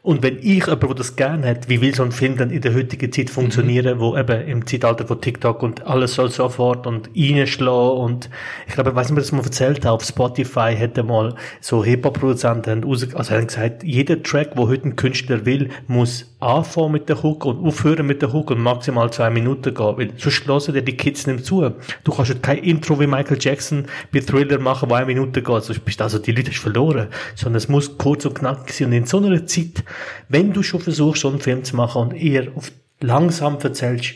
und 0.04 0.24
wenn 0.24 0.38
ich 0.38 0.66
jemand, 0.66 0.82
der 0.82 0.94
das 0.94 1.14
gern 1.14 1.44
hat, 1.44 1.68
wie 1.68 1.80
will 1.80 1.94
so 1.94 2.02
ein 2.02 2.10
Film 2.10 2.36
dann 2.36 2.50
in 2.50 2.60
der 2.60 2.74
heutigen 2.74 3.12
Zeit 3.12 3.30
funktionieren, 3.30 4.00
wo 4.00 4.16
eben 4.16 4.48
im 4.48 4.66
Zeitalter 4.66 5.06
von 5.06 5.20
TikTok 5.20 5.62
und 5.62 5.86
alles 5.86 6.14
soll 6.14 6.28
sofort 6.28 6.88
und 6.88 7.10
reinschlagen 7.16 8.00
und 8.00 8.28
ich 8.66 8.74
glaube, 8.74 8.90
ich 8.90 8.96
weiß 8.96 9.10
nicht, 9.10 9.12
ob 9.12 9.18
ich 9.18 9.24
das 9.26 9.32
mal 9.32 9.44
erzählt 9.44 9.84
habe, 9.84 9.94
auf 9.94 10.02
Spotify 10.02 10.74
hätte 10.74 11.04
mal 11.04 11.36
so 11.60 11.84
Hip-Hop-Produzenten 11.84 12.82
raus, 12.82 13.06
also 13.14 13.32
haben 13.32 13.46
gesagt, 13.46 13.84
jeder 13.84 14.20
Track, 14.20 14.50
wo 14.56 14.66
heute 14.66 14.88
ein 14.88 14.96
Künstler 14.96 15.46
will, 15.46 15.68
muss 15.86 16.26
anfangen 16.40 16.90
mit 16.90 17.08
der 17.08 17.22
Hook 17.22 17.44
und 17.44 17.64
aufhören 17.64 18.04
mit 18.04 18.20
der 18.20 18.32
Hook 18.32 18.50
und 18.50 18.60
maximal 18.60 19.12
zwei 19.12 19.30
Minuten 19.30 19.72
gehen, 19.72 19.96
weil 19.96 20.10
sonst 20.16 20.48
hören 20.48 20.74
dir 20.74 20.82
die 20.82 20.96
Kids 20.96 21.28
nicht 21.28 21.44
zu. 21.44 21.60
Du 22.02 22.12
kannst 22.12 22.32
heute 22.32 22.40
kein 22.40 22.58
Intro 22.58 22.98
wie 22.98 23.06
Michael 23.06 23.38
Jackson 23.40 23.86
bei 24.12 24.18
Thriller 24.18 24.58
machen, 24.58 24.90
wo 24.90 24.94
eine 24.94 25.06
Minute 25.06 25.42
geht, 25.42 25.62
sonst 25.62 25.84
bist 25.84 26.00
du 26.00 26.04
also 26.04 26.18
die 26.18 26.32
Leute 26.32 26.50
verloren, 26.50 27.06
sondern 27.36 27.58
es 27.58 27.68
muss 27.68 27.96
kurz 27.96 28.24
und 28.24 28.34
knackig 28.34 28.74
sein 28.74 28.88
und 28.88 28.94
in 28.94 29.06
so 29.06 29.18
einer 29.18 29.46
Zeit, 29.46 29.84
wenn 30.28 30.52
du 30.52 30.62
schon 30.62 30.80
versuchst, 30.80 31.22
so 31.22 31.28
einen 31.28 31.40
Film 31.40 31.64
zu 31.64 31.76
machen 31.76 32.02
und 32.02 32.14
eher 32.14 32.48
auf 32.56 32.72
langsam 33.00 33.58
erzählst, 33.58 34.14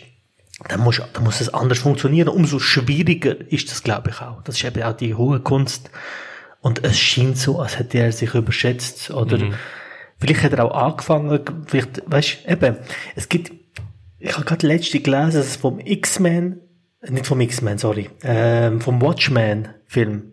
dann 0.69 0.81
muss, 0.81 1.03
dann 1.13 1.25
muss 1.25 1.41
es 1.41 1.53
anders 1.53 1.79
funktionieren. 1.79 2.29
Umso 2.29 2.59
schwieriger 2.59 3.37
ist 3.51 3.71
das, 3.71 3.83
glaube 3.83 4.11
ich, 4.11 4.21
auch. 4.23 4.43
Das 4.43 4.57
ist 4.57 4.65
eben 4.65 4.83
auch 4.83 4.97
die 4.97 5.15
hohe 5.15 5.41
Kunst. 5.41 5.91
Und 6.61 6.83
es 6.85 6.99
scheint 6.99 7.37
so, 7.37 7.61
als 7.61 7.79
hätte 7.79 7.99
er 7.99 8.13
sich 8.13 8.35
überschätzt. 8.35 9.11
Oder 9.11 9.39
vielleicht 10.19 10.43
hat 10.43 10.53
er 10.55 10.65
auch 10.65 10.75
angefangen, 10.75 11.41
vielleicht, 11.67 12.03
weißt 12.07 12.39
du, 12.47 12.53
eben, 12.53 12.77
es 13.15 13.29
gibt, 13.29 13.53
ich 14.19 14.33
habe 14.33 14.45
gerade 14.45 14.67
letzte 14.67 15.01
gelesen, 15.01 15.39
dass 15.39 15.47
es 15.47 15.57
vom 15.57 15.79
X-Men, 15.79 16.61
nicht 17.09 17.27
vom 17.27 17.41
X-Men, 17.41 17.79
sorry, 17.79 18.11
ähm, 18.23 18.81
vom 18.81 19.01
Watchmen-Film, 19.03 20.33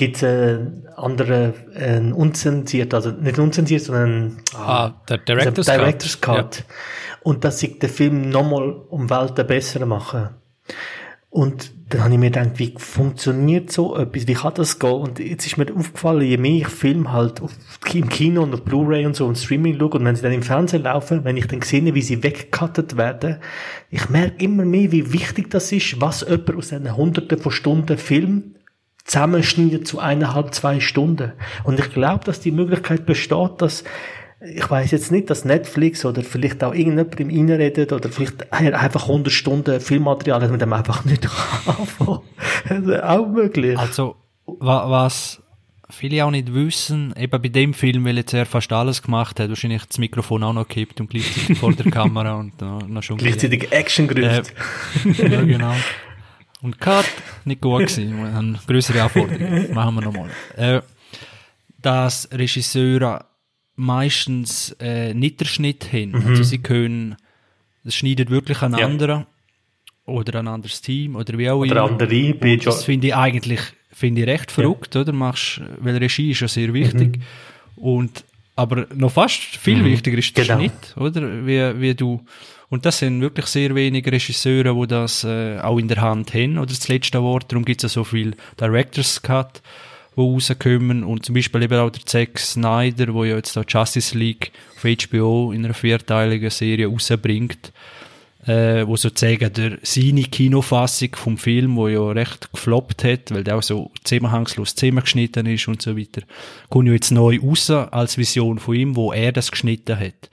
gibt 0.00 0.16
es 0.16 0.24
einen 0.24 0.88
anderen, 0.96 1.52
einen 1.74 2.12
unzensiert, 2.14 2.94
also 2.94 3.10
nicht 3.10 3.38
unzensiert, 3.38 3.82
sondern 3.82 4.38
Ah, 4.54 4.94
der 5.10 5.18
also 5.18 5.34
Director's 5.34 5.66
Cut. 5.66 5.78
Director's 5.78 6.20
Cut. 6.22 6.64
Und 7.22 7.44
dass 7.44 7.58
sich 7.60 7.78
der 7.78 7.90
Film 7.90 8.30
nochmal 8.30 8.72
um 8.88 9.10
Welten 9.10 9.46
besser 9.46 9.84
machen. 9.84 10.30
Und 11.28 11.72
dann 11.90 12.04
habe 12.04 12.14
ich 12.14 12.18
mir 12.18 12.30
gedacht, 12.30 12.52
wie 12.54 12.74
funktioniert 12.78 13.70
so 13.70 13.94
etwas? 13.94 14.26
Wie 14.26 14.32
kann 14.32 14.54
das 14.54 14.78
gehen? 14.78 14.90
Und 14.90 15.18
jetzt 15.18 15.46
ist 15.46 15.58
mir 15.58 15.66
aufgefallen, 15.76 16.22
je 16.22 16.38
mehr 16.38 16.62
ich 16.62 16.68
Film 16.68 17.12
halt 17.12 17.42
auf, 17.42 17.52
im 17.92 18.08
Kino 18.08 18.42
und 18.42 18.54
auf 18.54 18.62
Blu-ray 18.62 19.04
und 19.04 19.14
so 19.14 19.26
und 19.26 19.36
Streaming 19.36 19.78
schaue 19.78 19.90
und 19.90 20.04
wenn 20.06 20.16
sie 20.16 20.22
dann 20.22 20.32
im 20.32 20.42
Fernsehen 20.42 20.84
laufen, 20.84 21.24
wenn 21.24 21.36
ich 21.36 21.46
dann 21.46 21.60
sehe, 21.60 21.94
wie 21.94 22.00
sie 22.00 22.22
weggecuttet 22.22 22.96
werden, 22.96 23.36
ich 23.90 24.08
merke 24.08 24.42
immer 24.42 24.64
mehr, 24.64 24.92
wie 24.92 25.12
wichtig 25.12 25.50
das 25.50 25.70
ist, 25.72 26.00
was 26.00 26.22
jemand 26.22 26.56
aus 26.56 26.68
diesen 26.68 26.96
hunderten 26.96 27.38
von 27.38 27.52
Stunden 27.52 27.98
Film 27.98 28.54
zusammenschneidet 29.10 29.88
zu 29.88 29.98
eineinhalb, 29.98 30.54
zwei 30.54 30.78
Stunden. 30.78 31.32
Und 31.64 31.80
ich 31.80 31.92
glaube, 31.92 32.24
dass 32.24 32.38
die 32.38 32.52
Möglichkeit 32.52 33.06
besteht, 33.06 33.50
dass 33.58 33.82
ich 34.42 34.70
weiß 34.70 34.90
jetzt 34.92 35.12
nicht, 35.12 35.28
dass 35.28 35.44
Netflix 35.44 36.02
oder 36.06 36.22
vielleicht 36.22 36.64
auch 36.64 36.72
irgendjemand 36.72 37.20
im 37.20 37.28
reinredet 37.28 37.92
oder 37.92 38.08
vielleicht 38.08 38.50
einfach 38.52 39.02
100 39.02 39.30
Stunden 39.30 39.80
Filmmaterial 39.80 40.40
hat 40.40 40.50
mit 40.50 40.62
dem 40.62 40.72
einfach 40.72 41.04
nicht 41.04 41.26
anfangen. 41.66 42.20
Das 42.66 42.78
ist 42.86 43.02
auch 43.02 43.28
möglich. 43.28 43.78
Also, 43.78 44.16
wa 44.46 44.88
was 44.88 45.42
viele 45.90 46.24
auch 46.24 46.30
nicht 46.30 46.54
wissen, 46.54 47.12
eben 47.18 47.42
bei 47.42 47.48
dem 47.48 47.74
Film, 47.74 48.06
weil 48.06 48.16
jetzt 48.16 48.32
er 48.32 48.46
fast 48.46 48.72
alles 48.72 49.02
gemacht 49.02 49.38
hat, 49.40 49.50
wahrscheinlich 49.50 49.84
das 49.84 49.98
Mikrofon 49.98 50.42
auch 50.42 50.54
noch 50.54 50.66
gekippt 50.66 51.00
und 51.00 51.10
gleichzeitig 51.10 51.58
vor 51.58 51.74
der 51.74 51.90
Kamera 51.90 52.36
und 52.36 52.58
noch, 52.62 52.86
noch 52.86 53.02
schon 53.02 53.18
Gleichzeitig 53.18 53.70
Action 53.72 54.08
gerüft. 54.08 54.54
Äh, 55.04 55.28
ja, 55.28 55.42
genau. 55.42 55.74
Und 56.62 56.78
Cut, 56.80 57.06
nicht 57.44 57.60
gut 57.60 57.80
gewesen. 57.80 58.16
Wir 58.18 58.32
haben 58.32 58.58
größere 58.66 59.02
Anforderungen. 59.02 59.72
Machen 59.74 59.94
wir 59.94 60.00
nochmal. 60.02 60.30
Äh, 60.56 60.80
dass 61.80 62.28
Regisseure 62.32 63.24
meistens 63.76 64.76
äh, 64.80 65.14
nicht 65.14 65.40
den 65.40 65.46
Schnitt 65.46 65.92
haben. 65.92 66.14
Also 66.26 66.42
sie 66.42 66.58
können, 66.58 67.16
das 67.84 67.94
schneidet 67.94 68.28
wirklich 68.30 68.60
ein 68.62 68.74
Ja. 68.74 68.84
anderer 68.86 69.26
oder 70.04 70.38
ein 70.40 70.48
anderes 70.48 70.82
Team 70.82 71.16
oder 71.16 71.38
wie 71.38 71.48
auch 71.48 71.58
Oder 71.60 71.70
immer. 71.72 71.82
andere, 71.90 72.34
Und 72.34 72.66
das 72.66 72.84
finde 72.84 73.06
ich 73.08 73.14
eigentlich 73.16 73.60
finde 73.92 74.22
ich 74.22 74.26
recht 74.28 74.50
verrückt, 74.50 74.96
oder? 74.96 75.12
Machst, 75.12 75.60
weil 75.78 75.96
Regie 75.96 76.30
ist 76.30 76.40
ja 76.40 76.48
sehr 76.48 76.72
wichtig. 76.72 77.20
Und, 77.76 78.24
aber 78.60 78.86
noch 78.94 79.12
fast 79.12 79.40
viel 79.56 79.82
wichtiger 79.84 80.18
ist 80.18 80.36
der 80.36 80.44
Genau. 80.44 80.58
Schnitt, 80.58 80.96
oder? 80.98 81.46
Wie, 81.46 81.80
wie 81.80 81.94
du, 81.94 82.20
und 82.68 82.84
das 82.84 82.98
sind 82.98 83.22
wirklich 83.22 83.46
sehr 83.46 83.74
wenige 83.74 84.12
Regisseure, 84.12 84.74
die 84.78 84.86
das 84.86 85.24
äh, 85.24 85.58
auch 85.60 85.78
in 85.78 85.88
der 85.88 86.02
Hand 86.02 86.34
haben, 86.34 86.58
oder 86.58 86.66
das 86.66 86.86
letzte 86.88 87.22
Wort. 87.22 87.50
Darum 87.50 87.64
gibt 87.64 87.82
es 87.82 87.90
ja 87.90 88.00
so 88.00 88.04
viel 88.04 88.36
Director's 88.60 89.22
Cut, 89.22 89.62
die 90.14 90.20
rauskommen. 90.20 91.04
Und 91.04 91.24
zum 91.24 91.34
Beispiel 91.34 91.62
eben 91.62 91.78
auch 91.78 91.88
der 91.88 92.04
Zack 92.04 92.38
Snyder, 92.38 93.14
wo 93.14 93.24
ja 93.24 93.36
jetzt 93.36 93.56
da 93.56 93.62
Justice 93.66 94.16
League 94.16 94.52
auf 94.76 94.84
HBO 94.84 95.52
in 95.52 95.64
einer 95.64 95.72
vierteiligen 95.72 96.50
Serie 96.50 96.86
rausbringt 96.86 97.72
äh, 98.46 98.86
wo 98.86 98.96
sozusagen 98.96 99.52
der, 99.52 99.78
seine 99.82 100.22
Kinofassung 100.22 101.14
vom 101.14 101.38
Film, 101.38 101.76
wo 101.76 101.88
ja 101.88 102.10
recht 102.10 102.50
gefloppt 102.52 103.04
hat, 103.04 103.30
weil 103.30 103.44
der 103.44 103.56
auch 103.56 103.62
so 103.62 103.90
zusammenhangslos 104.04 104.74
zusammengeschnitten 104.74 105.46
ist 105.46 105.68
und 105.68 105.82
so 105.82 105.96
weiter, 105.96 106.22
kommt 106.68 106.88
ja 106.88 106.94
jetzt 106.94 107.10
neu 107.10 107.38
raus 107.38 107.70
als 107.70 108.16
Vision 108.16 108.58
von 108.58 108.74
ihm, 108.74 108.96
wo 108.96 109.12
er 109.12 109.32
das 109.32 109.50
geschnitten 109.50 109.98
hat. 109.98 110.30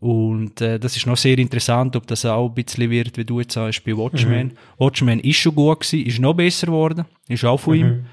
Und 0.00 0.60
äh, 0.60 0.78
das 0.78 0.96
ist 0.96 1.06
noch 1.06 1.16
sehr 1.16 1.38
interessant, 1.38 1.94
ob 1.96 2.06
das 2.06 2.24
auch 2.24 2.48
ein 2.48 2.54
bisschen 2.54 2.90
wird, 2.90 3.16
wie 3.16 3.24
du 3.24 3.40
jetzt 3.40 3.54
sagst, 3.54 3.84
bei 3.84 3.96
Watchmen. 3.96 4.52
Watchmen 4.78 5.20
ist 5.20 5.36
schon 5.36 5.54
gut 5.54 5.80
gewesen, 5.80 6.06
ist 6.06 6.18
noch 6.18 6.34
besser 6.34 6.66
geworden, 6.66 7.04
ist 7.28 7.44
auch 7.44 7.58
von 7.58 7.74
ihm. 7.74 8.06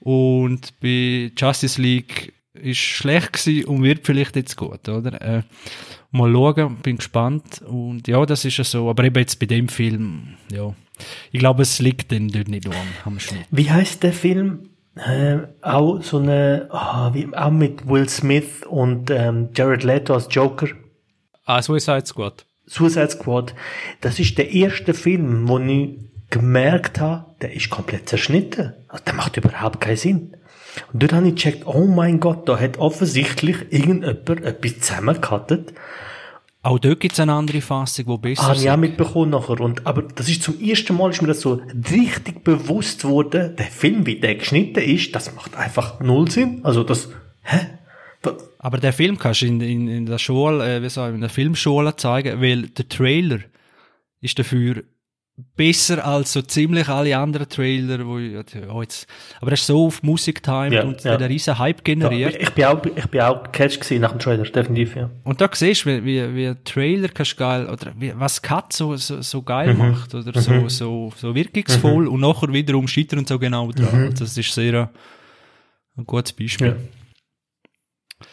Und 0.00 0.78
bei 0.80 1.32
Justice 1.36 1.80
League 1.80 2.32
ist 2.54 2.78
schlecht 2.78 3.32
gewesen 3.32 3.64
und 3.64 3.82
wird 3.82 4.06
vielleicht 4.06 4.36
jetzt 4.36 4.56
gut, 4.56 4.88
oder? 4.88 5.20
Äh, 5.20 5.42
mal 6.10 6.32
schauen, 6.32 6.76
bin 6.76 6.96
gespannt. 6.96 7.62
Und 7.62 8.08
ja, 8.08 8.24
das 8.26 8.44
ist 8.44 8.56
ja 8.56 8.64
so. 8.64 8.88
Aber 8.88 9.04
eben 9.04 9.18
jetzt 9.18 9.38
bei 9.38 9.46
dem 9.46 9.68
Film, 9.68 10.34
ja. 10.52 10.74
Ich 11.30 11.38
glaube, 11.38 11.62
es 11.62 11.78
liegt 11.78 12.10
dann 12.10 12.28
dort 12.28 12.48
nicht 12.48 12.66
an, 12.66 12.74
am 13.04 13.20
Schnitt. 13.20 13.46
Wie 13.50 13.70
heißt 13.70 14.02
der 14.02 14.12
Film? 14.12 14.70
Äh, 14.96 15.38
auch 15.62 16.02
so 16.02 16.18
eine, 16.18 16.68
ah, 16.70 17.14
wie, 17.14 17.28
auch 17.34 17.50
mit 17.50 17.88
Will 17.88 18.08
Smith 18.08 18.64
und 18.68 19.10
ähm, 19.10 19.50
Jared 19.54 19.84
Leto 19.84 20.14
als 20.14 20.26
Joker. 20.30 20.66
Ah, 21.44 21.62
Suicide 21.62 22.04
Squad. 22.04 22.44
Suicide 22.66 23.10
Squad. 23.10 23.54
Das 24.00 24.18
ist 24.18 24.36
der 24.38 24.52
erste 24.52 24.94
Film, 24.94 25.48
wo 25.48 25.58
ich 25.60 25.98
gemerkt 26.30 27.00
habe, 27.00 27.26
der 27.40 27.52
ist 27.54 27.70
komplett 27.70 28.08
zerschnitten. 28.08 28.74
Also, 28.88 29.04
der 29.04 29.14
macht 29.14 29.36
überhaupt 29.36 29.80
keinen 29.80 29.96
Sinn. 29.96 30.36
Und 30.92 31.02
dort 31.02 31.12
habe 31.12 31.28
ich 31.28 31.34
gecheckt, 31.34 31.66
oh 31.66 31.86
mein 31.86 32.20
Gott, 32.20 32.48
da 32.48 32.58
hat 32.58 32.78
offensichtlich 32.78 33.56
irgendjemand 33.70 34.44
etwas 34.44 34.80
zusammengekattet. 34.80 35.72
Auch 36.62 36.78
dort 36.78 37.00
gibt 37.00 37.12
es 37.14 37.20
eine 37.20 37.32
andere 37.34 37.60
Fassung, 37.60 38.06
die 38.06 38.18
besser 38.18 38.42
Habe 38.42 38.56
ist. 38.56 38.62
ich 38.64 38.70
auch 38.70 38.76
mitbekommen 38.76 39.30
nachher. 39.30 39.60
Und, 39.60 39.86
aber 39.86 40.02
das 40.02 40.28
ist 40.28 40.42
zum 40.42 40.60
ersten 40.60 40.96
Mal, 40.96 41.10
ist 41.10 41.22
mir 41.22 41.28
das 41.28 41.40
so 41.40 41.60
richtig 41.90 42.42
bewusst 42.44 43.04
worden, 43.04 43.54
der 43.56 43.66
Film, 43.66 44.04
wie 44.06 44.16
der 44.20 44.34
geschnitten 44.34 44.80
ist, 44.82 45.14
das 45.14 45.34
macht 45.34 45.56
einfach 45.56 46.00
null 46.00 46.30
Sinn. 46.30 46.60
Also 46.64 46.82
das, 46.82 47.08
hä? 47.42 47.58
Da- 48.22 48.36
Aber 48.58 48.78
der 48.78 48.92
Film 48.92 49.18
kannst 49.18 49.42
du 49.42 49.46
in, 49.46 49.60
in, 49.60 49.88
in 49.88 50.06
der 50.06 50.18
Schule, 50.18 50.76
äh, 50.78 50.82
wie 50.82 50.88
soll 50.90 51.10
ich, 51.10 51.14
in 51.14 51.20
der 51.20 51.30
Filmschule 51.30 51.94
zeigen, 51.94 52.42
weil 52.42 52.62
der 52.62 52.88
Trailer 52.88 53.38
ist 54.20 54.36
dafür 54.38 54.82
besser 55.56 56.04
als 56.04 56.32
so 56.32 56.42
ziemlich 56.42 56.88
alle 56.88 57.16
anderen 57.16 57.48
Trailer, 57.48 58.04
wo 58.06 58.18
ich, 58.18 58.32
ja, 58.32 58.80
jetzt, 58.80 59.06
aber 59.40 59.52
er 59.52 59.54
ist 59.54 59.66
so 59.66 59.86
auf 59.86 60.02
Musik 60.02 60.42
timed 60.42 60.72
Ja, 60.72 60.82
und 60.82 60.96
ja. 61.04 61.16
der 61.16 61.26
einen 61.26 61.32
riesen 61.32 61.58
Hype 61.58 61.78
Ja, 61.78 61.94
generiert. 61.94 62.34
ich, 62.34 62.42
ich 62.42 62.50
bin 62.50 62.64
auch, 62.64 62.84
ich 62.84 63.06
bin 63.06 63.20
auch 63.20 63.52
catch 63.52 63.78
gewesen 63.78 64.00
nach 64.00 64.10
dem 64.10 64.18
Trailer, 64.18 64.42
definitiv, 64.42 64.96
ja. 64.96 65.10
Und 65.22 65.40
da 65.40 65.48
siehst 65.52 65.84
du, 65.84 65.90
wie, 65.90 66.04
wie, 66.04 66.34
wie 66.34 66.46
ein 66.48 66.64
Trailer 66.64 67.08
kannst 67.08 67.36
geil, 67.36 67.68
oder 67.68 67.92
wie, 67.96 68.12
was 68.16 68.42
Cut 68.42 68.72
so, 68.72 68.96
so, 68.96 69.22
so 69.22 69.42
geil 69.42 69.74
Mhm. 69.74 69.78
macht, 69.78 70.14
oder 70.14 70.40
so, 70.40 70.68
so, 70.68 71.12
so 71.16 71.34
wirkungsvoll 71.34 72.08
und 72.08 72.20
nachher 72.20 72.52
wiederum 72.52 72.88
scheitern 72.88 73.24
so 73.24 73.38
genau 73.38 73.70
dran. 73.70 74.06
Mhm. 74.06 74.14
Das 74.18 74.36
ist 74.36 74.52
sehr 74.52 74.74
ein, 74.74 74.88
ein 75.98 76.04
gutes 76.04 76.32
Beispiel. 76.32 76.66
Ja. 76.66 78.26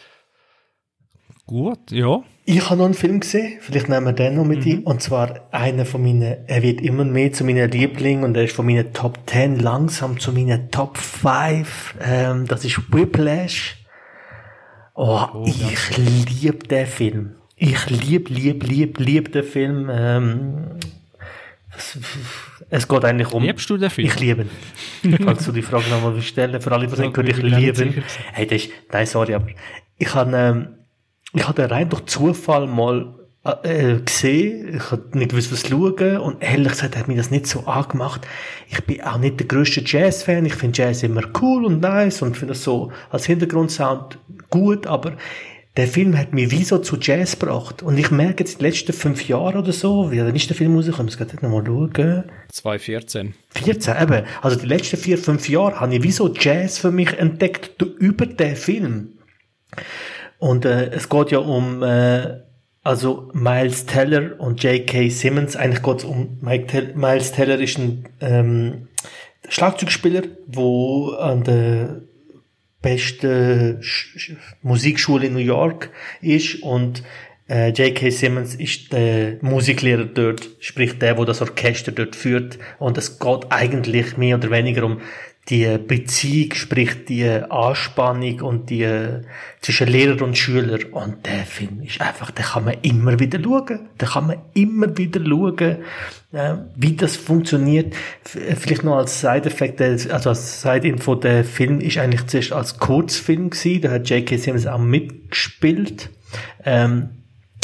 Gut, 1.46 1.92
ja. 1.92 2.20
Ich 2.48 2.64
habe 2.64 2.76
noch 2.76 2.84
einen 2.84 2.94
Film 2.94 3.18
gesehen, 3.18 3.58
vielleicht 3.60 3.88
nehmen 3.88 4.06
wir 4.06 4.12
den 4.12 4.36
noch 4.36 4.44
mit 4.44 4.64
ein. 4.64 4.84
Und 4.84 5.02
zwar 5.02 5.48
einer 5.50 5.84
von 5.84 6.00
meinen, 6.00 6.46
er 6.46 6.62
wird 6.62 6.80
immer 6.80 7.04
mehr 7.04 7.32
zu 7.32 7.42
meinen 7.42 7.68
Lieblingen 7.68 8.22
und 8.22 8.36
er 8.36 8.44
ist 8.44 8.54
von 8.54 8.64
meinen 8.64 8.92
Top 8.92 9.18
10 9.26 9.58
langsam 9.58 10.20
zu 10.20 10.32
meinen 10.32 10.70
Top 10.70 10.96
5. 10.96 11.96
Ähm, 12.00 12.46
das 12.46 12.64
ist 12.64 12.80
Whiplash. 12.92 13.84
Oh, 14.94 15.44
ich 15.44 15.98
liebe 15.98 16.68
den 16.68 16.86
Film. 16.86 17.34
Ich 17.56 17.90
lieb, 17.90 18.28
lieb, 18.28 18.62
lieb, 18.62 19.00
lieb 19.00 19.32
den 19.32 19.42
Film. 19.42 19.90
Ähm, 19.92 20.66
es, 21.76 21.98
es 22.70 22.86
geht 22.86 23.04
eigentlich 23.04 23.32
um... 23.32 23.42
Liebst 23.42 23.68
du 23.68 23.76
den 23.76 23.90
Film? 23.90 24.06
Ich 24.06 24.20
liebe 24.20 24.46
ihn. 25.02 25.18
Falls 25.24 25.44
du 25.44 25.50
die 25.50 25.62
Frage 25.62 25.90
nochmal 25.90 26.22
stellen, 26.22 26.60
für 26.60 26.70
alle, 26.70 26.86
die 26.86 26.94
sagen, 26.94 27.12
bin 27.12 27.26
ich 27.26 27.38
ich 27.38 27.42
nicht 27.42 27.56
liebe 27.56 27.82
ihn. 27.82 28.04
Hey, 28.32 28.46
das 28.46 28.62
ist, 28.62 28.70
nein, 28.92 29.04
sorry, 29.04 29.34
aber 29.34 29.48
ich 29.98 30.14
habe, 30.14 30.36
ähm, 30.36 30.75
ich 31.36 31.46
habe 31.46 31.62
den 31.62 31.70
rein 31.70 31.88
durch 31.88 32.06
Zufall 32.06 32.66
mal 32.66 33.14
äh, 33.62 34.00
gesehen. 34.04 34.76
Ich 34.76 34.90
habe 34.90 35.18
nicht 35.18 35.30
gewusst, 35.30 35.52
was 35.52 35.68
schauen. 35.68 36.18
Und 36.18 36.42
ehrlich 36.42 36.72
gesagt 36.72 36.96
hat 36.96 37.08
mich 37.08 37.16
das 37.16 37.30
nicht 37.30 37.46
so 37.46 37.60
angemacht. 37.60 38.26
Ich 38.68 38.82
bin 38.84 39.02
auch 39.02 39.18
nicht 39.18 39.38
der 39.38 39.46
grösste 39.46 39.82
Jazz-Fan. 39.84 40.46
Ich 40.46 40.54
finde 40.54 40.82
Jazz 40.82 41.02
immer 41.02 41.22
cool 41.40 41.66
und 41.66 41.80
nice 41.80 42.22
und 42.22 42.36
finde 42.36 42.54
das 42.54 42.64
so 42.64 42.90
als 43.10 43.26
Hintergrundsound 43.26 44.18
gut, 44.50 44.86
aber 44.86 45.12
der 45.76 45.86
Film 45.86 46.16
hat 46.16 46.32
mich 46.32 46.50
wie 46.50 46.64
so 46.64 46.78
zu 46.78 46.96
Jazz 46.98 47.38
gebracht. 47.38 47.82
Und 47.82 47.98
ich 47.98 48.10
merke 48.10 48.44
jetzt 48.44 48.54
in 48.54 48.58
den 48.60 48.70
letzten 48.70 48.94
fünf 48.94 49.28
Jahren 49.28 49.58
oder 49.58 49.72
so, 49.72 50.10
wie 50.10 50.18
ist 50.18 50.48
der 50.48 50.56
Film 50.56 50.74
rausgekommen, 50.74 51.08
ich 51.08 51.18
muss 51.18 51.28
gerade 51.28 51.46
noch 51.46 51.52
mal 51.52 51.66
schauen. 51.66 52.24
2014. 52.50 53.34
14, 53.50 53.94
eben. 54.02 54.24
Also 54.40 54.58
die 54.58 54.66
letzten 54.66 54.96
vier, 54.96 55.18
fünf 55.18 55.50
Jahre 55.50 55.80
habe 55.80 55.94
ich 55.94 56.02
wie 56.02 56.12
so 56.12 56.32
Jazz 56.32 56.78
für 56.78 56.90
mich 56.90 57.12
entdeckt 57.18 57.82
über 57.82 58.24
den 58.24 58.56
Film. 58.56 59.18
Und 60.38 60.64
äh, 60.64 60.90
es 60.90 61.08
geht 61.08 61.30
ja 61.30 61.38
um 61.38 61.82
äh, 61.82 62.40
also 62.82 63.30
Miles 63.32 63.86
Teller 63.86 64.38
und 64.38 64.62
J.K. 64.62 65.08
Simmons. 65.10 65.56
Eigentlich 65.56 65.82
geht 65.82 65.98
es 65.98 66.04
um 66.04 66.38
Tell 66.68 66.94
Miles 66.94 67.32
Teller 67.32 67.58
ist 67.58 67.78
ein 67.78 68.04
ähm, 68.20 68.88
Schlagzeugspieler, 69.48 70.22
wo 70.46 71.10
an 71.10 71.42
der 71.42 72.02
besten 72.82 73.82
Sch 73.82 74.16
Sch 74.16 74.32
Musikschule 74.62 75.26
in 75.26 75.32
New 75.32 75.40
York 75.40 75.90
ist 76.20 76.62
und 76.62 77.02
äh, 77.48 77.70
J.K. 77.70 78.10
Simmons 78.10 78.54
ist 78.54 78.92
der 78.92 79.38
Musiklehrer 79.40 80.04
dort, 80.04 80.48
sprich 80.60 80.98
der, 80.98 81.16
wo 81.16 81.24
das 81.24 81.42
Orchester 81.42 81.92
dort 81.92 82.16
führt. 82.16 82.58
Und 82.78 82.98
es 82.98 83.18
geht 83.18 83.46
eigentlich 83.50 84.16
mehr 84.16 84.36
oder 84.36 84.50
weniger 84.50 84.84
um 84.84 85.00
die 85.48 85.78
Beziehung, 85.78 86.54
sprich 86.54 87.04
die 87.04 87.24
Anspannung 87.24 88.40
und 88.40 88.68
die 88.68 88.82
äh, 88.82 89.22
zwischen 89.60 89.86
Lehrer 89.86 90.20
und 90.22 90.36
Schüler. 90.36 90.78
Und 90.90 91.24
der 91.24 91.44
Film 91.46 91.82
ist 91.82 92.00
einfach, 92.00 92.32
den 92.32 92.44
kann 92.44 92.64
man 92.64 92.74
immer 92.82 93.20
wieder 93.20 93.40
schauen. 93.40 93.88
Den 94.00 94.08
kann 94.08 94.26
man 94.26 94.38
immer 94.54 94.96
wieder 94.98 95.24
schauen, 95.24 95.76
äh, 96.32 96.54
wie 96.74 96.96
das 96.96 97.16
funktioniert. 97.16 97.94
F 98.24 98.58
vielleicht 98.58 98.82
noch 98.82 98.96
als 98.96 99.20
Side-Effekt, 99.20 99.80
also 99.80 100.30
als 100.30 100.62
Side-Info, 100.62 101.14
der 101.14 101.44
Film 101.44 101.80
ist 101.80 101.98
eigentlich 101.98 102.26
zuerst 102.26 102.52
als 102.52 102.78
Kurzfilm 102.78 103.50
gewesen. 103.50 103.82
Da 103.82 103.90
hat 103.92 104.10
J.K. 104.10 104.38
Simmons 104.38 104.66
auch 104.66 104.78
mitgespielt. 104.78 106.10
Ähm, 106.64 107.10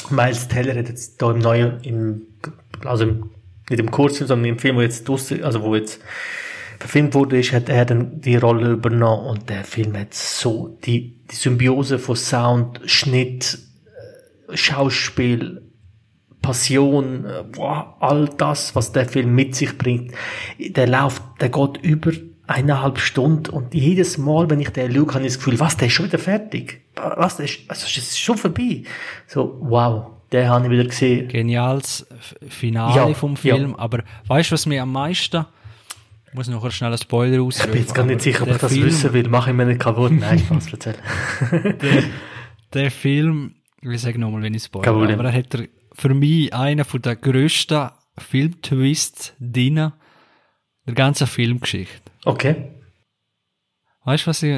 Miles 0.08 0.46
Teller 0.46 0.76
hat 0.76 0.88
jetzt 0.88 1.20
da 1.20 1.32
im 1.32 1.38
neuen, 1.38 1.80
im, 1.82 2.22
also 2.84 3.04
im, 3.04 3.30
nicht 3.68 3.80
im 3.80 3.90
Kurzfilm, 3.90 4.28
sondern 4.28 4.50
im 4.50 4.58
Film, 4.58 4.76
wo 4.76 4.82
jetzt 4.82 5.08
also 5.08 5.62
wo 5.62 5.74
jetzt 5.74 6.00
verfilmt 6.82 7.14
wurde, 7.14 7.38
ist, 7.38 7.52
hat 7.52 7.68
er 7.68 7.84
dann 7.84 8.20
die 8.20 8.36
Rolle 8.36 8.72
übernommen 8.72 9.26
und 9.26 9.48
der 9.48 9.62
Film 9.62 9.96
hat 9.96 10.14
so 10.14 10.76
die, 10.84 11.24
die 11.30 11.36
Symbiose 11.36 12.00
von 12.00 12.16
Sound, 12.16 12.80
Schnitt, 12.86 13.58
äh, 14.50 14.56
Schauspiel, 14.56 15.62
Passion, 16.42 17.24
äh, 17.24 17.44
boah, 17.44 17.96
all 18.00 18.28
das, 18.36 18.74
was 18.74 18.90
der 18.90 19.06
Film 19.06 19.32
mit 19.32 19.54
sich 19.54 19.78
bringt, 19.78 20.12
der 20.58 20.88
läuft, 20.88 21.22
der 21.40 21.50
geht 21.50 21.76
über 21.82 22.10
eineinhalb 22.48 22.98
Stunden 22.98 23.50
und 23.50 23.72
jedes 23.74 24.18
Mal, 24.18 24.50
wenn 24.50 24.58
ich 24.58 24.70
den 24.70 24.92
schaue, 24.92 25.14
habe 25.14 25.20
ich 25.20 25.34
das 25.34 25.38
Gefühl, 25.38 25.60
was, 25.60 25.76
der 25.76 25.86
ist 25.86 25.94
schon 25.94 26.06
wieder 26.06 26.18
fertig. 26.18 26.82
Was, 26.96 27.36
der 27.36 27.46
ist, 27.46 27.60
also, 27.68 27.86
es 27.86 27.96
ist 27.96 28.18
schon 28.18 28.36
vorbei. 28.36 28.82
So, 29.28 29.56
wow, 29.60 30.10
den 30.32 30.48
habe 30.48 30.64
ich 30.66 30.72
wieder 30.72 30.84
gesehen. 30.84 31.28
Geniales 31.28 32.04
Finale 32.48 33.10
Ja, 33.10 33.14
vom 33.14 33.34
ja. 33.34 33.54
Film. 33.54 33.76
Aber 33.76 34.02
weißt 34.26 34.50
du, 34.50 34.54
was 34.54 34.66
mir 34.66 34.82
am 34.82 34.90
meisten. 34.90 35.46
Ich 36.32 36.36
muss 36.36 36.48
noch 36.48 36.70
schnell 36.70 36.88
einen 36.90 36.98
Spoiler 36.98 37.34
Ich 37.34 37.40
ausrufen. 37.40 37.72
bin 37.72 37.80
jetzt 37.82 37.94
gar 37.94 38.06
nicht 38.06 38.22
sicher, 38.22 38.40
ob 38.40 38.46
der 38.46 38.54
ich 38.56 38.60
das 38.62 38.72
Film, 38.72 38.86
wissen 38.86 39.12
will. 39.12 39.28
Mache 39.28 39.50
ich 39.50 39.56
mir 39.56 39.66
nicht 39.66 39.80
kaputt. 39.80 40.12
Nein, 40.12 40.38
Spaß, 40.38 40.72
erzähl. 40.72 40.94
Der 42.72 42.90
Film, 42.90 43.56
ich 43.82 44.00
sage 44.00 44.18
nochmal, 44.18 44.40
wenn 44.40 44.54
ich 44.54 44.62
spoilere, 44.62 44.94
Problem. 44.94 45.20
aber 45.20 45.28
er 45.28 45.34
hat 45.38 45.68
für 45.92 46.14
mich 46.14 46.54
einen 46.54 46.86
der 47.02 47.16
grössten 47.16 47.90
Filmtwists 48.16 49.34
drin 49.40 49.92
der 50.86 50.94
ganzen 50.94 51.26
Filmgeschichte. 51.26 52.00
Okay. 52.24 52.71
Weißt 54.04 54.24
du, 54.24 54.30
was 54.30 54.42
ich, 54.42 54.52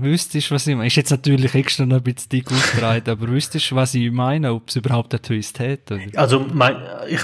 wüsstest, 0.00 0.52
was 0.52 0.68
ich 0.68 0.76
meine? 0.76 0.86
Ist 0.86 0.94
jetzt 0.94 1.10
natürlich 1.10 1.52
extra 1.52 1.84
noch 1.84 1.96
ein 1.96 2.02
bisschen 2.02 2.28
dick 2.28 2.52
ausgereiht, 2.52 3.08
aber 3.08 3.26
wüsstest, 3.26 3.74
was 3.74 3.92
ich 3.94 4.12
meine, 4.12 4.52
ob 4.52 4.68
es 4.68 4.76
überhaupt 4.76 5.12
einen 5.12 5.22
Twist 5.22 5.58
hat? 5.58 5.90
Oder? 5.90 6.00
Also, 6.14 6.46
mein, 6.52 6.76
ich, 7.08 7.22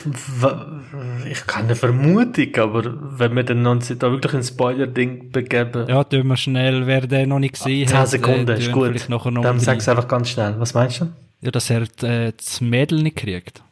ich 1.31 1.47
kann 1.47 1.67
eine 1.67 1.77
Vermutung, 1.77 2.57
aber 2.57 3.19
wenn 3.19 3.37
wir 3.37 3.45
dann 3.45 3.65
uns 3.69 3.87
da 3.87 4.11
wirklich 4.11 4.35
ein 4.35 4.43
Spoiler-Ding 4.43 5.31
begeben, 5.31 5.87
Ja, 5.87 6.03
tun 6.03 6.27
wir 6.27 6.37
schnell, 6.37 6.89
wer 6.89 7.07
den 7.07 7.29
noch 7.29 7.39
nicht 7.39 7.55
gesehen 7.55 7.87
10 7.87 7.99
hat. 7.99 8.09
Sekunden, 8.09 8.49
äh, 8.49 8.59
ist 8.59 8.73
tun 8.73 8.93
gut. 8.93 9.09
Dann 9.09 9.37
rein. 9.37 9.61
sag's 9.61 9.89
einfach 9.89 10.09
ganz 10.09 10.31
schnell. 10.31 10.57
Was 10.59 10.75
meinst 10.75 11.03
du? 11.03 11.09
Ja, 11.41 11.53
dass 11.53 11.71
er 11.71 11.83
äh, 12.03 12.33
das 12.37 12.61
Mädel 12.63 13.01
nicht 13.01 13.17
kriegt. 13.17 13.63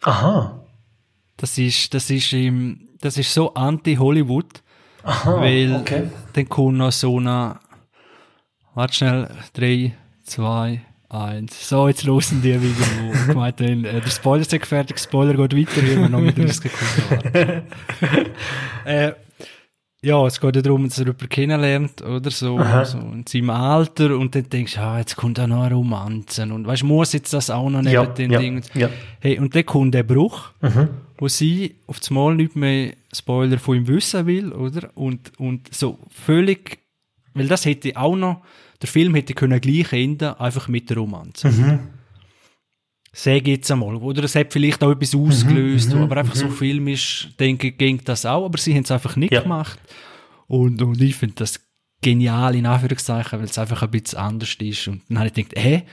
Aha. 0.00 0.58
Das 1.36 1.58
ist, 1.58 1.92
das 1.92 2.08
ist 2.08 2.32
im, 2.32 2.80
das 3.02 3.18
ist 3.18 3.34
so 3.34 3.52
anti-Hollywood, 3.52 4.62
Aha. 5.06 5.40
weil 5.40 5.76
okay. 5.80 6.02
dann 6.32 6.48
kommt 6.48 6.78
noch 6.78 6.90
so 6.92 7.16
eine, 7.18 7.56
warte 8.74 8.94
schnell, 8.94 9.28
drei, 9.54 9.94
zwei, 10.24 10.82
eins. 11.08 11.68
So, 11.68 11.86
jetzt 11.88 12.02
losen 12.04 12.42
die 12.42 12.60
wieder, 12.60 13.26
gemeint 13.28 13.60
haben, 13.60 13.84
äh, 13.84 14.00
der 14.00 14.10
Spoiler 14.10 14.42
ist 14.42 14.66
fertig, 14.66 14.98
Spoiler 14.98 15.34
geht 15.34 15.56
weiter, 15.56 15.80
hier 15.80 15.96
wir 16.00 16.08
noch 16.08 16.20
mit 16.20 16.36
30 16.36 16.70
Sekunden 16.72 17.62
äh, 18.84 19.12
ja, 20.02 20.24
es 20.26 20.40
geht 20.40 20.54
ja 20.54 20.62
darum, 20.62 20.88
dass 20.88 20.98
er 20.98 21.06
jemanden 21.06 21.28
kennenlernt, 21.28 22.02
oder 22.02 22.30
so, 22.30 22.58
Aha. 22.58 22.84
so 22.84 22.98
in 22.98 23.24
seinem 23.26 23.50
Alter, 23.50 24.16
und 24.16 24.34
dann 24.34 24.48
denkst 24.48 24.74
du, 24.74 24.80
ah, 24.80 24.98
jetzt 24.98 25.16
kommt 25.16 25.40
auch 25.40 25.46
noch 25.46 25.62
eine 25.62 25.74
Romanze, 25.74 26.42
und 26.42 26.66
weißt 26.66 26.82
du, 26.82 26.86
muss 26.86 27.12
jetzt 27.12 27.32
das 27.32 27.50
auch 27.50 27.70
noch 27.70 27.80
neben 27.82 27.92
Ja, 27.94 28.06
den 28.06 28.30
ja, 28.30 28.38
Dingen. 28.38 28.62
ja. 28.74 28.88
Hey, 29.20 29.38
und 29.38 29.54
dann 29.54 29.64
kommt 29.66 29.94
der 29.94 30.02
Bruch, 30.02 30.50
Mhm. 30.60 30.88
Wo 31.18 31.28
sie 31.28 31.76
auf 31.86 32.00
das 32.00 32.10
Mal 32.10 32.34
nicht 32.34 32.56
mehr 32.56 32.92
Spoiler 33.14 33.58
von 33.58 33.76
ihm 33.76 33.88
wissen 33.88 34.26
will, 34.26 34.52
oder? 34.52 34.90
Und, 34.94 35.38
und 35.38 35.72
so 35.74 35.98
völlig, 36.10 36.78
weil 37.34 37.48
das 37.48 37.64
hätte 37.64 37.96
auch 37.96 38.16
noch, 38.16 38.42
der 38.82 38.88
Film 38.88 39.14
hätte 39.14 39.34
können 39.34 39.60
gleich 39.60 39.92
enden, 39.92 40.34
einfach 40.34 40.68
mit 40.68 40.90
der 40.90 40.98
Romanze. 40.98 41.48
Mhm. 41.48 41.78
Sag 43.12 43.46
jetzt 43.46 43.70
einmal, 43.70 43.96
oder 43.96 44.24
es 44.24 44.34
hat 44.34 44.52
vielleicht 44.52 44.82
auch 44.84 44.90
etwas 44.90 45.14
Mhm, 45.14 45.26
ausgelöst, 45.26 45.94
aber 45.94 46.18
einfach 46.18 46.34
so 46.36 46.50
filmisch, 46.50 47.28
denke 47.40 47.68
ich, 47.68 47.78
ging 47.78 48.00
das 48.04 48.26
auch, 48.26 48.44
aber 48.44 48.58
sie 48.58 48.74
haben 48.74 48.82
es 48.82 48.90
einfach 48.90 49.16
nicht 49.16 49.32
Ja. 49.32 49.40
gemacht. 49.40 49.78
Und, 50.48 50.82
und 50.82 51.00
ich 51.00 51.14
finde 51.16 51.36
das 51.36 51.58
genial, 52.02 52.54
in 52.54 52.66
Anführungszeichen, 52.66 53.38
weil 53.38 53.46
es 53.46 53.56
einfach 53.58 53.82
ein 53.82 53.90
bisschen 53.90 54.18
anders 54.18 54.54
ist. 54.60 54.88
Und 54.88 55.00
dann 55.08 55.18
habe 55.18 55.28
ich 55.28 55.34
gedacht, 55.34 55.54
hä? 55.56 55.84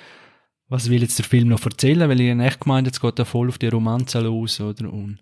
Was 0.73 0.89
will 0.89 1.01
jetzt 1.01 1.19
der 1.19 1.25
Film 1.25 1.49
noch 1.49 1.63
erzählen? 1.63 2.09
Weil 2.09 2.19
ich 2.19 2.31
habe 2.31 2.43
echt 2.43 2.61
gemeint, 2.61 2.87
jetzt 2.87 2.99
geht 2.99 3.19
er 3.19 3.25
voll 3.25 3.47
auf 3.49 3.57
die 3.59 3.67
Romanze 3.67 4.19
los, 4.21 4.59
oder? 4.59 4.91
Und 4.91 5.19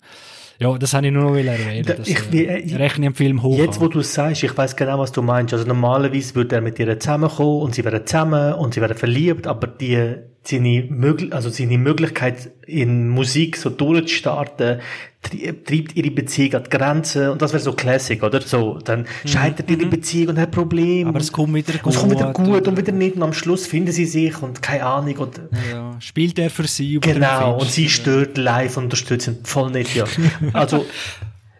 ja, 0.59 0.77
das 0.77 0.93
habe 0.93 1.07
ich 1.07 1.11
nur 1.13 1.23
noch 1.23 1.35
erwähnen. 1.35 1.85
Da- 1.85 1.95
ich- 2.05 2.33
äh, 2.33 2.43
äh, 2.45 2.57
ich 2.59 2.75
rechne 2.77 3.07
im 3.07 3.15
Film 3.15 3.41
hoch. 3.43 3.57
Jetzt, 3.57 3.81
wo 3.81 3.87
du 3.87 3.99
es 3.99 4.13
sagst, 4.13 4.43
ich 4.43 4.55
weiß 4.55 4.75
genau, 4.75 4.99
was 4.99 5.11
du 5.11 5.21
meinst. 5.21 5.53
Also 5.53 5.65
normalerweise 5.67 6.35
würde 6.35 6.55
er 6.55 6.61
mit 6.61 6.79
ihr 6.79 6.97
zusammenkommen 6.99 7.61
und 7.63 7.75
sie 7.75 7.83
wären 7.83 8.05
zusammen 8.05 8.53
und 8.53 8.73
sie 8.75 8.81
wären 8.81 8.95
verliebt, 8.95 9.45
aber 9.47 9.67
die, 9.67 10.15
seine, 10.43 10.83
Möglich 10.89 11.33
also 11.33 11.49
seine 11.49 11.77
Möglichkeit 11.77 12.51
in 12.65 13.09
Musik 13.09 13.57
so 13.57 13.69
durchzustarten, 13.69 14.79
treibt 15.21 15.95
ihre 15.95 16.09
Beziehung 16.09 16.55
an 16.55 16.63
die 16.63 16.69
Grenze 16.69 17.31
und 17.31 17.41
das 17.41 17.53
wäre 17.53 17.61
so 17.61 17.73
Classic, 17.73 18.21
oder? 18.23 18.41
So, 18.41 18.79
dann 18.79 19.05
scheitert 19.23 19.69
ihre 19.69 19.85
Beziehung 19.85 20.29
und 20.29 20.39
hat 20.39 20.51
Probleme. 20.51 21.03
Mhm. 21.03 21.07
Aber 21.09 21.19
es 21.19 21.31
kommt 21.31 21.53
wieder 21.53 21.73
und 21.83 21.93
es 21.93 21.99
kommt 21.99 22.11
wieder 22.11 22.33
gut, 22.33 22.45
gut 22.45 22.67
und 22.67 22.77
wieder 22.77 22.91
nicht 22.91 23.15
und 23.15 23.23
am 23.23 23.33
Schluss 23.33 23.67
finden 23.67 23.91
sie 23.91 24.05
sich 24.05 24.41
und 24.41 24.61
keine 24.63 24.85
Ahnung 24.85 25.17
und 25.17 25.41
ja, 25.71 25.95
spielt 25.99 26.39
er 26.39 26.49
für 26.49 26.67
sie 26.67 26.93
über 26.93 27.13
Genau, 27.13 27.59
und 27.59 27.69
sie 27.69 27.87
stört 27.87 28.37
live 28.37 28.77
unterstützend. 28.77 29.47
Voll 29.47 29.71
nicht, 29.71 29.95
ja. 29.95 30.05
Also, 30.53 30.85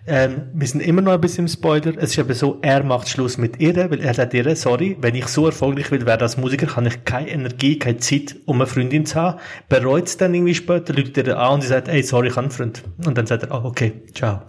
ähm, 0.08 0.44
wir 0.54 0.68
sind 0.68 0.82
immer 0.82 1.02
noch 1.02 1.12
ein 1.14 1.22
bisschen 1.22 1.46
im 1.46 1.48
Spoiler. 1.48 1.94
Es 1.98 2.12
ist 2.12 2.20
aber 2.20 2.34
so, 2.34 2.58
er 2.62 2.84
macht 2.84 3.08
Schluss 3.08 3.38
mit 3.38 3.60
ihr, 3.60 3.76
weil 3.76 4.00
er 4.00 4.14
sagt 4.14 4.34
ihr, 4.34 4.56
sorry, 4.56 4.98
wenn 5.00 5.16
ich 5.16 5.28
so 5.28 5.46
erfolgreich 5.46 5.92
will 5.92 6.06
werden 6.06 6.24
als 6.24 6.38
Musiker, 6.38 6.76
habe 6.76 6.88
ich 6.88 7.06
keine 7.06 7.30
Energie, 7.30 7.78
keine 7.78 7.98
Zeit, 7.98 8.36
um 8.46 8.58
eine 8.58 8.66
Freundin 8.68 9.06
zu 9.06 9.16
haben. 9.16 9.40
Bereut 9.70 10.08
es 10.08 10.18
dann 10.18 10.34
irgendwie 10.34 10.56
später, 10.56 10.94
lügt 10.94 11.18
er 11.18 11.38
an 11.40 11.56
und 11.56 11.62
sie 11.62 11.68
sagt, 11.68 11.88
ey, 11.88 12.02
sorry, 12.04 12.28
ich 12.30 12.36
habe 12.36 12.46
einen 12.46 12.52
Freund. 12.52 12.84
Und 13.06 13.18
dann 13.18 13.28
sagt 13.28 13.44
er, 13.44 13.52
ah, 13.52 13.64
okay, 13.64 13.94
ciao. 14.14 14.42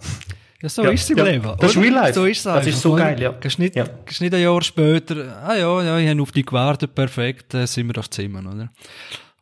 Ja, 0.61 0.69
so 0.69 0.83
Ja, 0.83 0.91
ist 0.91 1.03
es 1.03 1.09
im 1.11 1.17
ja. 1.17 1.23
Leben. 1.25 1.51
Das 1.59 1.71
ist 1.71 1.77
oder? 1.77 1.85
real 1.85 1.93
life. 1.95 2.13
So 2.13 2.25
ist 2.25 2.37
es 2.37 2.43
Das 2.43 2.65
ist 2.65 2.81
so 2.81 2.93
oder? 2.93 3.03
geil, 3.03 3.21
ja. 3.21 3.31
Gehst 3.33 3.59
nicht, 3.59 3.75
Ja. 3.75 3.85
gehst 4.05 4.21
nicht 4.21 4.33
ein 4.33 4.41
Jahr 4.41 4.61
später, 4.61 5.43
ah 5.45 5.55
ja, 5.55 5.83
ja, 5.83 5.99
ich 5.99 6.09
habe 6.09 6.21
auf 6.21 6.31
dich 6.31 6.45
gewartet, 6.45 6.95
perfekt, 6.95 7.53
äh, 7.53 7.67
sind 7.67 7.87
wir 7.87 7.99
auf 7.99 8.09
Zimmer, 8.09 8.39
oder? 8.39 8.69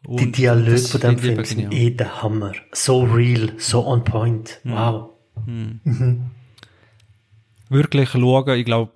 Und 0.06 0.20
Die 0.20 0.32
Dialoge 0.32 0.78
von 0.80 1.00
dem 1.00 1.18
Film 1.20 1.46
sind 1.46 1.72
eh 1.72 1.92
der 1.92 2.24
Hammer. 2.24 2.54
So 2.74 3.04
real, 3.04 3.52
so 3.58 3.86
on 3.86 4.04
point. 4.04 4.60
Wow. 4.64 5.11
Wirklich 7.70 8.10
schauen, 8.10 8.50
ich 8.60 8.66
glaube, 8.66 8.92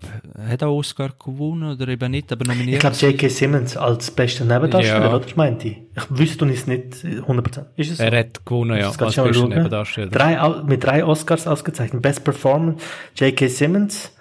hat 0.49 0.61
er 0.61 0.69
Oscar 0.69 1.11
gewonnen 1.17 1.71
oder 1.71 1.87
eben 1.87 2.11
nicht, 2.11 2.29
aber 2.33 2.41
Ich 2.41 2.47
nominiert. 2.49 2.81
glaube, 2.81 2.95
J.K. 2.97 3.29
Simmons 3.29 3.77
als 3.77 4.11
bester 4.11 4.43
Nebendarsteller, 4.43 5.05
Ja. 5.05 5.15
oder? 5.15 5.25
Meinte 5.37 5.69
ich. 5.69 5.77
Ich 5.95 6.03
wüsste 6.09 6.45
es 6.49 6.67
nicht 6.67 6.93
100%. 7.25 7.67
Ist 7.77 7.91
es 7.91 7.97
so? 7.99 8.03
Er 8.03 8.19
hat 8.19 8.45
gewonnen, 8.45 8.77
ja, 8.77 8.87
als 8.87 8.97
bester. 8.97 9.31
Nebendarsteller. 9.31 10.11
Drei, 10.11 10.63
mit 10.63 10.83
drei 10.83 11.05
Oscars 11.05 11.47
ausgezeichnet. 11.47 12.01
Best 12.01 12.25
Performance, 12.25 12.83
J.K. 13.15 13.47
Simmons. 13.47 14.11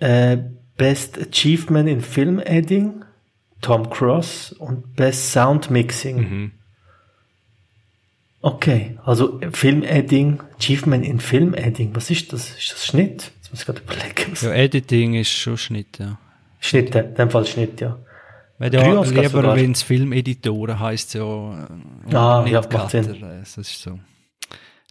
Äh, 0.00 0.38
Best 0.76 1.20
Achievement 1.20 1.88
in 1.88 2.00
Film 2.00 2.40
Editing, 2.40 3.04
Tom 3.60 3.88
Cross. 3.90 4.56
Und 4.58 4.96
Best 4.96 5.30
Sound 5.30 5.70
Mixing. 5.70 6.16
Mhm. 6.16 6.50
Okay, 8.44 8.98
also 9.04 9.40
Film 9.52 9.84
Editing, 9.84 10.40
Achievement 10.58 11.06
in 11.06 11.20
Film 11.20 11.54
Editing. 11.54 11.94
Was 11.94 12.10
ist 12.10 12.32
das? 12.32 12.50
Ist 12.58 12.72
das 12.72 12.86
Schnitt? 12.86 13.30
Jetzt 13.36 13.50
muss 13.50 13.60
ich 13.60 13.66
gerade 13.66 13.80
überlegen. 13.80 14.34
ja, 14.40 14.52
Editing 14.52 15.14
ist 15.14 15.30
schon 15.30 15.56
Schnitt, 15.56 15.98
ja. 16.00 16.18
Schnitt, 16.58 16.94
in 16.94 17.14
dem 17.14 17.30
Fall 17.30 17.46
Schnitt, 17.46 17.80
ja. 17.80 17.98
Weil 18.58 18.74
ja, 18.74 19.02
lieber, 19.02 19.56
wenn 19.56 19.72
es 19.72 19.82
Filmeditoren 19.82 20.78
heisst, 20.78 21.14
ja, 21.14 21.22
Ah, 22.12 22.44
ja, 22.46 22.60
macht 22.72 22.90
Sinn. 22.90 23.16
Das 23.20 23.56
ist 23.58 23.80
so. 23.80 23.98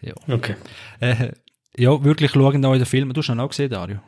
Ja. 0.02 0.14
Okay. 0.28 0.56
Äh, 0.99 1.32
ja, 1.78 2.04
wirklich 2.04 2.32
schauen 2.32 2.62
da 2.62 2.72
in 2.74 2.80
den 2.80 2.86
Filmen. 2.86 3.14
Du 3.14 3.22
hast 3.22 3.30
ihn 3.30 3.39
auch 3.39 3.49
gesehen, 3.49 3.70
Dario? 3.70 3.99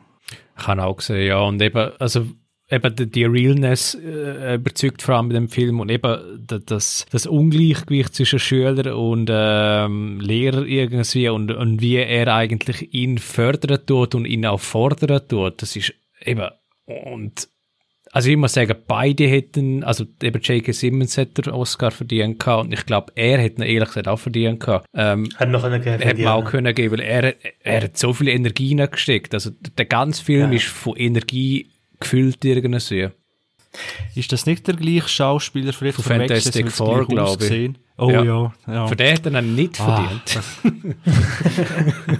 Ich 0.58 0.66
habe 0.66 0.84
auch 0.84 0.96
gesehen, 0.96 1.26
ja. 1.26 1.40
Und 1.40 1.60
eben, 1.62 1.92
also, 1.98 2.26
eben 2.70 2.96
die, 2.96 3.06
die 3.10 3.24
Realness 3.24 3.94
äh, 3.94 4.54
überzeugt 4.54 5.02
vor 5.02 5.16
allem 5.16 5.28
mit 5.28 5.36
dem 5.36 5.48
Film 5.48 5.80
und 5.80 5.90
eben 5.90 6.18
da- 6.46 6.58
das, 6.58 7.06
das 7.10 7.26
Ungleichgewicht 7.26 8.14
zwischen 8.14 8.38
Schüler 8.38 8.96
und 8.96 9.28
ähm, 9.30 10.20
Lehrer 10.20 10.64
irgendwie 10.64 11.28
und, 11.28 11.50
und 11.52 11.80
wie 11.80 11.96
er 11.96 12.34
eigentlich 12.34 12.94
ihn 12.94 13.18
fördern 13.18 13.80
tut 13.86 14.14
und 14.14 14.24
ihn 14.24 14.46
auch 14.46 14.60
fordern 14.60 15.20
tut. 15.28 15.60
Das 15.62 15.76
ist 15.76 15.92
eben, 16.24 16.48
und 16.86 17.48
also 18.12 18.30
ich 18.30 18.36
muss 18.36 18.52
sagen, 18.54 18.76
beide 18.86 19.26
hätten, 19.26 19.82
also 19.82 20.04
eben 20.22 20.40
J.K. 20.40 20.72
Simmons 20.72 21.16
hätte 21.16 21.42
den 21.42 21.52
Oscar 21.52 21.90
verdient 21.90 22.38
gehabt 22.38 22.64
und 22.66 22.72
ich 22.72 22.86
glaube, 22.86 23.10
er 23.16 23.38
hätte 23.38 23.60
ihn 23.62 23.68
ehrlich 23.68 23.88
gesagt 23.88 24.06
auch 24.06 24.20
verdient 24.20 24.60
gehabt. 24.60 24.86
Ähm, 24.94 25.28
Hat 25.36 25.48
noch 25.48 25.64
einen 25.64 25.82
gegeben. 25.82 26.00
Hätte 26.02 26.22
man 26.22 26.32
auch 26.32 26.44
können 26.44 26.72
geben, 26.76 26.92
weil 26.96 27.00
er, 27.04 27.34
er 27.60 27.82
hat 27.82 27.98
so 27.98 28.12
viel 28.12 28.28
Energie 28.28 28.76
gesteckt. 28.76 29.34
Also 29.34 29.50
der 29.76 29.84
ganze 29.86 30.22
Film 30.24 30.50
Ja. 30.52 30.56
ist 30.56 30.66
von 30.66 30.94
Energie 30.96 31.66
gefüllt 32.04 32.44
irgendwie. 32.44 33.08
Ist 34.14 34.30
das 34.32 34.46
nicht 34.46 34.66
der 34.68 34.76
gleiche 34.76 35.08
Schauspieler 35.08 35.72
für 35.72 35.92
Von 35.92 36.04
Fantastic 36.04 36.70
Four, 36.70 37.06
glaube 37.08 37.44
ich. 37.44 37.72
Oh 37.98 38.08
Ja. 38.10 38.22
ja. 38.24 38.52
ja. 38.68 38.86
Für 38.86 38.96
den 38.96 39.14
hat 39.14 39.26
er 39.26 39.42
nicht 39.42 39.80
Ah, 39.80 40.08
verdient. 40.22 40.40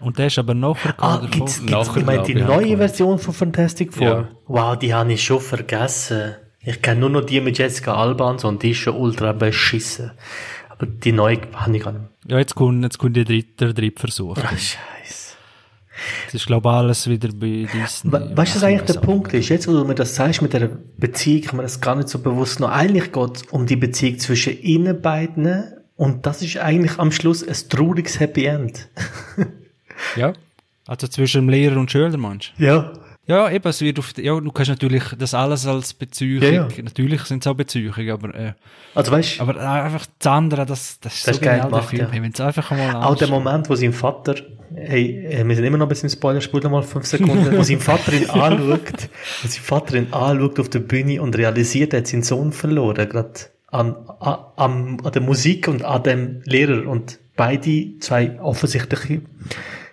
Und 0.00 0.18
der 0.18 0.26
ist 0.26 0.38
aber 0.38 0.54
nachher 0.54 0.94
Ah, 0.98 1.18
gibt's, 1.18 1.58
gibt's, 1.58 1.70
Nachher, 1.70 2.00
ich 2.00 2.06
meine, 2.06 2.22
die 2.22 2.34
neue. 2.34 2.76
Version 2.76 3.18
von 3.18 3.32
Fantastic 3.34 3.92
Four? 3.94 4.06
Ja. 4.06 4.28
Wow, 4.46 4.78
die 4.78 4.92
habe 4.94 5.12
ich 5.12 5.22
schon 5.22 5.40
vergessen. 5.40 6.34
Ich 6.62 6.82
kenne 6.82 7.00
nur 7.00 7.10
noch 7.10 7.22
die 7.22 7.40
mit 7.40 7.56
Jessica 7.58 7.94
Alba 7.94 8.30
und 8.30 8.40
so, 8.40 8.48
und 8.48 8.62
die 8.62 8.70
ist 8.72 8.78
schon 8.78 8.96
ultra 8.96 9.32
beschissen. 9.32 10.12
Aber 10.68 10.86
die 10.86 11.12
neue 11.12 11.38
habe 11.54 11.76
ich 11.76 11.82
gar 11.82 11.92
nicht. 11.92 12.04
Ja, 12.28 12.38
jetzt 12.38 12.54
kommt, 12.54 12.82
jetzt 12.82 12.98
kommt 12.98 13.16
der 13.16 13.24
dritte, 13.24 13.66
der 13.66 13.72
dritte 13.72 14.00
Versuch. 14.00 14.36
Ah, 14.38 14.50
Das 16.26 16.34
ist, 16.34 16.46
glaube 16.46 16.70
alles 16.70 17.08
wieder 17.08 17.28
bei 17.28 17.66
Disney. 17.72 18.12
We 18.12 18.30
weißt 18.36 18.52
du, 18.54 18.56
was 18.56 18.64
eigentlich 18.64 18.92
der 18.92 19.00
Punkt 19.00 19.32
ist? 19.34 19.48
Jetzt, 19.48 19.68
wo 19.68 19.72
du 19.72 19.84
mir 19.84 19.94
das 19.94 20.14
sagst 20.14 20.42
mit 20.42 20.52
der 20.52 20.70
Beziehung, 20.96 21.42
ich 21.44 21.52
mir 21.52 21.62
das 21.62 21.80
gar 21.80 21.94
nicht 21.96 22.08
so 22.08 22.18
bewusst 22.20 22.60
noch. 22.60 22.70
Eigentlich 22.70 23.12
geht 23.12 23.36
es 23.36 23.42
um 23.50 23.66
die 23.66 23.76
Beziehung 23.76 24.18
zwischen 24.18 24.58
ihnen 24.60 25.00
beiden 25.00 25.64
und 25.96 26.24
das 26.26 26.42
ist 26.42 26.56
eigentlich 26.58 26.98
am 26.98 27.12
Schluss 27.12 27.46
ein 27.46 27.56
trauriges 27.68 28.20
Happy 28.20 28.44
End. 28.46 28.88
Ja. 30.16 30.32
Also 30.86 31.06
zwischen 31.08 31.42
dem 31.42 31.48
Lehrer 31.50 31.78
und 31.78 31.90
Schüler, 31.90 32.16
meinst 32.16 32.52
du? 32.56 32.64
Ja. 32.64 32.92
Ja, 33.26 33.48
eben, 33.50 33.68
es 33.68 33.80
wird 33.80 33.98
auf, 33.98 34.16
ja, 34.16 34.40
du 34.40 34.50
kannst 34.50 34.70
natürlich 34.70 35.04
das 35.16 35.34
alles 35.34 35.66
als 35.66 35.94
Beziehung, 35.94 36.42
Ja, 36.42 36.50
ja. 36.50 36.68
natürlich 36.82 37.20
sind 37.24 37.44
es 37.44 37.46
auch 37.46 37.54
Beziehungen, 37.54 38.10
aber, 38.10 38.34
äh, 38.34 38.52
Also 38.94 39.12
weißt 39.12 39.40
aber 39.40 39.56
einfach 39.60 40.06
das 40.18 40.32
andere, 40.32 40.66
das, 40.66 40.98
das 41.00 41.14
ist 41.16 41.28
Das 41.28 41.36
so 41.36 41.40
ist 41.42 41.44
geil 41.44 41.60
gemacht, 41.60 41.90
Film. 41.90 42.08
ja. 42.12 42.22
Wenn 42.22 42.32
es 42.32 42.40
einfach 42.40 42.70
mal 42.72 42.96
Auch 43.04 43.14
der. 43.14 43.28
Moment, 43.28 43.68
wo 43.70 43.74
sein 43.76 43.92
Vater, 43.92 44.34
hey, 44.80 45.26
äh, 45.26 45.46
wir 45.46 45.54
sind 45.54 45.64
immer 45.64 45.78
noch 45.78 45.86
ein 45.86 45.88
bisschen 45.88 46.08
im 46.08 46.12
Spoiler, 46.12 46.40
spul 46.40 46.60
mal 46.68 46.82
fünf 46.82 47.06
Sekunden, 47.06 47.56
wo 47.56 47.62
sein 47.62 47.80
Vater 47.80 48.12
ihn 48.12 48.28
anschaut, 48.30 49.08
wo 49.42 49.48
sein 49.48 49.62
Vater 49.62 49.94
ihn 49.96 50.12
anschaut 50.12 50.58
auf 50.60 50.68
der 50.68 50.80
Bühne 50.80 51.22
und 51.22 51.36
realisiert, 51.36 51.92
er 51.92 52.00
hat 52.00 52.06
seinen 52.06 52.22
Sohn 52.22 52.52
verloren, 52.52 53.08
gerade 53.08 53.40
an, 53.68 53.96
an, 54.20 55.00
an, 55.02 55.12
der 55.12 55.22
Musik 55.22 55.68
und 55.68 55.84
an 55.84 56.02
dem 56.02 56.42
Lehrer 56.44 56.88
und 56.88 57.18
beide 57.36 57.98
zwei 58.00 58.40
offensichtliche, 58.40 59.20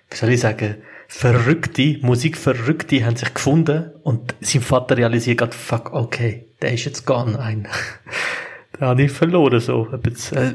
wie 0.09 0.15
soll 0.15 0.29
ich 0.29 0.39
sagen, 0.39 0.77
Verrückte, 1.09 1.99
Musikverrückte 2.01 3.05
haben 3.05 3.15
sich 3.15 3.33
gefunden 3.33 3.91
und 4.03 4.35
sein 4.41 4.61
Vater 4.61 4.97
realisiert 4.97 5.37
gerade, 5.37 5.55
fuck, 5.55 5.93
okay, 5.93 6.47
der 6.61 6.73
ist 6.73 6.85
jetzt 6.85 7.05
gone, 7.05 7.39
ein. 7.39 7.67
Da 8.79 8.87
habe 8.87 9.01
ich 9.01 9.11
verloren, 9.11 9.59
so. 9.59 9.87
Jetzt, 10.05 10.33
äh, 10.33 10.53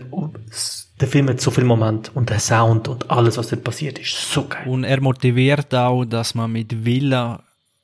Der 1.02 1.08
Film 1.08 1.28
hat 1.28 1.40
so 1.40 1.50
viel 1.50 1.64
Moment 1.64 2.12
und 2.14 2.30
der 2.30 2.38
Sound 2.38 2.86
und 2.86 3.10
alles, 3.10 3.36
was 3.36 3.48
dort 3.48 3.64
passiert, 3.64 3.98
ist 3.98 4.32
so 4.32 4.46
geil. 4.46 4.62
Und 4.66 4.84
er 4.84 5.00
motiviert 5.00 5.74
auch, 5.74 6.04
dass 6.04 6.36
man 6.36 6.52
mit 6.52 6.84
Willen 6.84 7.38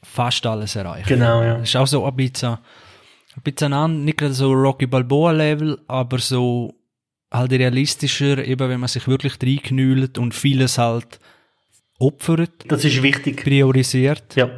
fast 0.05 0.47
alles 0.47 0.77
erreicht. 0.77 1.09
Genau, 1.09 1.43
ja. 1.43 1.55
Das 1.59 1.69
ist 1.69 1.75
auch 1.75 1.87
so 1.89 2.05
ein 2.07 2.15
bisschen, 2.15 2.51
ein 2.53 3.43
bisschen 3.43 3.73
an, 3.73 4.05
nicht 4.05 4.19
gerade 4.19 4.35
so 4.35 4.53
Rocky 4.53 4.87
Balboa 4.87 5.33
Level, 5.33 5.81
aber 5.89 6.21
so 6.21 6.73
halt 7.33 7.51
realistischer, 7.51 8.39
eben 8.45 8.69
wenn 8.71 8.79
man 8.79 8.89
sich 8.89 9.09
wirklich 9.09 9.35
reinknüllt 9.43 10.17
und 10.17 10.33
vieles 10.33 10.79
halt 10.79 11.19
opfert, 11.99 12.67
Das 12.69 12.85
ist 12.85 13.03
wichtig. 13.03 13.43
priorisiert, 13.43 14.37
Ja, 14.37 14.49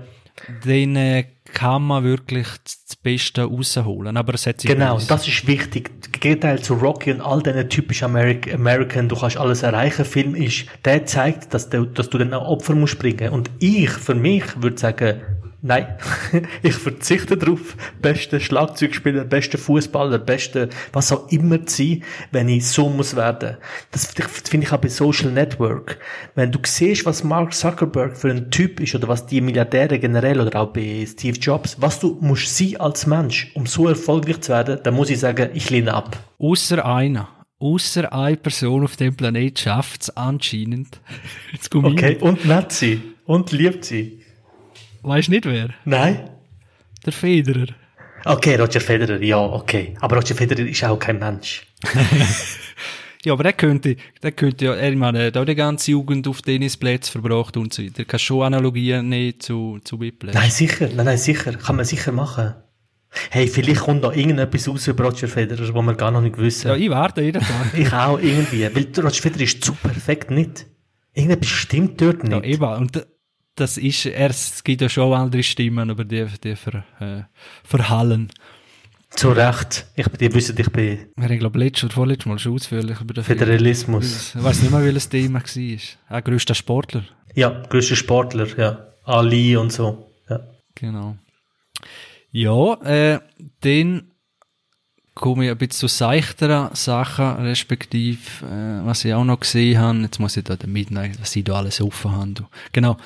dann 0.66 0.96
äh, 0.96 1.24
kann 1.52 1.82
man 1.82 2.04
wirklich 2.04 2.46
das 2.64 2.96
Beste 3.02 3.44
rausholen. 3.44 4.16
Aber 4.16 4.34
es 4.34 4.46
hat 4.46 4.60
sich 4.60 4.70
genau. 4.70 4.94
alles- 4.94 5.06
Das 5.06 5.26
ist 5.28 5.46
wichtig. 5.46 5.90
Gegenteil 6.12 6.60
zu 6.60 6.74
Rocky 6.74 7.12
und 7.12 7.20
all 7.20 7.42
diesen 7.42 7.68
typischen 7.68 8.06
Amerik 8.06 8.52
American, 8.52 9.08
du 9.08 9.16
kannst 9.16 9.36
alles 9.36 9.62
erreichen, 9.62 10.04
Film 10.04 10.34
ist, 10.34 10.66
der 10.84 11.06
zeigt, 11.06 11.54
dass 11.54 11.70
du, 11.70 11.84
dass 11.86 12.10
du 12.10 12.18
dann 12.18 12.34
auch 12.34 12.46
Opfer 12.48 12.74
musst 12.74 12.98
bringen. 12.98 13.30
Und 13.30 13.50
ich, 13.58 13.90
für 13.90 14.14
mich, 14.14 14.44
würde 14.60 14.78
sagen, 14.78 15.20
nein, 15.62 15.86
ich 16.62 16.74
verzichte 16.74 17.36
darauf, 17.36 17.76
beste 18.00 18.40
Schlagzeugspieler, 18.40 19.24
beste 19.24 19.58
Fußballer, 19.58 20.18
beste, 20.18 20.68
was 20.92 21.12
auch 21.12 21.28
immer 21.30 21.64
zu 21.66 21.84
sein, 21.84 22.04
wenn 22.32 22.48
ich 22.48 22.66
so 22.66 22.88
muss 22.88 23.16
werden. 23.16 23.56
Das 23.90 24.06
finde 24.06 24.66
ich 24.66 24.72
auch 24.72 24.78
bei 24.78 24.88
Social 24.88 25.30
Network. 25.30 25.98
Wenn 26.34 26.52
du 26.52 26.58
siehst, 26.64 27.06
was 27.06 27.24
Mark 27.24 27.54
Zuckerberg 27.54 28.16
für 28.16 28.30
ein 28.30 28.50
Typ 28.50 28.80
ist 28.80 28.94
oder 28.94 29.08
was 29.08 29.26
die 29.26 29.40
Milliardäre 29.40 29.98
generell 29.98 30.40
oder 30.40 30.60
auch 30.60 30.72
bei 30.72 31.06
Steve 31.06 31.38
Jobs, 31.38 31.76
was 31.80 32.00
du 32.00 32.18
musst 32.20 32.56
sein 32.56 32.80
als 32.80 33.06
Mensch, 33.06 33.50
um 33.54 33.66
so 33.66 33.88
erfolgreich 33.88 34.40
zu 34.40 34.52
werden, 34.52 34.80
dann 34.82 34.94
muss 34.94 35.10
ich 35.10 35.20
sagen, 35.20 35.50
ich 35.54 35.70
lehne 35.70 35.94
ab. 35.94 36.18
Außer 36.38 36.84
einer. 36.84 37.28
Außer 37.58 38.10
eine 38.10 38.38
Person 38.38 38.84
auf 38.84 38.96
dem 38.96 39.14
Planet 39.14 39.58
schafft 39.58 40.02
es 40.02 40.16
anscheinend. 40.16 41.00
Okay, 41.72 42.16
und 42.20 42.46
nett 42.46 42.72
sie. 42.72 43.02
Und 43.26 43.52
liebt 43.52 43.84
sie. 43.84 44.19
Weißt 45.02 45.28
du 45.28 45.32
nicht 45.32 45.46
wer? 45.46 45.70
Nein? 45.84 46.30
Der 47.04 47.12
Federer. 47.12 47.66
Okay, 48.24 48.56
Roger 48.56 48.80
Federer, 48.80 49.22
ja, 49.22 49.38
okay. 49.38 49.94
Aber 50.00 50.16
Roger 50.16 50.34
Federer 50.34 50.66
ist 50.66 50.84
auch 50.84 50.98
kein 50.98 51.18
Mensch. 51.18 51.66
Ja, 53.22 53.34
aber 53.34 53.42
der 53.42 53.52
könnte, 53.52 53.96
der 54.22 54.32
könnte 54.32 54.64
ja, 54.64 54.74
er, 54.74 54.90
ich 54.92 54.96
meine, 54.96 55.18
er 55.20 55.26
hat 55.26 55.36
auch 55.36 55.44
die 55.44 55.54
ganze 55.54 55.90
Jugend 55.90 56.26
auf 56.26 56.40
Tennisplätzen 56.40 57.12
verbracht 57.12 57.54
und 57.58 57.72
so 57.74 57.82
weiter. 57.82 57.98
Er 57.98 58.04
kann 58.06 58.18
schon 58.18 58.42
Analogien 58.44 59.10
nehmen 59.10 59.38
zu, 59.38 59.78
zu 59.84 60.00
Whiplash. 60.00 60.34
Nein, 60.34 60.50
sicher, 60.50 60.88
nein, 60.94 61.04
nein, 61.04 61.18
sicher. 61.18 61.52
Kann 61.52 61.76
man 61.76 61.84
sicher 61.84 62.12
machen. 62.12 62.54
Hey, 63.28 63.46
vielleicht 63.48 63.80
kommt 63.82 64.00
noch 64.02 64.16
irgendetwas 64.16 64.66
raus 64.68 64.86
über 64.86 65.04
Roger 65.04 65.28
Federer, 65.28 65.74
wo 65.74 65.82
wir 65.82 65.94
gar 65.94 66.10
noch 66.10 66.22
nicht 66.22 66.38
wissen. 66.38 66.68
Ja, 66.68 66.76
ich 66.76 66.88
warte 66.88 67.20
jeden 67.20 67.42
Tag. 67.42 67.74
ich 67.76 67.92
auch, 67.92 68.18
irgendwie. 68.18 68.62
Weil 68.74 68.86
Roger 68.96 69.10
Federer 69.20 69.42
ist 69.42 69.62
zu 69.62 69.74
perfekt 69.74 70.30
nicht. 70.30 70.64
Irgendetwas 71.12 71.48
stimmt 71.50 72.00
dort 72.00 72.22
nicht. 72.24 72.32
Ja, 72.32 72.42
eben. 72.42 72.64
Und 72.64 72.96
da- 72.96 73.02
das 73.60 73.76
ist, 73.76 74.06
er, 74.06 74.30
es 74.30 74.64
gibt 74.64 74.80
ja 74.80 74.88
schon 74.88 75.12
andere 75.12 75.42
Stimmen, 75.42 75.90
aber 75.90 76.04
die, 76.04 76.26
die 76.42 76.56
ver, 76.56 76.84
äh, 76.98 77.22
verhallen. 77.64 78.30
Zu 79.10 79.32
Recht. 79.32 79.86
Ich, 79.96 80.06
die 80.06 80.32
wissen, 80.32 80.56
ich 80.58 80.70
bin 80.70 80.98
Wir 81.16 81.28
haben, 81.28 81.38
glaube 81.38 81.58
ich, 81.58 81.64
letztes 81.64 81.84
oder 81.84 81.94
vorletztes 81.94 82.26
Mal 82.26 82.38
schon 82.38 82.54
ausführlich 82.54 83.00
über 83.00 83.12
den 83.12 83.24
Föderalismus. 83.24 84.34
Ich 84.34 84.42
weiß 84.42 84.62
nicht 84.62 84.70
mehr, 84.70 84.84
welches 84.84 85.08
Thema 85.08 85.40
war. 85.40 86.18
Auch 86.18 86.24
grösster 86.24 86.54
Sportler. 86.54 87.04
Ja, 87.34 87.62
größter 87.68 87.96
Sportler, 87.96 88.46
ja. 88.56 88.86
Ali 89.04 89.56
und 89.56 89.72
so. 89.72 90.10
Ja. 90.28 90.40
Genau. 90.76 91.16
Ja, 92.30 92.74
äh, 92.84 93.18
dann 93.62 94.12
komme 95.14 95.46
ich 95.46 95.50
ein 95.50 95.58
bisschen 95.58 95.88
zu 95.88 95.88
seichteren 95.88 96.74
Sachen, 96.74 97.44
respektive, 97.44 98.46
äh, 98.46 98.86
was 98.86 99.04
ich 99.04 99.12
auch 99.12 99.24
noch 99.24 99.40
gesehen 99.40 99.78
habe. 99.78 99.98
Jetzt 99.98 100.20
muss 100.20 100.36
ich 100.36 100.44
da 100.44 100.56
mitnehmen, 100.66 101.16
was 101.18 101.32
sie 101.32 101.42
da 101.42 101.54
alles 101.54 101.80
offen 101.80 102.12
haben. 102.12 102.34
Genau. 102.72 102.96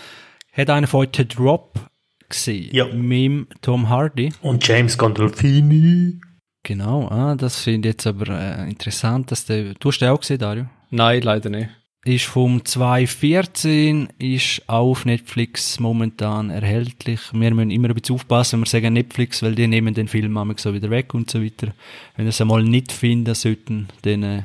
Hat 0.57 0.70
einer 0.70 0.86
von 0.86 1.00
euch 1.00 1.09
The 1.16 1.26
Drop 1.26 1.80
gesehen? 2.28 2.70
Ja. 2.72 2.86
Mit 2.86 3.11
dem 3.11 3.46
Tom 3.61 3.88
Hardy. 3.88 4.32
Und 4.40 4.66
James 4.66 4.96
Gandolfini. 4.96 6.20
Genau, 6.62 7.09
ah, 7.09 7.34
das 7.34 7.61
finde 7.61 7.88
ich 7.88 7.94
jetzt 7.94 8.07
aber 8.07 8.28
äh, 8.28 8.70
interessant, 8.70 9.30
dass 9.30 9.44
der, 9.44 9.74
du 9.74 9.88
hast 9.88 9.98
den 9.98 10.09
auch 10.11 10.20
gesehen, 10.20 10.38
Dario? 10.38 10.66
Nein, 10.90 11.22
leider 11.22 11.50
nicht. 11.50 11.68
Ist 12.05 12.26
vom 12.26 12.64
2014, 12.64 14.11
ist 14.18 14.62
auch 14.68 14.90
auf 14.90 15.05
Netflix 15.05 15.80
momentan 15.80 16.50
erhältlich. 16.50 17.20
Wir 17.32 17.52
müssen 17.52 17.70
immer 17.70 17.88
ein 17.88 17.94
bisschen 17.94 18.14
aufpassen, 18.14 18.59
wenn 18.59 18.66
wir 18.66 18.70
sagen 18.70 18.92
Netflix, 18.92 19.42
weil 19.42 19.55
die 19.55 19.66
nehmen 19.66 19.92
den 19.92 20.09
Film 20.09 20.32
manchmal 20.32 20.59
so 20.59 20.72
wieder 20.72 20.90
weg 20.90 21.14
und 21.14 21.30
so 21.30 21.42
weiter. 21.42 21.74
Wenn 22.16 22.26
wir 22.26 22.30
es 22.30 22.40
einmal 22.40 22.62
nicht 22.62 22.92
finden 22.92 23.34
sollten, 23.34 23.88
dann 24.02 24.22
äh, 24.22 24.42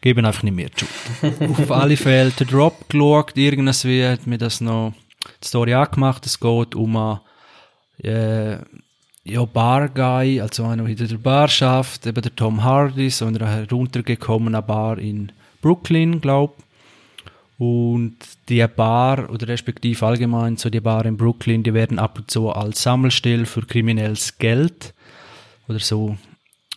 geben 0.00 0.24
einfach 0.24 0.44
nicht 0.44 0.56
mehr 0.56 0.70
Schuld. 0.74 1.40
auf 1.50 1.70
alle 1.70 1.96
Fälle 1.96 2.30
der 2.30 2.46
Drop 2.46 2.88
geschaut, 2.88 3.32
irgendwie 3.36 4.04
hat 4.04 4.26
mir 4.26 4.38
das 4.38 4.60
noch 4.60 4.94
die 5.42 5.46
Story 5.46 5.74
angemacht. 5.74 6.26
Es 6.26 6.40
geht 6.40 6.74
um 6.74 6.96
einen 6.96 7.20
äh, 8.02 8.58
ja, 9.24 9.44
Bar-Guy, 9.44 10.40
also 10.40 10.64
einer, 10.64 10.84
der 10.84 11.06
der 11.06 11.18
Bar 11.18 11.48
schafft, 11.48 12.06
eben 12.06 12.22
der 12.22 12.34
Tom 12.34 12.64
Hardy, 12.64 13.10
so 13.10 13.26
in 13.26 13.36
einer 13.36 13.50
heruntergekommenen 13.50 14.64
Bar 14.64 14.98
in 14.98 15.32
Brooklyn, 15.60 16.20
glaub. 16.20 16.56
Und 17.58 18.16
die 18.48 18.66
Bar, 18.66 19.28
oder 19.30 19.48
respektive 19.48 20.06
allgemein 20.06 20.56
so 20.56 20.70
die 20.70 20.80
Bar 20.80 21.04
in 21.04 21.18
Brooklyn, 21.18 21.62
die 21.62 21.74
werden 21.74 21.98
ab 21.98 22.18
und 22.18 22.30
zu 22.30 22.50
als 22.50 22.82
Sammelstelle 22.82 23.44
für 23.44 23.66
kriminelles 23.66 24.38
Geld 24.38 24.94
oder 25.68 25.78
so, 25.78 26.16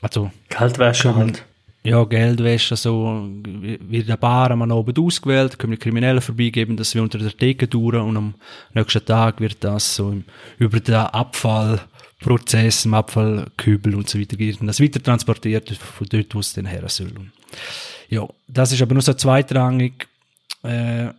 also 0.01 0.29
Geldwäsche 0.49 1.15
halt. 1.15 1.45
Ja, 1.86 2.03
Geldwäsche, 2.05 2.77
so, 2.77 3.27
wird 3.43 4.07
der 4.07 4.15
Bar 4.15 4.51
am 4.51 4.71
Abend 4.71 4.97
ausgewählt, 4.97 5.59
können 5.59 5.73
die 5.73 5.77
Kriminellen 5.77 6.21
vorbeigeben, 6.21 6.77
dass 6.77 6.95
wir 6.95 7.03
unter 7.03 7.17
der 7.17 7.36
Theke 7.36 7.67
durch 7.67 7.95
und 7.95 8.15
am 8.15 8.36
nächsten 8.73 9.05
Tag 9.05 9.41
wird 9.41 9.57
das 9.63 9.95
so 9.95 10.11
im, 10.11 10.23
über 10.59 10.79
den 10.79 10.95
Abfallprozess, 10.95 12.86
im 12.86 12.93
Abfallkübel 12.93 13.95
und 13.95 14.09
so 14.09 14.17
weiter, 14.17 14.38
das 14.65 14.79
weiter 14.79 15.03
transportiert 15.03 15.71
von 15.71 16.07
dort, 16.09 16.34
wo 16.34 16.39
es 16.39 16.53
dann 16.53 16.67
her 16.67 16.88
soll. 16.88 17.11
Ja, 18.09 18.27
das 18.47 18.71
ist 18.71 18.81
aber 18.81 18.93
nur 18.93 19.03
so 19.03 19.13
zweitrangig. 19.13 20.07
Äh, 20.63 21.09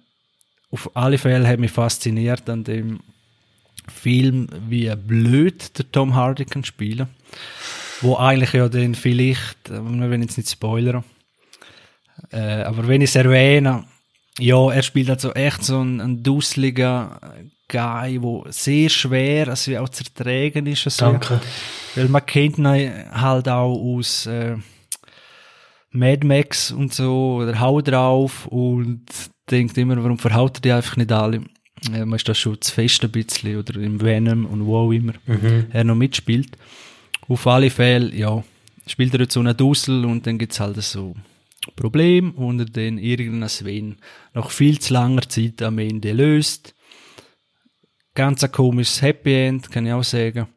auf 0.70 0.90
alle 0.96 1.18
Fälle 1.18 1.46
hat 1.46 1.60
mich 1.60 1.72
fasziniert 1.72 2.48
an 2.48 2.64
dem 2.64 3.00
Film, 3.86 4.48
wie 4.66 4.90
blöd 4.96 5.78
der 5.78 5.92
Tom 5.92 6.14
Hardy 6.14 6.46
kann 6.46 6.64
spielen 6.64 7.08
wo 8.04 8.16
eigentlich 8.16 8.52
ja 8.52 8.68
dann 8.68 8.94
vielleicht, 8.94 9.70
wir 9.70 9.82
wollen 9.82 10.22
jetzt 10.22 10.36
nicht 10.36 10.50
spoilern, 10.50 11.04
äh, 12.30 12.62
aber 12.62 12.86
wenn 12.86 13.00
ich 13.00 13.10
es 13.10 13.16
erwähne, 13.16 13.84
ja, 14.38 14.70
er 14.70 14.82
spielt 14.82 15.10
also 15.10 15.32
echt 15.32 15.64
so 15.64 15.80
ein, 15.80 16.00
ein 16.00 16.22
dusseliger 16.22 17.20
Guy, 17.68 18.20
wo 18.20 18.44
sehr 18.48 18.88
schwer, 18.88 19.48
also 19.48 19.70
wie 19.70 19.78
auch 19.78 19.88
zu 19.88 20.04
ertragen 20.04 20.66
ist. 20.66 20.86
Also, 20.86 21.06
Danke. 21.06 21.40
Weil 21.94 22.08
man 22.08 22.26
kennt 22.26 22.58
ihn 22.58 22.66
halt 22.66 23.48
auch 23.48 23.76
aus 23.76 24.26
äh, 24.26 24.56
Mad 25.90 26.26
Max 26.26 26.72
und 26.72 26.92
so, 26.92 27.40
oder 27.42 27.58
Hau 27.60 27.80
drauf 27.80 28.46
und 28.46 29.06
denkt 29.50 29.78
immer, 29.78 29.96
warum 30.02 30.18
verhaut 30.18 30.58
er 30.58 30.60
die 30.60 30.72
einfach 30.72 30.96
nicht 30.96 31.12
alle? 31.12 31.42
Äh, 31.92 32.04
man 32.04 32.14
ist 32.14 32.28
da 32.28 32.34
schon 32.34 32.60
zu 32.60 32.72
fest 32.72 33.04
ein 33.04 33.12
bisschen, 33.12 33.56
oder 33.56 33.80
im 33.80 34.00
Venom 34.00 34.46
und 34.46 34.66
wo 34.66 34.78
auch 34.78 34.92
immer 34.92 35.12
er 35.72 35.84
noch 35.84 35.94
mitspielt. 35.94 36.56
Auf 37.28 37.46
alle 37.46 37.70
Fälle, 37.70 38.14
ja, 38.14 38.42
spielt 38.86 39.14
er 39.14 39.20
jetzt 39.20 39.34
so 39.34 39.40
einen 39.40 39.56
Dussel 39.56 40.04
und 40.04 40.26
dann 40.26 40.38
gibt's 40.38 40.60
halt 40.60 40.82
so 40.82 41.14
Problem 41.76 42.32
und 42.32 42.76
dann 42.76 42.98
irgendein 42.98 43.48
Sven 43.48 43.96
nach 44.34 44.50
viel 44.50 44.78
zu 44.78 44.92
langer 44.92 45.22
Zeit 45.22 45.62
am 45.62 45.78
Ende 45.78 46.12
löst. 46.12 46.74
Ganz 48.14 48.44
ein 48.44 48.52
komisches 48.52 49.02
Happy 49.02 49.34
End, 49.34 49.70
kann 49.70 49.86
ich 49.86 49.92
auch 49.92 50.04
sagen. 50.04 50.48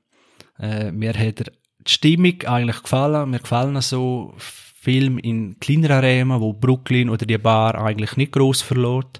Äh, 0.59 0.91
mir 0.91 1.13
hat 1.13 1.39
er 1.39 1.51
die 1.79 1.91
Stimmung 1.91 2.41
eigentlich 2.43 2.81
gefallen. 2.83 3.29
Mir 3.29 3.39
gefallen 3.39 3.79
so 3.81 4.33
Filme 4.37 5.21
in 5.21 5.59
kleineren 5.59 6.03
Rahmen, 6.03 6.41
wo 6.41 6.53
Brooklyn 6.53 7.09
oder 7.09 7.25
die 7.25 7.37
Bar 7.37 7.75
eigentlich 7.75 8.17
nicht 8.17 8.31
gross 8.31 8.61
verlot. 8.61 9.19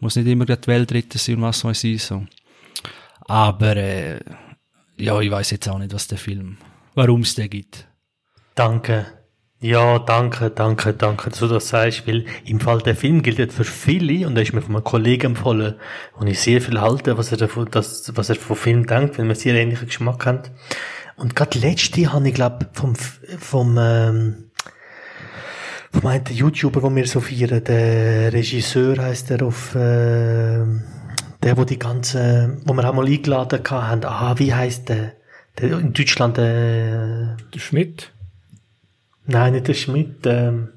Muss 0.00 0.16
nicht 0.16 0.28
immer 0.28 0.46
die 0.46 0.66
Weltretter 0.66 1.18
sein 1.18 1.36
und 1.36 1.42
was 1.42 1.64
weiß 1.64 1.84
ich 1.84 2.02
so. 2.02 2.26
Aber 3.20 3.76
äh, 3.76 4.20
ja, 4.96 5.20
ich 5.20 5.30
weiß 5.30 5.50
jetzt 5.50 5.68
auch 5.68 5.78
nicht, 5.78 5.92
was 5.92 6.08
der 6.08 6.18
Film, 6.18 6.56
warum 6.98 7.20
es 7.20 7.36
den 7.36 7.48
gibt. 7.48 7.86
Danke. 8.54 9.06
Ja, 9.60 9.98
danke, 9.98 10.50
danke, 10.50 10.92
danke, 10.92 11.30
dass 11.30 11.38
du 11.40 11.48
das 11.48 11.68
sagst, 11.68 12.06
weil 12.06 12.26
im 12.44 12.60
Fall 12.60 12.78
der 12.80 12.94
Film 12.94 13.22
gilt 13.22 13.38
jetzt 13.38 13.56
für 13.56 13.64
viele 13.64 14.26
und 14.26 14.36
er 14.36 14.42
ist 14.42 14.52
mir 14.52 14.62
von 14.62 14.76
einem 14.76 14.84
Kollegen 14.84 15.28
empfohlen 15.28 15.74
und 16.16 16.28
ich 16.28 16.40
sehr 16.40 16.60
viel 16.60 16.80
halte, 16.80 17.18
was 17.18 17.32
er 17.32 17.38
davon, 17.38 17.68
das, 17.70 18.12
was 18.14 18.28
er 18.28 18.36
vom 18.36 18.54
Film 18.54 18.86
denkt, 18.86 19.18
weil 19.18 19.26
wir 19.26 19.34
sehr 19.34 19.54
ähnlichen 19.54 19.86
Geschmack 19.86 20.26
haben. 20.26 20.42
Und 21.16 21.34
gerade 21.34 21.58
letzte 21.58 22.12
habe 22.12 22.28
ich 22.28 22.34
glaube 22.34 22.68
vom, 22.72 22.94
vom, 22.94 23.76
ähm, 23.80 24.50
vom 25.92 26.06
einen 26.06 26.26
YouTuber, 26.26 26.82
wo 26.82 26.94
wir 26.94 27.06
so 27.08 27.20
feiern, 27.20 27.64
der 27.64 28.32
Regisseur 28.32 28.96
heißt 28.98 29.32
er 29.32 29.42
auf, 29.42 29.74
äh, 29.74 30.64
der, 31.42 31.56
wo 31.56 31.64
die 31.64 31.80
ganze, 31.80 32.58
wo 32.64 32.74
wir 32.74 32.88
auch 32.88 32.94
mal 32.94 33.06
eingeladen 33.06 33.60
haben, 33.68 34.04
ah, 34.04 34.34
wie 34.38 34.54
heißt 34.54 34.88
der? 34.88 35.17
Der 35.60 35.78
in 35.78 35.92
Deutschland, 35.92 36.38
äh, 36.38 37.36
Der 37.52 37.58
Schmidt? 37.58 38.12
Nein, 39.26 39.52
nicht 39.52 39.68
der 39.68 39.74
Schmidt. 39.74 40.24
Ähm, 40.24 40.68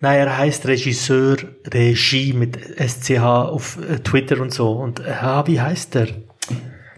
nein, 0.00 0.18
er 0.18 0.38
heißt 0.38 0.66
Regisseur 0.66 1.36
Regie 1.66 2.32
mit 2.32 2.56
SCH 2.56 3.20
auf 3.20 3.78
äh, 3.88 3.98
Twitter 4.00 4.40
und 4.40 4.52
so. 4.52 4.72
Und 4.72 5.00
äh, 5.00 5.10
ah, 5.12 5.46
wie 5.46 5.60
heißt 5.60 5.94
der? 5.94 6.08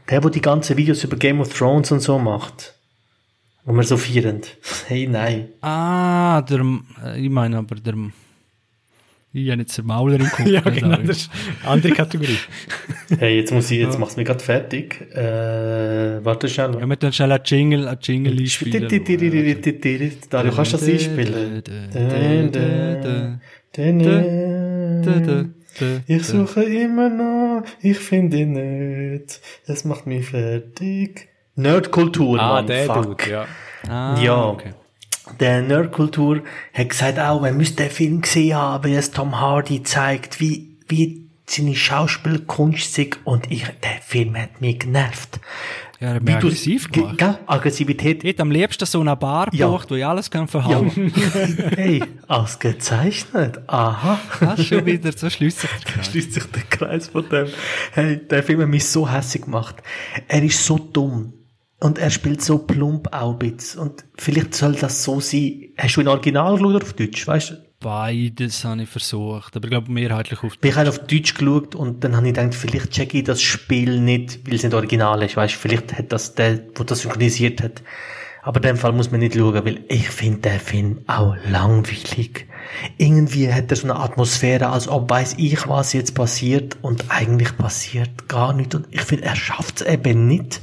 Der, 0.09 0.22
wo 0.22 0.29
die 0.29 0.41
ganzen 0.41 0.77
Videos 0.77 1.03
über 1.05 1.16
Game 1.16 1.41
of 1.41 1.53
Thrones 1.53 1.91
und 1.91 2.01
so 2.01 2.18
macht. 2.18 2.74
Wo 3.64 3.72
wir 3.72 3.83
so 3.83 3.97
feiern. 3.97 4.41
Hey, 4.87 5.09
nein. 5.09 5.49
Ah, 5.61 6.43
der, 6.43 6.64
äh, 7.05 7.20
ich 7.20 7.31
meine 7.31 7.59
aber 7.59 7.74
der, 7.74 7.95
ich 9.33 9.51
habe 9.51 9.61
jetzt 9.61 9.83
Mauler 9.83 10.16
im 10.20 10.29
Kopf. 10.31 10.47
Ja, 10.57 10.61
genau, 10.61 10.97
das 10.97 11.16
ist 11.18 11.31
eine 11.62 11.70
andere 11.72 11.93
Kategorie. 11.93 12.39
Hey, 13.18 13.37
jetzt 13.39 13.53
muss 13.53 13.70
ich, 13.70 13.79
jetzt 13.79 13.99
mach's 14.01 14.16
mir 14.16 14.24
grad 14.24 14.43
fertig. 14.43 15.01
Äh, 15.14 16.24
warte 16.24 16.49
schnell. 16.49 16.77
Ja, 16.81 16.87
wir 16.87 16.99
tun 16.99 17.12
schnell 17.12 17.31
einen 17.33 17.43
Jingle, 17.45 17.87
einen 17.89 17.99
Jingle 18.03 18.39
einspielen. 18.41 18.89
Dario, 20.31 20.53
kannst 20.53 20.72
du 20.72 20.77
das 20.79 20.89
einspielen? 20.89 21.62
Ich 26.07 26.24
suche 26.27 26.62
immer 26.64 27.09
noch, 27.09 27.62
ich 27.83 27.99
finde 27.99 28.39
ihn 28.39 28.53
nicht. 28.53 29.41
Das 29.66 29.85
macht 29.85 30.07
mich 30.07 30.27
fertig. 30.27 31.29
Nerdkultur, 31.55 32.41
Ah, 32.41 32.55
Mann, 32.55 32.66
der 32.66 32.87
fuck. 32.87 33.18
Dude, 33.18 33.31
ja. 33.31 33.47
Ah, 33.89 34.20
Ja. 34.20 34.45
okay. 34.47 34.72
Der 35.41 35.62
Nerdkultur 35.62 36.43
hat 36.72 36.89
gesagt, 36.89 37.18
auch, 37.18 37.45
er 37.45 37.53
müsste 37.53 37.83
den 37.85 37.91
Film 37.91 38.20
gesehen 38.20 38.57
haben, 38.57 38.85
wie 38.91 38.95
es 38.95 39.11
Tom 39.11 39.41
Hardy 39.41 39.83
zeigt, 39.83 40.41
wie, 40.41 40.77
wie 40.89 41.27
seine 41.47 41.74
Schauspielkunst 41.74 42.99
ist. 42.99 43.18
Und 43.24 43.51
ich, 43.51 43.64
der 43.83 44.01
Film 44.03 44.37
hat 44.37 44.61
mich 44.61 44.79
genervt. 44.79 45.41
Ja, 45.99 46.09
er 46.09 46.14
hat 46.16 46.22
mich 46.24 46.35
du- 46.37 46.47
aggressiv 46.49 46.91
Ge- 46.93 47.03
gemacht. 47.03 47.18
gell? 47.18 47.39
Aggressivität. 47.47 48.22
Ich 48.22 48.31
hätte 48.31 48.43
am 48.43 48.51
liebsten 48.51 48.85
so 48.85 49.01
eine 49.01 49.16
Bar 49.16 49.49
Ja. 49.53 49.66
gebraucht, 49.66 49.91
wo 49.91 49.95
ich 49.95 50.05
alles 50.05 50.31
kann 50.31 50.43
Ja. 50.43 50.47
verhauen 50.47 50.91
hey, 51.77 52.03
ausgezeichnet. 52.29 53.61
Aha. 53.66 54.18
Hast 54.41 54.64
schon 54.66 54.85
wieder 54.87 55.12
so 55.12 55.31
schlüssig. 55.31 55.70
schließt 56.03 56.35
sich 56.35 56.45
der 56.51 56.62
Kreis 56.62 57.09
von 57.09 57.29
dem. 57.29 57.47
Hey, 57.93 58.18
der 58.29 58.43
Film 58.43 58.61
hat 58.61 58.68
mich 58.68 58.87
so 58.87 59.11
hässlich 59.11 59.45
gemacht. 59.45 59.77
Er 60.29 60.43
ist 60.43 60.64
so 60.64 60.79
dumm. 60.79 61.33
Und 61.79 61.99
er 61.99 62.11
spielt 62.11 62.43
so 62.43 62.59
plump 62.59 63.12
auch 63.12 63.33
ein 63.33 63.39
bisschen. 63.39 63.81
Und 63.81 64.05
vielleicht 64.16 64.55
soll 64.55 64.72
das 64.72 65.05
so 65.05 65.20
sein. 65.20 65.68
Hast 65.77 65.97
du 65.97 66.01
in 66.01 66.09
Original 66.09 66.55
geschaut 66.55 66.74
oder 66.74 66.85
auf 66.85 66.93
Deutsch? 66.95 67.27
Weißt 67.27 67.51
du? 67.51 67.66
Beides 67.81 68.64
habe 68.64 68.83
ich 68.83 68.89
versucht, 68.89 69.55
aber 69.55 69.66
ich 69.66 69.70
glaube 69.70 69.93
mehrheitlich 69.93 70.43
auf 70.43 70.55
Ich 70.62 70.74
habe 70.74 70.89
auf 70.89 70.99
Deutsch 71.01 71.35
geschaut 71.35 71.74
und 71.74 72.03
dann 72.03 72.16
habe 72.16 72.27
ich 72.27 72.35
gedacht, 72.35 72.55
vielleicht 72.55 72.91
checke 72.91 73.18
ich 73.18 73.24
das 73.24 73.43
Spiel 73.43 74.01
nicht, 74.01 74.41
weil 74.47 74.55
es 74.55 74.62
nicht 74.62 74.72
original 74.72 75.22
ist. 75.22 75.37
Weißt 75.37 75.55
du, 75.55 75.59
vielleicht 75.59 75.97
hat 75.97 76.11
das 76.11 76.35
der, 76.35 76.55
der 76.57 76.85
das 76.87 77.01
synchronisiert 77.01 77.62
hat. 77.62 77.83
Aber 78.43 78.59
in 78.59 78.62
dem 78.62 78.77
Fall 78.77 78.93
muss 78.93 79.11
man 79.11 79.20
nicht 79.20 79.35
schauen, 79.35 79.64
weil 79.64 79.85
ich 79.89 80.09
finde 80.09 80.49
den 80.49 80.61
Film 80.61 81.01
auch 81.07 81.37
langweilig. 81.51 82.47
Irgendwie 82.97 83.53
hat 83.53 83.70
er 83.70 83.77
so 83.77 83.85
eine 83.89 83.99
Atmosphäre, 83.99 84.68
als 84.68 84.89
ob 84.89 85.11
weiß 85.11 85.35
ich, 85.37 85.68
was 85.68 85.93
jetzt 85.93 86.14
passiert 86.14 86.79
und 86.81 87.11
eigentlich 87.11 87.57
passiert 87.59 88.29
gar 88.29 88.53
nichts. 88.53 88.74
Und 88.74 88.87
ich 88.91 89.03
finde, 89.03 89.24
er 89.24 89.37
schafft 89.37 89.81
es 89.81 89.87
eben 89.87 90.27
nicht, 90.27 90.61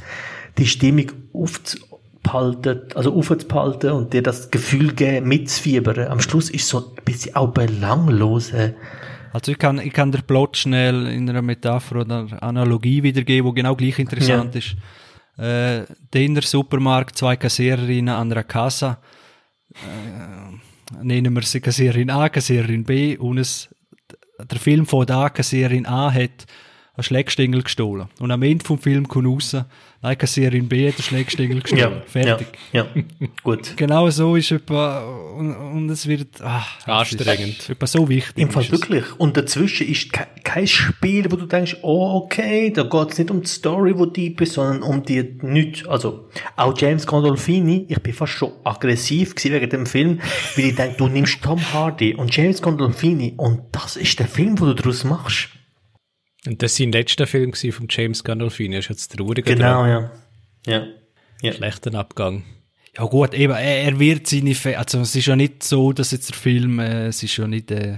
die 0.58 0.68
Stimmung 0.68 1.12
aufzuhalten, 1.34 2.82
also 2.96 3.14
aufzuhalten 3.14 3.92
und 3.92 4.14
dir 4.14 4.22
das 4.24 4.52
Gefühl 4.52 4.94
geben, 4.94 5.28
mitzufiebern. 5.28 6.08
Am 6.08 6.20
Schluss 6.20 6.50
ist 6.50 6.68
so 6.68 6.80
ein 6.80 7.04
bisschen 7.06 7.36
auch 7.36 7.52
belanglos. 7.52 8.52
Also 9.34 9.52
ich 9.52 9.58
kann, 9.58 9.80
ich 9.80 9.94
kann 9.94 10.12
den 10.12 10.22
Plot 10.22 10.58
schnell 10.58 11.08
in 11.08 11.28
einer 11.30 11.42
Metapher 11.42 12.02
oder 12.02 12.28
Analogie 12.44 13.02
wiedergeben, 13.02 13.48
wo 13.48 13.52
genau 13.54 13.76
gleich 13.76 13.98
interessant 14.00 14.54
Ja. 14.54 14.60
ist. 14.60 14.76
Äh, 15.36 15.86
Dinner 16.14 16.44
Supermarkt, 16.44 17.18
zwei 17.18 17.36
Kassiererinnen 17.36 18.14
an 18.14 18.32
einer 18.32 18.44
Kasse. 18.44 18.98
Äh, 19.74 21.04
nennen 21.04 21.34
wir 21.34 21.42
sie 21.42 21.60
Kassiererin 21.62 22.12
A, 22.12 22.30
Kassiererin 22.30 22.84
B 22.84 23.18
und 23.18 23.40
es, 23.40 23.70
der 24.40 24.60
Film 24.60 24.86
von 24.86 25.08
da 25.08 25.30
Kassiererin 25.30 25.88
A 25.88 26.14
hat 26.14 26.46
einen 26.96 27.04
Schlägstängel 27.04 27.64
gestohlen. 27.64 28.08
Und 28.20 28.30
am 28.30 28.44
Ende 28.44 28.64
vom 28.64 28.78
Film 28.78 29.08
kommt 29.08 29.28
raus, 29.28 29.58
nein, 30.04 30.18
Kassiererin 30.18 30.68
B 30.68 30.88
hat 30.88 30.98
den 31.00 31.04
Schlägstängel 31.04 31.62
gestohlen. 31.64 32.04
Fertig. 32.06 32.48
Ja, 32.72 32.86
ja. 32.96 33.04
gut. 33.44 33.76
Genau 33.84 34.10
so 34.12 34.36
ist 34.36 34.52
etwa, 34.52 35.04
und, 35.36 35.56
und 35.56 35.90
es 35.90 36.08
wird, 36.08 36.36
es 36.36 36.88
Anstrengend. 36.88 37.58
Ist 37.58 37.70
etwa 37.72 37.88
so 37.88 38.08
wichtig. 38.08 38.38
Im 38.38 38.52
Fall 38.52 38.64
es. 38.64 38.72
wirklich. 38.72 39.04
Und 39.18 39.36
dazwischen 39.38 39.88
ist 39.88 40.14
ke 40.14 40.28
kein 40.44 40.68
Spiel, 40.68 41.32
wo 41.32 41.36
du 41.36 41.48
denkst, 41.48 41.78
oh, 41.82 42.22
okay, 42.24 42.70
da 42.70 42.84
geht 42.84 43.12
es 43.12 43.18
nicht 43.18 43.32
um 43.32 43.42
die 43.42 43.48
Story, 43.48 43.98
wo 43.98 44.06
deep 44.06 44.42
ist, 44.42 44.54
sondern 44.54 44.84
um 44.84 45.04
die 45.04 45.38
nichts. 45.42 45.88
Also, 45.88 46.30
auch 46.56 46.78
James 46.78 47.08
Gandolfini, 47.08 47.88
ich 47.90 48.00
bin 48.02 48.14
fast 48.14 48.34
schon 48.34 48.52
aggressiv 48.64 49.34
gewesen 49.34 49.54
wegen 49.54 49.70
dem 49.70 49.86
Film, 49.88 50.20
weil 50.56 50.66
ich 50.66 50.76
denke, 50.76 50.98
du 50.98 51.08
nimmst 51.08 51.42
Tom 51.42 51.60
Hardy 51.74 52.14
und 52.14 52.36
James 52.36 52.62
Gandolfini 52.62 53.34
und 53.38 53.62
das 53.72 53.96
ist 53.96 54.20
der 54.20 54.28
Film, 54.28 54.60
wo 54.60 54.66
du 54.66 54.76
daraus 54.76 55.04
machst. 55.04 55.50
Und 56.46 56.62
das 56.62 56.74
war 56.74 56.86
sein 56.86 56.92
letzter 56.92 57.28
Film 57.28 57.54
von 57.54 57.88
James 57.90 58.24
Gandolfini. 58.24 58.76
Das 58.76 58.86
ist 58.86 58.90
jetzt 58.90 59.16
traurig. 59.16 59.46
Genau, 59.46 59.86
ja. 59.86 60.12
Ja. 60.66 60.86
ja. 61.42 61.54
Schlechter 61.54 61.94
Abgang. 61.96 62.44
Ja 62.98 63.06
gut, 63.06 63.34
eben, 63.34 63.54
er, 63.54 63.84
er 63.84 64.00
wird 64.00 64.28
seine, 64.28 64.54
Fe 64.54 64.78
also 64.78 65.00
es 65.00 65.16
ist 65.16 65.26
ja 65.26 65.36
nicht 65.36 65.64
so, 65.64 65.94
dass 65.94 66.12
jetzt 66.12 66.30
der 66.30 66.38
Film, 66.38 66.80
äh, 66.80 67.08
es 67.08 67.24
ist 67.24 67.36
ja 67.38 67.48
nicht, 67.48 67.72
äh, 67.72 67.98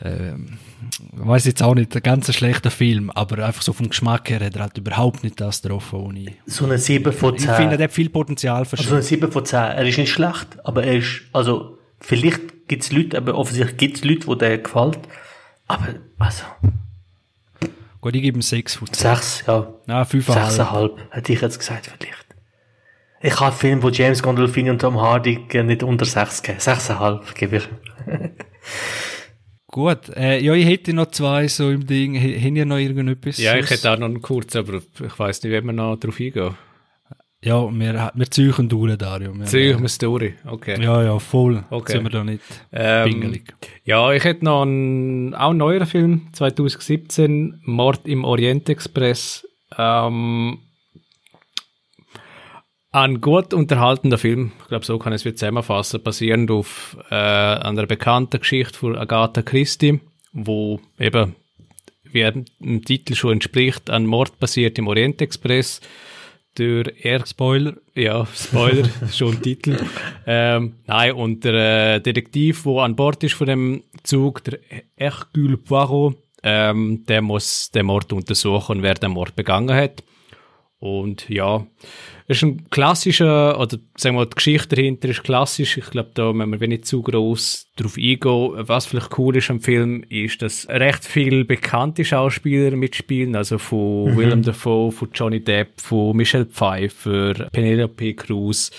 äh, 0.00 0.32
ich 0.32 1.26
weiß 1.28 1.44
jetzt 1.44 1.62
auch 1.62 1.74
nicht, 1.74 1.94
ein 1.94 2.02
ganz 2.02 2.32
schlechter 2.34 2.70
Film, 2.70 3.10
aber 3.10 3.44
einfach 3.44 3.60
so 3.60 3.74
vom 3.74 3.90
Geschmack 3.90 4.30
her 4.30 4.40
hat 4.40 4.56
er 4.56 4.62
halt 4.62 4.78
überhaupt 4.78 5.22
nicht 5.22 5.38
das 5.38 5.60
getroffen, 5.60 5.98
wo 6.00 6.10
ich, 6.12 6.32
So 6.46 6.64
eine 6.64 6.78
7 6.78 7.12
von 7.12 7.34
ich 7.34 7.42
10. 7.42 7.54
finde, 7.56 7.76
er 7.76 7.84
hat 7.84 7.92
viel 7.92 8.08
Potenzial 8.08 8.60
Also 8.60 8.70
verschwunden. 8.70 8.94
eine 8.94 9.02
7 9.02 9.30
von 9.30 9.44
10. 9.44 9.58
Er 9.58 9.86
ist 9.86 9.98
nicht 9.98 10.10
schlecht, 10.12 10.64
aber 10.64 10.84
er 10.84 10.96
ist, 10.96 11.20
also, 11.34 11.76
vielleicht 12.00 12.68
gibt's 12.68 12.90
Leute, 12.90 13.18
aber 13.18 13.34
offensichtlich 13.36 13.76
gibt's 13.76 14.02
Leute, 14.02 14.26
wo 14.26 14.34
der 14.34 14.56
gefällt. 14.58 15.00
Aber, 15.66 15.88
also, 16.18 16.44
Gut, 18.04 18.14
ich 18.16 18.20
gebe 18.20 18.36
ihm 18.38 18.42
6 18.42 18.74
von 18.74 18.86
10. 18.92 19.14
6, 19.16 19.44
ja. 19.46 19.74
Nein, 19.86 20.04
5,5. 20.04 20.58
6,5, 20.58 20.90
hätte 21.08 21.32
ich 21.32 21.40
jetzt 21.40 21.58
gesagt, 21.58 21.86
vielleicht. 21.98 22.26
Ich 23.22 23.40
habe 23.40 23.56
Film, 23.56 23.82
wo 23.82 23.88
James 23.88 24.22
Gandolfini 24.22 24.68
und 24.68 24.78
Tom 24.78 25.00
Hardy 25.00 25.38
nicht 25.64 25.82
unter 25.82 26.04
6 26.04 26.42
geben. 26.42 26.58
6,5 26.58 27.34
gebe 27.34 27.56
ich. 27.56 27.68
Gut, 29.68 30.10
äh, 30.14 30.38
ja, 30.38 30.52
ich 30.52 30.66
hätte 30.66 30.92
noch 30.92 31.06
zwei 31.12 31.48
so 31.48 31.70
im 31.70 31.86
Ding, 31.86 32.14
H- 32.14 32.38
haben 32.46 32.56
ihr 32.56 32.66
noch 32.66 32.76
irgendetwas? 32.76 33.38
Ja, 33.38 33.54
ich 33.56 33.66
sonst? 33.66 33.70
hätte 33.80 33.92
auch 33.94 33.98
noch 33.98 34.06
einen 34.08 34.20
kurz, 34.20 34.54
aber 34.54 34.74
ich 34.74 35.18
weiß 35.18 35.42
nicht, 35.42 35.50
wie 35.52 35.64
wir 35.64 35.72
noch 35.72 35.96
drauf 35.96 36.20
eingehen. 36.20 36.54
Ja, 37.44 37.70
wir, 37.70 38.10
wir 38.14 38.30
ziehen 38.30 38.68
durch, 38.70 38.96
Dario. 38.96 39.34
Wir, 39.34 39.44
Zieh 39.44 39.72
ich 39.72 39.78
mir 39.78 39.88
Story. 39.88 40.34
Okay. 40.46 40.82
Ja, 40.82 41.02
ja, 41.02 41.18
voll. 41.18 41.58
Okay. 41.58 41.66
Okay. 41.70 41.92
Sind 41.92 42.02
wir 42.04 42.10
da 42.10 42.24
nicht 42.24 42.42
Ähm, 42.72 43.04
pingelig. 43.10 43.54
Ja, 43.84 44.10
ich 44.12 44.24
hätte 44.24 44.46
noch 44.46 44.62
einen, 44.62 45.34
auch 45.34 45.50
einen 45.50 45.58
neueren 45.58 45.86
Film, 45.86 46.28
2017, 46.32 47.60
Mord 47.64 48.08
im 48.08 48.24
Orient 48.24 48.70
Express. 48.70 49.46
Ähm, 49.76 50.58
ein 52.92 53.20
gut 53.20 53.52
unterhaltender 53.52 54.16
Film, 54.16 54.52
ich 54.62 54.68
glaube, 54.68 54.86
so 54.86 54.98
kann 54.98 55.12
ich 55.12 55.16
es 55.16 55.24
wieder 55.26 55.36
zusammenfassen, 55.36 56.02
basierend 56.02 56.50
auf 56.50 56.96
äh, 57.10 57.14
einer 57.14 57.86
bekannten 57.86 58.40
Geschichte 58.40 58.78
von 58.78 58.96
Agatha 58.96 59.42
Christie, 59.42 60.00
wo 60.32 60.80
eben, 60.98 61.34
wie 62.04 62.20
er 62.20 62.34
im 62.60 62.84
Titel 62.84 63.14
schon 63.16 63.32
entspricht, 63.32 63.90
ein 63.90 64.06
Mord 64.06 64.38
passiert 64.38 64.78
im 64.78 64.86
Orient 64.88 65.20
Express. 65.20 65.82
Der 66.56 67.04
er 67.04 67.26
Spoiler. 67.26 67.74
ja, 67.94 68.26
Spoiler, 68.26 68.88
schon 69.12 69.42
Titel. 69.42 69.76
Ähm, 70.26 70.76
nein, 70.86 71.12
und 71.12 71.44
der 71.44 71.96
äh, 71.96 72.00
Detektiv, 72.00 72.62
der 72.62 72.82
an 72.82 72.94
Bord 72.94 73.24
ist 73.24 73.34
von 73.34 73.48
dem 73.48 73.82
Zug, 74.04 74.44
der 74.44 74.60
Hercule 74.94 75.56
Poirot, 75.56 76.16
ähm, 76.44 77.04
der 77.08 77.22
muss 77.22 77.70
den 77.70 77.86
Mord 77.86 78.12
untersuchen, 78.12 78.82
wer 78.82 78.94
den 78.94 79.10
Mord 79.12 79.34
begangen 79.34 79.74
hat. 79.74 80.04
Und 80.78 81.28
ja, 81.28 81.66
ist 82.26 82.42
ein 82.42 82.68
klassischer, 82.70 83.60
oder 83.60 83.78
sagen 83.96 84.16
wir 84.16 84.20
mal, 84.20 84.26
die 84.26 84.36
Geschichte 84.36 84.76
dahinter 84.76 85.08
ist 85.08 85.24
klassisch. 85.24 85.76
Ich 85.76 85.90
glaube, 85.90 86.10
da 86.14 86.32
wenn 86.34 86.58
wir 86.58 86.68
nicht 86.68 86.86
zu 86.86 87.02
groß 87.02 87.72
drauf 87.76 87.96
eingehen. 87.96 88.52
Was 88.56 88.86
vielleicht 88.86 89.18
cool 89.18 89.36
ist 89.36 89.50
am 89.50 89.60
Film, 89.60 90.04
ist, 90.08 90.40
dass 90.40 90.66
recht 90.68 91.04
viele 91.04 91.44
bekannte 91.44 92.04
Schauspieler 92.04 92.76
mitspielen, 92.76 93.36
also 93.36 93.58
von 93.58 94.16
Willem 94.16 94.42
Dafoe, 94.42 94.90
von 94.90 95.10
Johnny 95.12 95.40
Depp, 95.40 95.80
von 95.80 96.16
Michelle 96.16 96.46
Pfeiffer, 96.46 97.34
Penelope 97.52 98.14
Cruz 98.14 98.70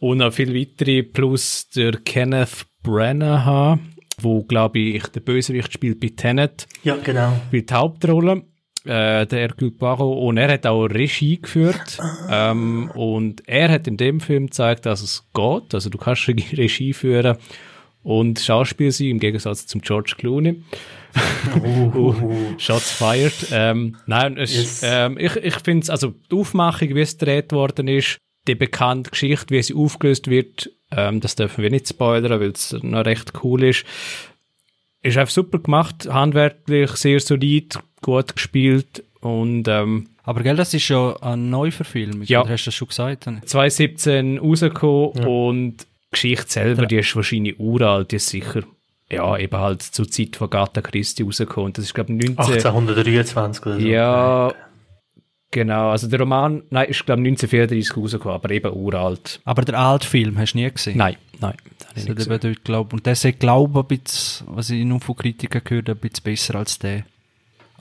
und 0.00 0.18
noch 0.18 0.32
viele 0.32 0.54
weitere, 0.54 1.02
plus 1.02 1.68
der 1.70 1.92
Kenneth 1.92 2.66
Branagh, 2.82 3.78
wo, 4.20 4.42
glaube 4.42 4.78
ich, 4.78 5.06
der 5.08 5.20
Bösewicht 5.20 5.72
spielt 5.72 6.00
bei 6.00 6.08
Tenet 6.08 6.66
Ja, 6.82 6.96
genau. 6.96 7.32
spielt 7.48 7.70
die 7.70 7.74
Hauptrolle, 7.74 8.42
äh, 8.84 9.26
der 9.26 9.38
Hercule 9.40 9.70
Poirot, 9.70 10.18
und 10.18 10.36
er 10.36 10.52
hat 10.52 10.66
auch 10.66 10.86
Regie 10.86 11.40
geführt. 11.40 11.98
Ähm, 12.30 12.90
und 12.94 13.46
er 13.48 13.70
hat 13.70 13.86
in 13.86 13.96
dem 13.96 14.20
Film 14.20 14.46
gezeigt, 14.46 14.86
dass 14.86 15.02
es 15.02 15.24
geht. 15.34 15.74
Also 15.74 15.90
du 15.90 15.98
kannst 15.98 16.28
Regie 16.28 16.92
führen 16.92 17.36
und 18.02 18.38
Schauspiel 18.40 18.90
sein, 18.92 19.08
im 19.08 19.18
Gegensatz 19.20 19.66
zum 19.66 19.80
George 19.82 20.14
Clooney. 20.16 20.62
Uh, 21.62 22.14
Shots 22.58 22.92
fired. 22.92 23.34
Ähm, 23.50 23.96
nein, 24.06 24.36
es, 24.36 24.54
Yes. 24.54 24.80
ähm, 24.84 25.18
ich, 25.18 25.36
ich 25.36 25.54
finde 25.56 25.82
es, 25.84 25.90
also 25.90 26.14
die 26.30 26.36
Aufmachung, 26.36 26.94
wie 26.94 27.00
es 27.00 27.18
gedreht 27.18 27.52
worden 27.52 27.88
ist, 27.88 28.18
die 28.46 28.54
bekannte 28.54 29.10
Geschichte, 29.10 29.50
wie 29.50 29.62
sie 29.62 29.74
aufgelöst 29.74 30.28
wird, 30.28 30.70
ähm, 30.90 31.20
das 31.20 31.34
dürfen 31.36 31.62
wir 31.62 31.70
nicht 31.70 31.88
spoilern, 31.88 32.40
weil 32.40 32.50
es 32.50 32.74
noch 32.82 33.04
recht 33.04 33.32
cool 33.42 33.64
ist. 33.64 33.84
Ist 35.02 35.16
einfach 35.16 35.32
super 35.32 35.58
gemacht, 35.58 36.08
handwerklich, 36.10 36.90
sehr 36.92 37.20
solid, 37.20 37.78
gut 38.02 38.34
gespielt 38.34 39.04
und 39.20 39.66
ähm, 39.68 40.08
Aber 40.22 40.42
gell, 40.42 40.56
das 40.56 40.74
ist 40.74 40.88
ja 40.88 41.16
eine 41.20 41.42
Neuverfilmung. 41.42 42.22
Ja. 42.24 42.42
Oder 42.42 42.52
hast 42.52 42.64
du 42.64 42.68
das 42.68 42.74
schon 42.74 42.88
gesagt? 42.88 43.24
2017 43.24 44.38
rausgekommen 44.38 45.26
und 45.26 45.76
die 45.78 45.86
Geschichte 46.12 46.50
selber, 46.50 46.86
die 46.86 46.96
ist 46.96 47.14
wahrscheinlich 47.16 47.58
uralt, 47.58 48.12
die 48.12 48.16
ist 48.16 48.28
sicher, 48.28 48.62
ja, 49.10 49.36
eben 49.36 49.56
halt 49.56 49.82
zur 49.82 50.08
Zeit 50.10 50.36
von 50.36 50.46
Agatha 50.52 50.80
Christie 50.80 51.22
rausgekommen. 51.22 51.72
Das 51.72 51.84
ist, 51.84 51.94
glaube 51.94 52.12
ich, 52.12 52.28
19... 52.28 52.38
1823 52.38 53.66
oder 53.66 53.80
so. 53.80 53.86
Ja, 53.86 54.52
genau, 55.50 55.90
also 55.90 56.08
der 56.08 56.20
Roman, 56.20 56.62
nein, 56.70 56.88
ist, 56.88 57.04
glaube 57.06 57.22
ich, 57.22 57.28
1934 57.28 57.96
rausgekommen, 57.96 58.34
aber 58.34 58.50
eben 58.50 58.72
uralt. 58.72 59.40
Aber 59.44 59.62
der 59.62 59.78
alte 59.78 60.06
Film 60.06 60.38
hast 60.38 60.52
du 60.52 60.58
nie 60.58 60.70
gesehen? 60.70 60.98
Nein, 60.98 61.16
nein, 61.40 61.54
das 61.78 62.02
ich 62.02 62.08
nicht 62.08 62.16
gesehen. 62.16 62.38
dort, 62.40 62.64
glaub, 62.64 62.92
und 62.92 63.06
der 63.06 63.16
sagt, 63.16 63.40
glaube 63.40 63.80
ein 63.80 63.86
bisschen, 63.86 64.46
was 64.50 64.70
ich 64.70 64.84
nur 64.84 65.00
von 65.00 65.16
Kritikern 65.16 65.62
gehört 65.64 65.88
habe, 65.88 65.98
ein 65.98 66.08
bisschen 66.08 66.24
besser 66.24 66.54
als 66.56 66.78
der. 66.78 67.04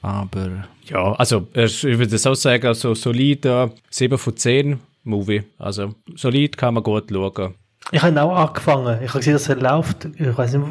Aber, 0.07 0.67
Ja, 0.85 1.13
also 1.13 1.47
ich 1.53 1.83
würde 1.83 2.17
so 2.17 2.33
sagen, 2.33 2.67
also 2.67 2.93
solid 2.93 3.45
äh, 3.45 3.69
7 3.89 4.17
von 4.17 4.37
10 4.37 4.79
Movie. 5.03 5.43
Also 5.57 5.95
solid 6.15 6.57
kann 6.57 6.75
man 6.75 6.83
gut 6.83 7.09
schauen. 7.11 7.55
Ich 7.91 8.01
habe 8.01 8.21
auch 8.21 8.35
angefangen. 8.35 9.01
Ich 9.01 9.09
habe 9.09 9.19
gesehen, 9.19 9.33
dass 9.33 9.47
er 9.47 9.55
läuft. 9.55 10.09
Ich 10.17 10.37
weiß 10.37 10.55
nicht, 10.55 10.67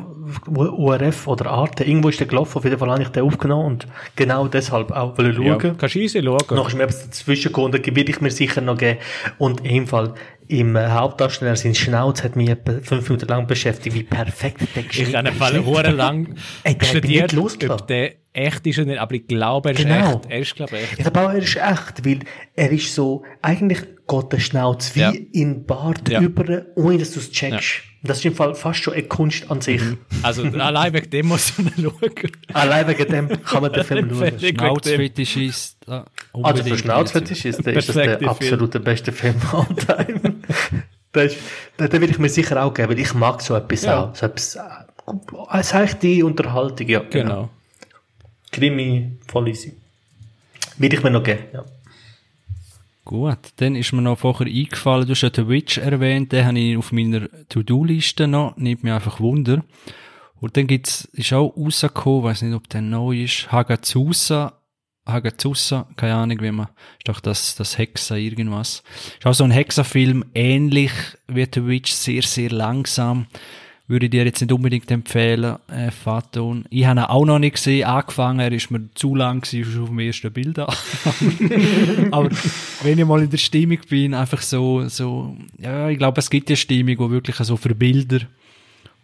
URF 0.49 1.27
oder 1.27 1.51
Arte. 1.51 1.85
Irgendwo 1.85 2.11
ist 2.11 2.21
der 2.21 2.27
gelaufen. 2.27 2.59
Auf 2.59 2.65
jeden 2.65 2.79
Fall 2.79 2.91
habe 2.91 3.03
ich 3.03 3.09
den 3.09 3.23
aufgenommen 3.23 3.67
und 3.67 3.87
genau 4.17 4.49
deshalb 4.49 4.91
auch 4.91 5.17
wollen 5.17 5.35
schauen. 5.35 5.47
Ja, 5.47 5.57
kannst 5.57 5.95
du 5.95 5.99
easy 5.99 6.23
schauen. 6.23 6.45
Noch 6.51 6.69
ist 6.69 6.77
mir 6.77 6.83
etwas 6.83 7.07
dazwischen 7.07 7.49
gekommen. 7.53 7.73
Da 7.73 7.79
will 7.79 8.11
ich 8.11 8.21
mir 8.21 8.31
sicher 8.31 8.61
noch 8.61 8.77
geben. 8.77 8.99
Und 9.39 9.65
im 9.65 9.87
Fall, 9.87 10.13
im 10.49 10.77
äh, 10.77 10.89
Hauptdarsteller, 10.89 11.57
sein 11.57 11.75
Schnauz 11.75 12.23
hat 12.23 12.37
mich 12.37 12.51
etwa 12.51 12.81
fünf 12.83 13.09
Minuten 13.09 13.29
lang 13.29 13.47
beschäftigt, 13.47 13.97
wie 13.97 14.03
perfekt 14.03 14.61
der 14.75 14.83
geschnitten 14.83 15.11
Ich 15.11 15.17
habe 15.17 15.33
Fall 15.33 15.65
hure 15.65 15.91
lang 15.93 16.37
studiert, 16.83 17.35
ob 17.71 17.87
der 17.87 18.13
echt 18.37 18.67
ist 18.67 18.79
oder 18.79 18.89
nicht, 18.89 19.01
aber 19.01 19.15
ich 19.15 19.27
glaube, 19.27 19.71
er 19.71 19.75
ist 19.75 19.83
genau. 19.83 20.17
echt. 20.17 20.27
Er 20.31 20.39
ist, 20.39 20.55
glaube 20.55 20.77
ich, 20.77 20.83
echt. 20.83 20.93
Ich 20.93 20.99
glaube 20.99 21.21
auch, 21.21 21.31
er 21.31 21.39
ist 21.39 21.57
echt, 21.57 22.05
weil 22.05 22.21
er 22.55 22.71
ist 22.71 22.95
so, 22.95 23.23
eigentlich 23.43 23.81
geht 24.07 24.33
der 24.33 24.39
Schnauz 24.39 24.95
wie 24.95 25.01
ja. 25.01 25.13
in 25.33 25.65
Bart 25.65 26.09
ja. 26.09 26.21
über, 26.21 26.67
ohne 26.77 26.99
dass 26.99 27.13
du 27.13 27.21
es 27.21 27.31
checkst. 27.31 27.83
Ja. 28.03 28.09
Das 28.09 28.19
ist 28.19 28.25
im 28.25 28.35
Fall 28.35 28.55
fast 28.55 28.81
schon 28.81 28.95
eine 28.95 29.03
Kunst 29.03 29.51
an 29.51 29.61
sich. 29.61 29.83
Mhm. 29.83 29.99
Also 30.23 30.45
allein 30.45 30.93
wegen 30.93 31.11
dem 31.11 31.27
muss 31.27 31.59
man 31.59 31.73
schauen. 31.83 32.31
allein 32.53 32.87
wegen 32.87 33.11
dem 33.11 33.43
kann 33.43 33.63
man 33.63 33.73
den 33.73 33.85
Film 33.85 34.11
schauen. 34.15 34.39
Schnauzfetischist. 34.39 35.89
Ah, 35.89 36.05
also 36.43 36.63
für 36.63 36.79
Schnauzfetischisten 36.79 37.75
ist 37.75 37.89
das 37.89 37.97
der 37.97 38.23
absolute 38.23 38.79
beste 38.79 39.11
Film 39.11 39.35
all 39.53 39.67
time. 39.75 40.37
den, 41.15 41.91
den 41.91 42.01
will 42.01 42.11
ich 42.11 42.19
mir 42.19 42.29
sicher 42.29 42.63
auch 42.63 42.73
geben, 42.73 42.91
weil 42.91 42.99
ich 42.99 43.13
mag 43.15 43.43
so 43.43 43.57
etwas 43.57 43.83
ja. 43.83 44.05
auch. 44.05 44.15
So 44.15 44.27
etwas, 44.27 44.57
äh, 44.57 45.63
seichte 45.63 46.25
Unterhaltung, 46.25 46.87
ja. 46.89 47.01
Genau. 47.11 47.51
Krimi, 48.57 49.19
voll 49.27 49.49
easy. 49.49 49.77
Will 50.79 50.93
ich 50.93 51.03
mir 51.03 51.11
noch 51.11 51.23
geben, 51.23 51.45
ja. 51.53 51.65
Gut, 53.05 53.39
dann 53.57 53.77
ist 53.77 53.93
mir 53.93 54.01
noch 54.01 54.19
vorher 54.19 54.47
eingefallen, 54.47 55.07
du 55.07 55.13
hast 55.13 55.21
ja 55.21 55.31
The 55.33 55.47
Witch 55.47 55.77
erwähnt, 55.77 56.33
den 56.33 56.47
habe 56.47 56.59
ich 56.59 56.77
auf 56.77 56.91
meiner 56.91 57.29
To-Do-Liste 57.51 58.27
noch, 58.27 58.57
nimmt 58.57 58.83
mir 58.83 58.95
einfach 58.95 59.21
Wunder. 59.21 59.63
Und 60.41 60.57
dann 60.57 60.67
gibt's, 60.67 61.05
ist 61.13 61.35
auch 61.35 61.55
rausgekommen, 61.55 62.25
weiß 62.25 62.43
nicht, 62.43 62.55
ob 62.55 62.67
der 62.71 62.81
neu 62.81 63.25
ist, 63.25 63.53
Hagazusa, 63.53 64.55
Hagazusa, 65.07 65.87
keine 65.97 66.15
Ahnung, 66.15 66.41
wie 66.41 66.51
man, 66.51 66.69
ist 66.99 67.09
doch 67.09 67.21
das, 67.21 67.57
das 67.57 67.77
Hexa 67.77 68.17
irgendwas. 68.17 68.83
Ist 69.19 69.27
auch 69.27 69.35
so 69.35 69.45
ein 69.45 69.51
Hexafilm, 69.51 70.25
ähnlich 70.35 70.93
wie 71.29 71.47
The 71.53 71.67
Witch, 71.67 71.93
sehr, 71.93 72.23
sehr 72.23 72.51
langsam 72.51 73.27
würde 73.89 74.07
ich 74.07 74.11
dir 74.11 74.25
jetzt 74.25 74.41
nicht 74.41 74.53
unbedingt 74.53 74.91
empfehlen, 74.91 75.57
äh, 75.69 75.91
Faton. 75.91 76.65
Ich 76.71 76.87
habe 76.87 77.01
ihn 77.01 77.05
auch 77.05 77.25
noch 77.25 77.39
nicht 77.39 77.55
gesehen, 77.55 77.85
angefangen, 77.85 78.41
er 78.41 78.53
ist 78.53 78.71
mir 78.71 78.89
zu 78.95 79.15
lang 79.15 79.41
gewesen, 79.41 79.71
schon 79.71 79.83
auf 79.83 79.89
dem 79.89 79.99
ersten 80.01 80.33
Bild 80.33 80.59
Aber 82.11 82.31
wenn 82.83 82.99
ich 82.99 83.05
mal 83.05 83.23
in 83.23 83.31
der 83.31 83.39
Stimmung 83.39 83.79
bin, 83.89 84.15
einfach 84.15 84.43
so, 84.43 84.89
so, 84.89 85.37
ja, 85.59 85.89
ich 85.89 85.99
glaube, 85.99 86.19
es 86.19 86.31
gibt 86.31 86.49
eine 86.49 86.57
Stimmung, 86.57 86.99
wo 86.99 87.11
wirklich 87.11 87.37
so 87.37 87.57
für 87.57 87.75
Bilder 87.75 88.21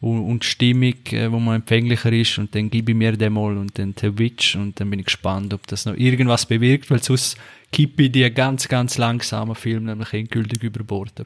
und, 0.02 0.20
und 0.24 0.44
Stimmung, 0.44 0.94
äh, 1.12 1.30
wo 1.30 1.38
man 1.38 1.56
empfänglicher 1.56 2.12
ist. 2.12 2.36
Und 2.38 2.54
dann 2.54 2.68
gebe 2.68 2.90
ich 2.90 2.98
mir 2.98 3.12
den 3.12 3.32
mal 3.32 3.56
und 3.56 3.78
dann 3.78 3.94
The 3.98 4.18
Witch. 4.18 4.56
Und 4.56 4.78
dann 4.80 4.90
bin 4.90 4.98
ich 4.98 5.06
gespannt, 5.06 5.54
ob 5.54 5.66
das 5.68 5.86
noch 5.86 5.94
irgendwas 5.94 6.44
bewirkt, 6.44 6.90
weil 6.90 7.02
sonst 7.02 7.38
kippe 7.72 8.04
ich 8.04 8.12
die 8.12 8.30
ganz, 8.32 8.68
ganz 8.68 8.98
langsamen 8.98 9.54
Film 9.54 9.84
nämlich 9.84 10.12
endgültig 10.12 10.62
über 10.62 10.84
Bord. 10.84 11.24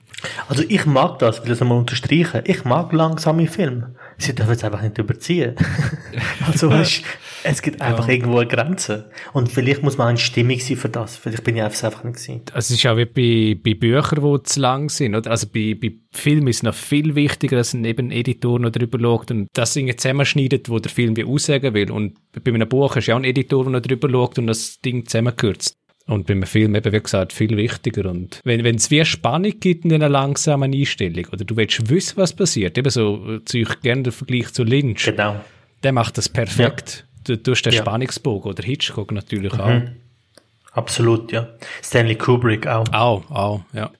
Also 0.48 0.62
ich 0.68 0.86
mag 0.86 1.18
das, 1.18 1.44
will 1.44 1.52
es 1.52 1.60
einmal 1.60 1.78
unterstreichen. 1.78 2.42
Ich 2.44 2.64
mag 2.64 2.92
langsame 2.92 3.48
Filme. 3.48 3.94
Sie 4.16 4.34
dürfen 4.34 4.52
es 4.52 4.64
einfach 4.64 4.80
nicht 4.80 4.96
überziehen. 4.96 5.56
also 6.46 6.70
weißt, 6.70 7.02
es 7.42 7.62
gibt 7.62 7.82
einfach 7.82 8.06
ja. 8.06 8.14
irgendwo 8.14 8.38
eine 8.38 8.48
Grenze. 8.48 9.10
Und 9.32 9.50
vielleicht 9.50 9.82
muss 9.82 9.98
man 9.98 10.08
eine 10.08 10.18
Stimmung 10.18 10.58
sein 10.60 10.76
für 10.76 10.88
das. 10.88 11.16
Vielleicht 11.16 11.42
bin 11.42 11.56
ich 11.56 11.62
einfach 11.62 12.04
nicht 12.04 12.16
gewesen. 12.16 12.42
Es 12.54 12.70
ist 12.70 12.86
auch 12.86 12.96
wie 12.96 13.04
bei, 13.04 13.60
bei 13.60 13.74
Büchern, 13.74 14.22
die 14.22 14.42
zu 14.44 14.60
lang 14.60 14.88
sind. 14.88 15.16
Oder? 15.16 15.30
Also 15.30 15.48
bei, 15.48 15.76
bei 15.80 15.96
Filmen 16.12 16.46
ist 16.48 16.58
es 16.58 16.62
noch 16.62 16.74
viel 16.74 17.16
wichtiger, 17.16 17.56
dass 17.56 17.74
ein 17.74 17.84
eben 17.84 18.12
Editor 18.12 18.60
noch 18.60 18.70
drüber 18.70 18.98
schaut 19.00 19.32
und 19.32 19.48
das 19.52 19.74
Ding 19.74 19.94
zusammenschneidet, 19.96 20.70
wo 20.70 20.78
der 20.78 20.92
Film 20.92 21.16
wie 21.16 21.24
aussagen 21.24 21.74
will. 21.74 21.90
Und 21.90 22.14
bei 22.32 22.52
einem 22.52 22.68
Buch 22.68 22.94
du 22.94 23.00
ja 23.00 23.14
auch 23.14 23.18
einen 23.18 23.24
Editor, 23.24 23.64
der 23.64 23.72
noch 23.72 23.80
drüber 23.80 24.08
schaut 24.08 24.38
und 24.38 24.46
das 24.46 24.80
Ding 24.80 25.04
zusammenkürzt. 25.06 25.76
Und 26.08 26.28
beim 26.28 26.44
Film 26.44 26.76
eben, 26.76 26.92
wie 26.92 27.00
gesagt, 27.00 27.32
viel 27.32 27.56
wichtiger. 27.56 28.08
Und 28.08 28.40
wenn, 28.44 28.62
wenn 28.62 28.76
es 28.76 28.92
wie 28.92 29.04
Spannung 29.04 29.58
gibt 29.58 29.84
in 29.84 29.92
einer 29.92 30.08
langsamen 30.08 30.72
Einstellung, 30.72 31.26
oder 31.32 31.44
du 31.44 31.56
willst 31.56 31.90
wissen, 31.90 32.16
was 32.16 32.32
passiert, 32.32 32.78
eben 32.78 32.90
so, 32.90 33.40
ziehe 33.40 33.64
ich 33.64 33.80
gerne 33.80 34.04
den 34.04 34.12
Vergleich 34.12 34.52
zu 34.52 34.62
Lynch. 34.62 35.04
Genau. 35.04 35.40
Der 35.82 35.92
macht 35.92 36.16
das 36.16 36.28
perfekt. 36.28 37.04
Ja. 37.28 37.36
Du, 37.36 37.50
hast 37.50 37.62
den 37.62 37.72
ja. 37.72 37.80
Spannungsbogen, 37.80 38.52
oder 38.52 38.62
Hitchcock 38.62 39.10
natürlich 39.10 39.52
mhm. 39.54 39.60
auch. 39.60 39.82
Absolut, 40.72 41.32
ja. 41.32 41.48
Stanley 41.82 42.14
Kubrick 42.14 42.68
auch. 42.68 42.86
Auch, 42.92 43.28
auch, 43.30 43.64
ja. 43.72 43.90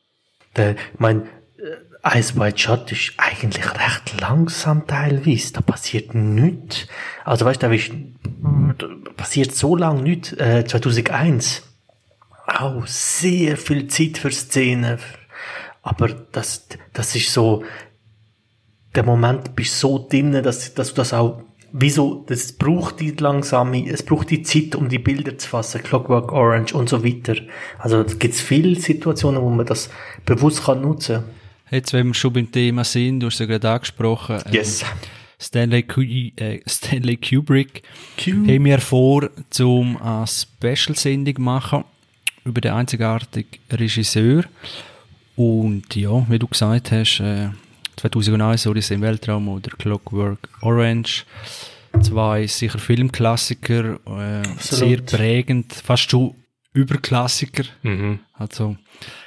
Der, 0.55 0.77
mein, 0.99 1.23
äh, 2.03 2.19
Ice 2.19 2.39
White 2.39 2.59
Shot 2.59 2.93
ist 2.93 3.15
eigentlich 3.17 3.65
recht 3.65 4.21
langsam 4.21 4.87
teilweise. 4.87 5.55
Da 5.55 5.61
passiert 5.61 6.15
nichts. 6.15 6.87
Also 7.25 7.45
weißt 7.45 7.65
du, 7.65 7.69
da 8.79 8.87
passiert 9.17 9.53
so 9.53 9.75
lang 9.75 10.05
nichts. 10.05 10.33
Äh, 10.35 10.65
2001 10.65 11.66
auch 12.47 12.87
sehr 12.87 13.57
viel 13.57 13.89
Zeit 13.89 14.19
für 14.19 14.31
Szenen. 14.31 14.99
Aber 15.83 16.09
das, 16.09 16.67
das 16.93 17.15
ist 17.15 17.33
so, 17.33 17.65
der 18.95 19.05
Moment 19.05 19.55
bist 19.55 19.79
so 19.79 20.07
drin, 20.09 20.33
dass, 20.43 20.75
dass 20.75 20.89
du 20.89 20.95
das 20.97 21.13
auch, 21.13 21.43
wieso, 21.73 22.25
das 22.27 22.53
braucht 22.53 23.01
die 23.01 23.11
langsame, 23.11 23.89
es 23.89 24.03
braucht 24.03 24.31
die 24.31 24.43
Zeit, 24.43 24.75
um 24.75 24.89
die 24.89 24.99
Bilder 24.99 25.37
zu 25.39 25.49
fassen, 25.49 25.83
Clockwork 25.83 26.33
Orange 26.33 26.75
und 26.75 26.89
so 26.89 27.05
weiter. 27.05 27.37
Also, 27.79 28.01
es 28.01 28.19
gibt 28.19 28.35
viele 28.35 28.75
Situationen, 28.77 29.43
wo 29.43 29.51
man 29.51 29.67
das 29.67 29.91
bewusst 30.25 30.65
kann 30.65 30.81
nutzen. 30.81 31.25
Jetzt, 31.71 31.93
wenn 31.93 32.09
wir 32.09 32.15
schon 32.15 32.33
beim 32.33 32.51
Thema 32.51 32.85
sind, 32.85 33.21
du 33.21 33.27
hast 33.27 33.41
ja 33.41 33.47
gerade 33.47 33.71
angesprochen. 33.71 34.41
Ähm, 34.47 34.53
yes. 34.53 34.85
Stanley, 35.39 35.85
äh, 36.37 36.61
Stanley 36.67 37.19
Kubrick 37.19 37.83
Q 38.17 38.31
haben 38.31 38.65
wir 38.65 38.79
vor, 38.79 39.29
zum 39.51 40.01
eine 40.01 40.27
Special-Sendung 40.27 41.45
machen 41.45 41.85
über 42.47 42.61
den 42.61 42.73
einzigartigen 42.73 43.61
Regisseur. 43.71 44.45
Und 45.35 45.95
ja, 45.95 46.25
wie 46.29 46.39
du 46.39 46.47
gesagt 46.47 46.93
hast, 46.93 47.21
äh, 47.21 47.49
2001 47.97 48.67
Odyssey 48.67 48.95
im 48.95 49.03
Weltraum 49.03 49.49
oder 49.49 49.71
Clockwork 49.71 50.49
Orange. 50.63 51.25
Zwei 52.01 52.47
sicher 52.47 52.79
Filmklassiker, 52.79 53.99
äh, 54.07 54.43
sehr 54.59 54.99
prägend, 54.99 55.73
fast 55.73 56.11
schon 56.11 56.35
Überklassiker. 56.75 57.65
Mhm. 57.83 58.19
Also 58.35 58.77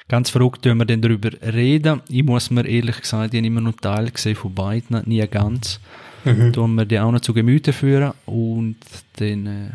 ganz 0.08 0.30
verrückt, 0.30 0.66
wenn 0.66 0.78
wir 0.78 0.86
dann 0.86 1.02
darüber 1.02 1.32
reden. 1.42 2.02
Ich 2.10 2.24
muss 2.24 2.52
mir 2.52 2.68
ehrlich 2.68 3.02
gesagt, 3.02 3.34
ich 3.34 3.40
habe 3.40 3.48
immer 3.48 3.62
noch 3.62 3.80
Teile 3.80 4.12
gesehen 4.12 4.36
von 4.36 4.54
beiden, 4.54 5.02
nie 5.06 5.26
ganz. 5.28 5.80
Mhm. 6.26 6.52
Da 6.52 6.68
wir 6.68 6.86
die 6.86 7.00
auch 7.00 7.12
noch 7.12 7.22
zu 7.22 7.34
Gemüte 7.34 7.74
führen 7.74 8.14
und 8.26 8.78
dann 9.18 9.46
äh, 9.48 9.70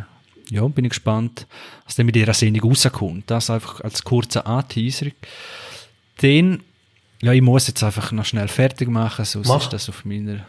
ja, 0.50 0.66
bin 0.68 0.84
ich 0.84 0.90
gespannt, 0.90 1.46
was 1.84 1.96
dann 1.96 2.06
mit 2.06 2.16
ihrer 2.16 2.34
Sendung 2.34 2.70
rauskommt. 2.70 3.30
Das 3.30 3.50
einfach 3.50 3.80
als 3.80 4.04
kurzer 4.04 4.46
Anteaser. 4.46 5.06
Dann, 6.20 6.62
ja, 7.20 7.32
ich 7.32 7.42
muss 7.42 7.68
jetzt 7.68 7.82
einfach 7.82 8.12
noch 8.12 8.24
schnell 8.24 8.48
fertig 8.48 8.88
machen, 8.88 9.24
sonst 9.24 9.48
Mach. 9.48 9.62
ist 9.62 9.72
das 9.72 9.88
auf 9.88 10.04
meiner 10.04 10.44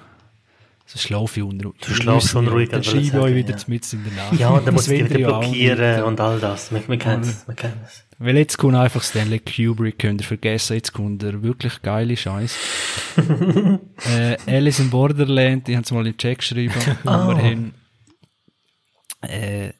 so 0.87 0.99
schlafe 0.99 1.39
ich 1.39 1.45
unruhig. 1.45 1.75
Du 1.81 1.95
schlafst 1.95 2.29
schon 2.29 2.47
ruhig. 2.47 2.69
Dann 2.69 2.83
schiebe 2.83 3.01
ich 3.01 3.13
euch 3.15 3.33
wieder 3.33 3.57
ja. 3.57 3.63
mit 3.65 3.91
in 3.91 4.03
der 4.03 4.13
Nacht. 4.13 4.39
Ja, 4.39 4.49
und 4.49 4.67
dann 4.67 4.75
muss 4.75 4.87
ich 4.87 5.03
wieder 5.03 5.17
blockieren 5.17 6.03
und 6.03 6.19
all 6.19 6.39
das. 6.39 6.71
Wir, 6.71 6.87
wir 6.87 6.97
kennen 6.97 7.23
es. 7.23 7.45
Weil 8.19 8.37
jetzt 8.37 8.57
kommt 8.57 8.75
einfach 8.75 9.01
Stanley 9.01 9.39
Kubrick, 9.39 9.97
könnt 9.97 10.21
ihr 10.21 10.27
vergessen, 10.27 10.75
jetzt 10.75 10.93
kommt 10.93 11.23
der 11.23 11.41
wirklich 11.41 11.81
geile 11.81 12.15
Scheiß. 12.15 12.55
äh, 14.15 14.37
Alice 14.45 14.79
in 14.79 14.91
Borderland, 14.91 15.67
die 15.67 15.75
haben 15.75 15.83
es 15.83 15.91
mal 15.91 16.05
in 16.05 16.13
den 16.13 16.17
Check 16.17 16.37
geschrieben, 16.37 16.75
oh. 17.03 17.09
immerhin. 17.09 17.73
Äh, 19.21 19.73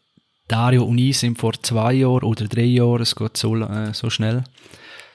Dario 0.48 0.84
und 0.84 0.98
ich 0.98 1.18
sind 1.18 1.40
vor 1.40 1.54
zwei 1.62 1.94
Jahren 1.94 2.24
oder 2.24 2.48
drei 2.48 2.64
Jahren, 2.64 3.02
es 3.02 3.16
geht 3.16 3.38
so, 3.38 3.56
äh, 3.56 3.94
so 3.94 4.10
schnell, 4.10 4.44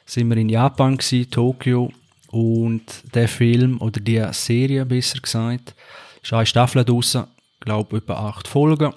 sind 0.05 0.28
wir 0.28 0.37
in 0.37 0.49
Japan 0.49 0.97
gewesen, 0.97 1.31
Tokio, 1.31 1.93
und 2.31 2.85
der 3.14 3.28
Film, 3.28 3.81
oder 3.81 4.01
die 4.01 4.24
Serie 4.33 4.87
besser 4.87 5.20
gesagt, 5.20 5.74
ist 6.22 6.33
eine 6.33 6.47
Staffel 6.47 6.85
draussen, 6.85 7.24
glaube 7.61 7.99
etwa 7.99 8.28
acht 8.28 8.47
Folgen, 8.47 8.93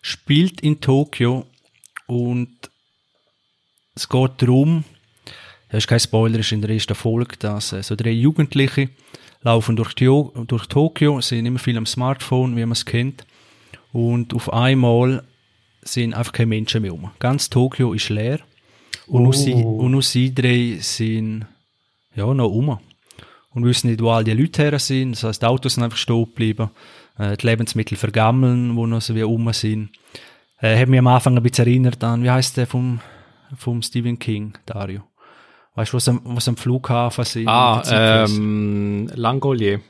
spielt 0.00 0.60
in 0.62 0.80
Tokio 0.80 1.46
und 2.06 2.50
es 3.94 4.08
geht 4.08 4.30
darum, 4.38 4.84
das 5.68 5.84
ist 5.84 5.88
kein 5.88 6.00
Spoiler, 6.00 6.38
ist 6.38 6.52
in 6.52 6.62
der 6.62 6.70
ersten 6.70 6.94
Folge, 6.94 7.36
dass 7.38 7.72
äh, 7.72 7.82
so 7.82 7.94
drei 7.94 8.10
Jugendliche 8.10 8.90
laufen 9.42 9.76
durch, 9.76 9.94
Tio 9.94 10.32
durch 10.46 10.66
Tokio, 10.66 11.20
sind 11.20 11.46
immer 11.46 11.58
viel 11.58 11.76
am 11.76 11.86
Smartphone, 11.86 12.56
wie 12.56 12.60
man 12.60 12.72
es 12.72 12.86
kennt, 12.86 13.26
und 13.92 14.32
auf 14.34 14.52
einmal 14.52 15.24
sind 15.82 16.14
einfach 16.14 16.32
keine 16.32 16.46
Menschen 16.48 16.82
mehr 16.82 16.94
um. 16.94 17.10
Ganz 17.18 17.50
Tokio 17.50 17.92
ist 17.92 18.08
leer. 18.08 18.40
Und, 19.06 19.20
oh. 19.20 19.24
nur, 19.24 19.34
sie, 19.34 19.52
und 19.52 19.90
nur 19.90 20.02
sie 20.02 20.34
drei 20.34 20.78
sind 20.80 21.46
ja, 22.14 22.32
noch 22.32 22.50
um. 22.50 22.78
Und 23.50 23.64
wissen 23.64 23.90
nicht, 23.90 24.00
wo 24.00 24.10
all 24.10 24.24
die 24.24 24.32
Leute 24.32 24.62
her 24.62 24.78
sind. 24.78 25.12
Das 25.12 25.24
heisst, 25.24 25.42
die 25.42 25.46
Autos 25.46 25.74
sind 25.74 25.82
einfach 25.82 25.98
stehen 25.98 26.24
geblieben. 26.24 26.70
Äh, 27.18 27.36
die 27.36 27.46
Lebensmittel 27.46 27.96
vergammeln, 27.96 28.76
wo 28.76 28.86
noch 28.86 29.02
so 29.02 29.14
wie 29.14 29.22
um 29.22 29.52
sind. 29.52 29.90
Äh, 30.60 30.78
hat 30.78 30.88
mich 30.88 30.98
am 30.98 31.06
Anfang 31.06 31.36
ein 31.36 31.42
bisschen 31.42 31.66
erinnert 31.66 32.02
an, 32.04 32.22
wie 32.22 32.30
heißt 32.30 32.56
der 32.56 32.66
vom, 32.66 33.00
vom 33.56 33.82
Stephen 33.82 34.18
King, 34.18 34.54
Dario? 34.64 35.02
Weißt 35.74 35.92
du, 35.92 35.96
was 35.96 36.08
am, 36.08 36.20
was 36.24 36.48
am 36.48 36.56
Flughafen 36.56 37.24
sind? 37.24 37.48
Ah, 37.48 37.82
ähm, 37.90 39.10
Langolier. 39.14 39.80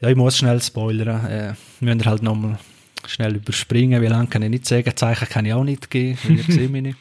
Ja, 0.00 0.08
ich 0.08 0.16
muss 0.16 0.38
schnell 0.38 0.62
spoilern. 0.62 1.26
Äh, 1.26 1.54
wir 1.80 1.94
müssen 1.94 2.06
halt 2.08 2.22
nochmal 2.22 2.58
schnell 3.06 3.36
überspringen. 3.36 4.00
Wie 4.00 4.06
lange 4.06 4.28
kann 4.28 4.42
ich 4.42 4.50
nicht 4.50 4.66
sagen. 4.66 4.92
Zeichen 4.96 5.28
kann 5.28 5.44
ich 5.46 5.52
auch 5.52 5.64
nicht 5.64 5.90
geben, 5.90 6.18
ihr 6.36 6.42
seht 6.54 6.70
mich 6.70 6.82
nicht. 6.82 6.98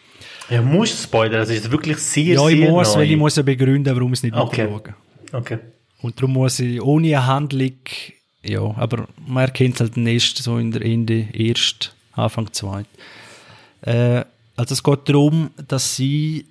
Ja, 0.49 0.61
musst 0.61 1.03
Spoiler, 1.03 1.39
das 1.39 1.49
ist 1.49 1.69
wirklich 1.69 1.97
sehr, 1.97 2.35
Ja, 2.35 2.47
ich 2.47 2.57
sehr 2.57 2.69
muss, 2.71 2.93
neu. 2.93 3.01
weil 3.01 3.11
ich 3.11 3.17
muss 3.17 3.35
ja 3.35 3.43
begründen, 3.43 3.93
warum 3.95 4.13
ich 4.13 4.19
es 4.19 4.23
nicht 4.23 4.35
Okay. 4.35 4.63
nachschauen. 4.63 4.95
Okay. 5.33 5.59
Und 6.01 6.17
darum 6.17 6.33
muss 6.33 6.59
ich 6.59 6.81
ohne 6.81 7.07
eine 7.07 7.25
Handlung, 7.27 7.73
ja, 8.43 8.61
aber 8.61 9.07
man 9.27 9.43
erkennt 9.45 9.75
es 9.75 9.81
halt 9.81 9.97
erst 9.97 10.37
so 10.37 10.57
in 10.57 10.71
der 10.71 10.81
Ende, 10.83 11.27
erst, 11.33 11.95
Anfang 12.17 12.51
zweit. 12.53 12.87
Äh, 13.81 14.23
also 14.55 14.73
es 14.73 14.83
geht 14.83 15.07
darum, 15.09 15.51
dass 15.67 15.95
sie, 15.95 16.45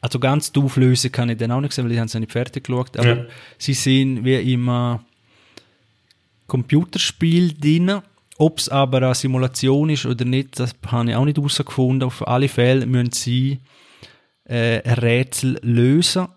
also 0.00 0.18
ganz 0.18 0.52
die 0.52 0.60
Auflösung 0.60 1.10
kann 1.10 1.30
ich 1.30 1.38
dann 1.38 1.50
auch 1.52 1.60
nicht 1.60 1.72
sehen, 1.72 1.84
weil 1.84 1.92
ich 1.92 1.98
habe 1.98 2.06
es 2.06 2.14
nicht 2.14 2.32
fertig 2.32 2.64
geschaut, 2.64 2.96
aber 2.98 3.16
Ja. 3.16 3.24
sie 3.58 3.74
sind 3.74 4.24
wie 4.24 4.52
immer 4.52 5.02
Computerspiel 6.46 7.54
drin. 7.54 8.00
Ob 8.38 8.58
es 8.58 8.68
aber 8.68 8.98
eine 8.98 9.14
Simulation 9.14 9.90
ist 9.90 10.06
oder 10.06 10.24
nicht, 10.24 10.60
das 10.60 10.74
habe 10.86 11.10
ich 11.10 11.16
auch 11.16 11.24
nicht 11.24 11.36
herausgefunden. 11.36 12.04
Auf 12.06 12.26
alle 12.26 12.48
Fälle 12.48 12.86
müssen 12.86 13.12
sie 13.12 13.58
äh, 14.44 14.76
Rätsel 14.88 15.58
lösen 15.62 16.28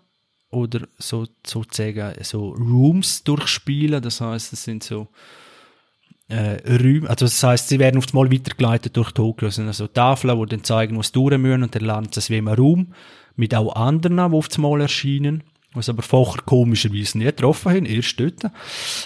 oder 0.50 0.80
so, 0.98 1.26
sozusagen 1.46 2.12
so 2.24 2.50
Rooms 2.50 3.22
durchspielen. 3.22 4.02
Das 4.02 4.20
heißt, 4.20 4.52
es 4.52 4.64
sind 4.64 4.82
so 4.82 5.06
äh, 6.32 6.60
Räume, 6.66 7.08
also 7.08 7.26
das 7.26 7.42
heißt, 7.42 7.68
sie 7.68 7.78
werden 7.78 7.98
oft 7.98 8.14
mal 8.14 8.30
weitergeleitet 8.32 8.96
durch 8.96 9.12
Tokio. 9.12 9.50
Sind 9.50 9.66
also 9.66 9.86
Tafeln, 9.86 10.40
die 10.40 10.46
dann 10.46 10.64
zeigen, 10.64 10.98
was 10.98 11.12
durch 11.12 11.36
müssen 11.38 11.62
und 11.62 11.74
dann 11.74 11.84
landet 11.84 12.16
es 12.16 12.30
wie 12.30 12.38
im 12.38 12.48
Raum 12.48 12.94
mit 13.36 13.54
auch 13.54 13.74
anderen, 13.76 14.16
die 14.16 14.36
oft 14.36 14.56
mal 14.58 14.80
erscheinen. 14.80 15.42
Was 15.74 15.88
aber 15.88 16.02
vorher 16.02 16.42
komischerweise 16.42 17.16
nie 17.16 17.24
getroffen 17.24 17.72
haben, 17.72 17.86
erst 17.86 18.20
dort. 18.20 18.44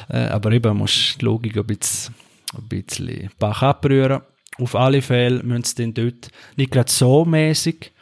Äh, 0.09 0.27
aber 0.29 0.51
eben, 0.53 0.69
man 0.69 0.79
muss 0.79 1.17
die 1.21 1.25
Logik 1.25 1.57
ein 1.57 1.65
bisschen, 1.65 2.15
ein 2.57 2.69
bisschen 2.69 3.31
Bach 3.39 3.63
abrühren. 3.63 4.23
Auf 4.59 4.75
alle 4.75 5.03
Fälle 5.03 5.43
müssen 5.45 5.65
sie 5.65 5.75
dann 5.77 5.95
dort 5.95 6.29
nicht 6.57 6.73
gerade 6.73 6.91
so 6.91 7.25
mäßig 7.25 7.93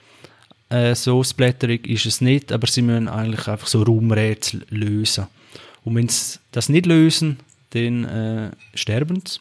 äh, 0.70 0.94
so 0.94 1.22
splatterig 1.22 1.86
ist 1.86 2.06
es 2.06 2.20
nicht, 2.20 2.52
aber 2.52 2.66
sie 2.66 2.82
müssen 2.82 3.08
eigentlich 3.08 3.46
einfach 3.48 3.66
so 3.66 3.82
Raumrätsel 3.82 4.66
lösen. 4.70 5.26
Und 5.84 5.94
wenn 5.96 6.08
sie 6.08 6.38
das 6.52 6.68
nicht 6.68 6.86
lösen, 6.86 7.38
dann 7.74 8.04
äh, 8.04 8.50
sterben 8.74 9.22
sie. 9.26 9.40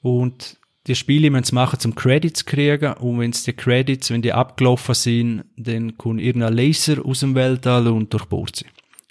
Und 0.00 0.56
die 0.86 0.94
Spiele 0.94 1.30
müssen 1.30 1.44
sie 1.44 1.54
machen, 1.54 1.78
zum 1.78 1.94
Credits 1.94 2.46
kriegen. 2.46 2.94
Und 2.94 3.18
wenn 3.18 3.32
die 3.32 3.52
Credits, 3.52 4.10
wenn 4.10 4.22
die 4.22 4.32
abgelaufen 4.32 4.94
sind, 4.94 5.44
dann 5.56 5.98
kommt 5.98 6.20
irgendein 6.20 6.54
Laser 6.54 7.04
aus 7.04 7.20
dem 7.20 7.34
Weltall 7.34 7.88
und 7.88 8.12
durchbohrt 8.12 8.56
sie. 8.56 8.66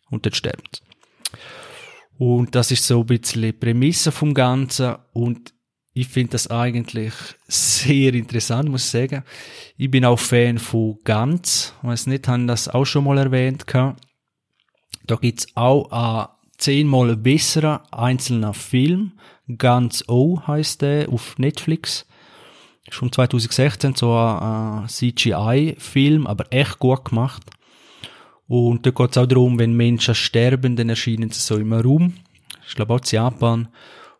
Und 0.10 0.26
dann 0.26 0.34
sterben 0.34 0.64
sie. 0.74 0.82
Und 2.18 2.56
das 2.56 2.72
ist 2.72 2.88
so 2.88 3.02
ein 3.02 3.06
bisschen 3.06 3.44
die 3.44 3.52
Prämisse 3.52 4.12
vom 4.12 4.34
Ganzen. 4.34 4.96
Und 5.14 5.54
ich 5.94 6.08
finde 6.08 6.32
das 6.32 6.50
eigentlich 6.50 7.14
sehr 7.48 8.14
interessant, 8.14 8.70
muss 8.70 8.86
ich 8.86 8.92
sagen. 8.92 9.24
Ich 9.78 9.92
bin 9.92 10.06
auch 10.06 10.20
Fan 10.20 10.58
von 10.58 10.98
Ganz. 11.04 11.74
Weiß 11.84 12.08
nicht, 12.08 12.28
haben 12.28 12.48
das 12.48 12.68
auch 12.68 12.86
schon 12.86 13.04
mal 13.04 13.18
erwähnt. 13.20 13.66
Da 13.68 13.96
gibt's 15.22 15.48
auch 15.56 15.92
einen 15.92 16.28
zehnmal 16.58 17.16
besseren 17.16 17.80
einzelnen 17.92 18.54
Film. 18.54 19.14
Ganz 19.58 20.04
O 20.08 20.42
heißt 20.46 20.82
der 20.82 21.10
auf 21.10 21.38
Netflix. 21.38 22.06
Schon 22.90 23.12
2016 23.12 23.96
so 23.96 24.14
ein 24.16 24.88
CGI-Film, 24.88 26.26
aber 26.26 26.46
echt 26.52 26.80
gut 26.80 27.06
gemacht. 27.06 27.44
Und 28.48 28.86
da 28.86 28.92
geht's 28.92 29.18
auch 29.18 29.26
darum, 29.26 29.60
wenn 29.60 29.74
Menschen 29.74 30.16
sterben, 30.16 30.76
dann 30.76 30.90
erscheinen 30.90 31.30
sie 31.32 31.42
so 31.42 31.58
im 31.58 31.74
Raum. 31.74 32.14
Ich 32.68 32.76
glaube 32.76 32.94
auch 32.94 33.00
in 33.00 33.10
Japan. 33.12 33.68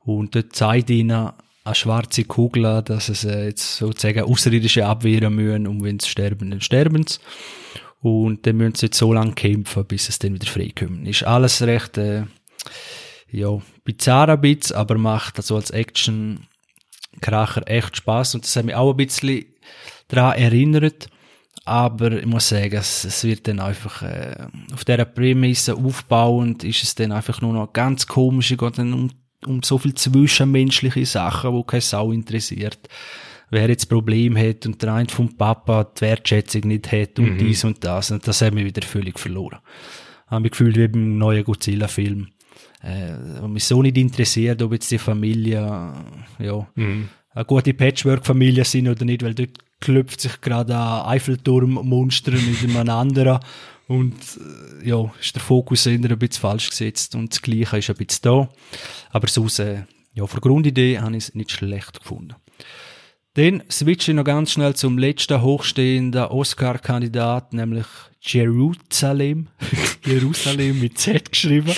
Und 0.04 0.36
dort 0.36 0.54
zeigt 0.54 0.90
ihnen 0.90 1.32
eine 1.64 1.76
schwarze 1.76 2.24
Kugel, 2.24 2.82
dass 2.84 3.10
es 3.10 3.26
äh, 3.26 3.48
jetzt 3.48 3.78
sozusagen 3.78 4.24
Außerirdische 4.24 4.86
abwehren 4.86 5.36
müssen 5.36 5.68
und 5.68 5.84
wenn 5.84 6.00
sie 6.00 6.10
sterben, 6.10 6.50
dann 6.50 6.62
sterben 6.62 7.06
sie. 7.06 7.20
Und 8.02 8.46
dann 8.46 8.58
müssen 8.58 8.76
sie 8.76 8.86
jetzt 8.88 8.98
so 8.98 9.12
lange 9.12 9.34
kämpfen, 9.34 9.86
bis 9.86 10.10
es 10.10 10.20
dann 10.20 10.34
wieder 10.34 10.48
freikommen. 10.48 11.06
Ist 11.06 11.24
alles 11.24 11.62
recht, 11.62 11.98
äh, 11.98 12.24
ja, 13.32 13.60
bizarr 13.84 14.30
ein 14.30 14.42
bisschen, 14.42 14.76
aber 14.76 14.98
macht 14.98 15.38
also 15.38 15.56
als 15.56 15.72
Action-Kracher 15.72 17.68
echt 17.68 17.98
Spaß 17.98 18.36
und 18.36 18.44
das 18.46 18.56
hat 18.56 18.66
mich 18.66 18.76
auch 18.76 18.92
ein 18.92 18.98
bisschen 18.98 19.46
daran 20.08 20.38
erinnert. 20.38 21.10
Aber 21.66 22.12
ich 22.14 22.26
muss 22.26 22.48
sagen, 22.48 22.76
es, 22.76 23.04
es 23.04 23.24
wird 23.26 23.48
dann 23.48 23.60
einfach, 23.60 24.02
äh, 24.02 24.48
auf 24.74 24.86
dieser 24.86 25.04
Prämisse 25.04 25.76
aufbauend, 25.76 26.64
ist 26.64 26.84
es 26.84 26.96
dann 26.96 27.12
einfach 27.12 27.42
nur 27.42 27.52
noch 27.52 27.74
ganz 27.74 28.08
komisch, 28.08 28.52
es 28.52 28.58
geht 28.58 28.78
dann 28.78 28.94
um, 28.94 29.10
um 29.46 29.62
so 29.64 29.78
viel 29.78 29.94
zwischenmenschliche 29.94 31.06
Sachen, 31.06 31.52
wo 31.52 31.64
keine 31.64 31.82
Sau 31.82 32.12
interessiert. 32.14 32.80
Wer 33.50 33.70
jetzt 33.70 33.86
Problem 33.88 34.38
hat 34.38 34.66
und 34.66 34.82
der 34.82 34.94
eine 34.94 35.10
vom 35.10 35.36
Papa 35.36 35.86
die 35.86 36.02
Wertschätzung 36.02 36.62
nicht 36.64 36.92
hat 36.92 37.18
und 37.20 37.38
dies 37.38 37.64
und 37.64 37.84
das, 37.84 38.12
und 38.12 38.28
das 38.28 38.42
hat 38.42 38.54
mich 38.54 38.66
wieder 38.66 38.86
völlig 38.86 39.18
verloren. 39.20 39.60
Habe 40.28 40.42
mich 40.42 40.52
gefühlt 40.52 40.76
wie 40.76 40.88
beim 40.88 41.18
neuen 41.18 41.46
Godzilla-Film. 41.46 42.28
Äh, 42.82 43.40
und 43.42 43.54
mich 43.54 43.64
so 43.64 43.82
nicht 43.82 43.98
interessiert, 43.98 44.62
ob 44.62 44.74
jetzt 44.74 44.92
die 44.92 44.98
Familie, 44.98 45.94
äh, 46.40 46.46
ja, 46.46 46.68
eine 46.76 47.46
gute 47.46 47.74
Patchwork-Familie 47.74 48.66
sind 48.66 48.88
oder 48.88 49.06
nicht, 49.06 49.24
weil 49.24 49.34
dort 49.34 49.58
klopft 49.80 50.22
sich 50.22 50.42
gerade 50.42 50.76
ein 50.76 51.06
Eiffelturm-Monster 51.06 52.32
mit 52.32 52.64
einem 52.64 52.90
anderen 52.90 53.40
und 53.88 54.16
äh, 54.82 54.90
ja, 54.90 55.12
ist 55.20 55.36
der 55.36 55.42
Fokus 55.42 55.86
eher 55.86 55.96
ein 55.96 56.20
bisschen 56.20 56.42
falsch 56.42 56.70
gesetzt 56.70 57.16
und 57.16 57.32
das 57.32 57.42
Gleiche 57.42 57.78
ist 57.78 57.90
ein 57.90 57.96
bisschen 57.96 58.20
da. 58.24 58.50
Aber 59.12 59.28
sonst, 59.28 59.60
äh, 59.60 59.84
ja, 60.14 60.26
von 60.26 60.40
der 60.40 60.50
Grundidee 60.50 61.00
habe 61.00 61.16
ich 61.16 61.26
es 61.26 61.36
nicht 61.36 61.52
schlecht 61.52 62.00
gefunden. 62.02 62.36
Dann 63.38 63.62
switche 63.70 64.12
ich 64.12 64.16
noch 64.16 64.24
ganz 64.24 64.54
schnell 64.54 64.76
zum 64.76 64.98
letzten 64.98 65.44
hochstehenden 65.44 66.24
Oscar-Kandidat, 66.24 67.54
nämlich 67.54 67.86
Jerusalem. 68.20 69.50
Jerusalem 70.06 70.80
mit 70.82 70.98
Z 70.98 71.32
geschrieben. 71.32 71.72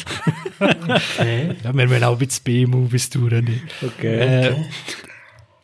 Okay. 0.59 1.55
Ja, 1.63 1.75
wir 1.75 1.89
wollen 1.89 2.03
auch 2.05 2.13
ein 2.13 2.19
bisschen 2.19 2.43
B-Movies 2.45 3.09
durchnehmen. 3.09 3.61
Okay. 3.81 4.55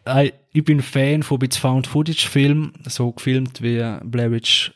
Äh, 0.03 0.31
ich 0.51 0.65
bin 0.65 0.81
Fan 0.81 1.23
von 1.23 1.39
bisschen 1.39 1.61
Found-Footage-Filmen, 1.61 2.73
so 2.89 3.13
gefilmt 3.13 3.61
wie 3.61 3.81
Blair 4.03 4.31
Witch 4.31 4.73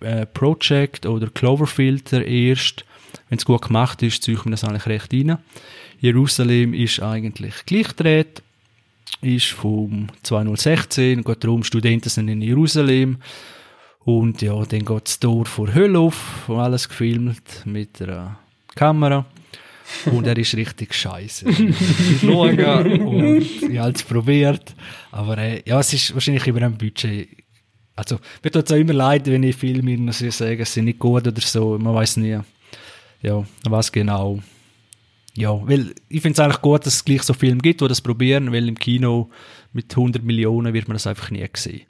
äh, 0.00 0.26
Project 0.26 1.06
oder 1.06 1.30
Cloverfield 1.30 2.12
der 2.12 2.26
erste. 2.26 2.84
Wenn 3.30 3.38
es 3.38 3.46
gut 3.46 3.62
gemacht 3.62 4.02
ist, 4.02 4.24
ziehe 4.24 4.36
ich 4.36 4.44
mir 4.44 4.50
das 4.50 4.64
eigentlich 4.64 4.86
recht 4.86 5.14
rein. 5.14 5.38
Jerusalem 6.00 6.74
ist 6.74 7.00
eigentlich 7.00 7.54
gleich 7.64 7.88
gedreht, 7.88 8.42
ist 9.22 9.48
vom 9.48 10.08
2016, 10.22 11.24
geht 11.24 11.44
darum, 11.44 11.64
Studenten 11.64 12.08
sind 12.08 12.28
in 12.28 12.42
Jerusalem 12.42 13.18
und 14.00 14.42
ja, 14.42 14.54
dann 14.64 14.84
geht 14.84 15.06
das 15.06 15.20
Tor 15.20 15.44
vor 15.46 15.74
Hölle 15.74 15.98
auf, 15.98 16.44
wo 16.46 16.56
alles 16.56 16.88
gefilmt 16.88 17.66
mit 17.66 18.00
einer 18.00 18.38
Kamera 18.74 19.26
und 20.06 20.26
er 20.26 20.36
ist 20.38 20.54
richtig 20.54 20.94
scheiße. 20.94 21.48
ich 21.48 22.20
schaue 22.20 22.50
und 22.50 23.40
ich 23.40 23.78
habe 23.78 23.92
es 23.92 24.02
probiert, 24.02 24.74
aber 25.10 25.38
äh, 25.38 25.62
ja, 25.66 25.80
es 25.80 25.92
ist 25.92 26.14
wahrscheinlich 26.14 26.46
über 26.46 26.62
ein 26.62 26.78
Budget. 26.78 27.28
Also, 27.96 28.18
mir 28.42 28.50
tut 28.50 28.66
es 28.66 28.72
auch 28.72 28.78
immer 28.78 28.94
leid, 28.94 29.26
wenn 29.26 29.42
ich 29.42 29.56
Filme 29.56 29.96
noch 29.98 30.14
sage, 30.14 30.62
es 30.62 30.72
sind 30.72 30.86
nicht 30.86 30.98
gut 30.98 31.26
oder 31.26 31.40
so, 31.40 31.76
man 31.78 31.94
weiß 31.94 32.16
nie, 32.18 32.38
ja, 33.22 33.44
was 33.64 33.92
genau. 33.92 34.40
Ja, 35.40 35.58
weil 35.66 35.94
ich 36.08 36.20
finde 36.20 36.34
es 36.34 36.40
eigentlich 36.40 36.60
gut, 36.60 36.84
dass 36.84 36.96
es 36.96 37.04
gleich 37.04 37.22
so 37.22 37.32
Filme 37.32 37.62
gibt, 37.62 37.80
die 37.80 37.88
das 37.88 38.00
probieren, 38.00 38.52
weil 38.52 38.68
im 38.68 38.78
Kino 38.78 39.30
mit 39.72 39.90
100 39.90 40.22
Millionen 40.22 40.74
wird 40.74 40.86
man 40.86 40.96
das 40.96 41.06
einfach 41.06 41.30
nie 41.30 41.46
sehen. 41.54 41.82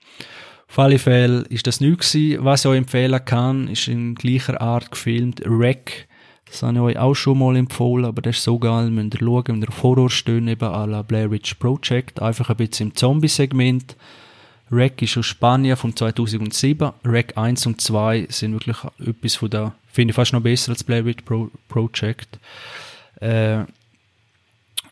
Auf 0.68 0.78
alle 0.78 1.00
Fälle 1.00 1.40
ist 1.48 1.66
das 1.66 1.80
nichts 1.80 2.12
gewesen. 2.12 2.44
Was 2.44 2.64
ich 2.64 2.70
euch 2.70 2.78
empfehlen 2.78 3.24
kann, 3.24 3.66
ist 3.66 3.88
in 3.88 4.14
gleicher 4.14 4.60
Art 4.60 4.92
gefilmt. 4.92 5.42
Wreck. 5.44 6.06
Das 6.46 6.62
habe 6.62 6.74
ich 6.74 6.80
euch 6.80 6.98
auch 6.98 7.14
schon 7.14 7.38
mal 7.38 7.56
empfohlen, 7.56 8.04
aber 8.04 8.22
das 8.22 8.36
ist 8.36 8.44
so 8.44 8.56
geil. 8.58 8.88
Müsst 8.88 9.14
ihr 9.14 9.20
schauen, 9.20 9.44
wenn 9.48 9.62
ihr 9.62 9.68
auf 9.68 9.82
Horror 9.82 10.10
stehen, 10.10 10.46
eben 10.46 10.68
à 10.68 10.86
la 10.86 11.02
Blair 11.02 11.32
Witch 11.32 11.54
Project. 11.54 12.22
Einfach 12.22 12.50
ein 12.50 12.56
bisschen 12.56 12.88
im 12.88 12.94
Zombie-Segment. 12.94 13.96
Wreck 14.68 15.02
ist 15.02 15.18
aus 15.18 15.26
Spanien 15.26 15.76
von 15.76 15.96
2007. 15.96 16.92
Wreck 17.02 17.36
1 17.36 17.66
und 17.66 17.80
2 17.80 18.28
sind 18.30 18.52
wirklich 18.52 18.76
etwas 19.04 19.34
von 19.34 19.50
der, 19.50 19.74
finde 19.92 20.12
ich 20.12 20.14
fast 20.16 20.32
noch 20.32 20.40
besser 20.40 20.70
als 20.70 20.84
Blair 20.84 21.04
Witch 21.04 21.24
Pro 21.24 21.50
Project. 21.68 22.38
Äh, 23.20 23.64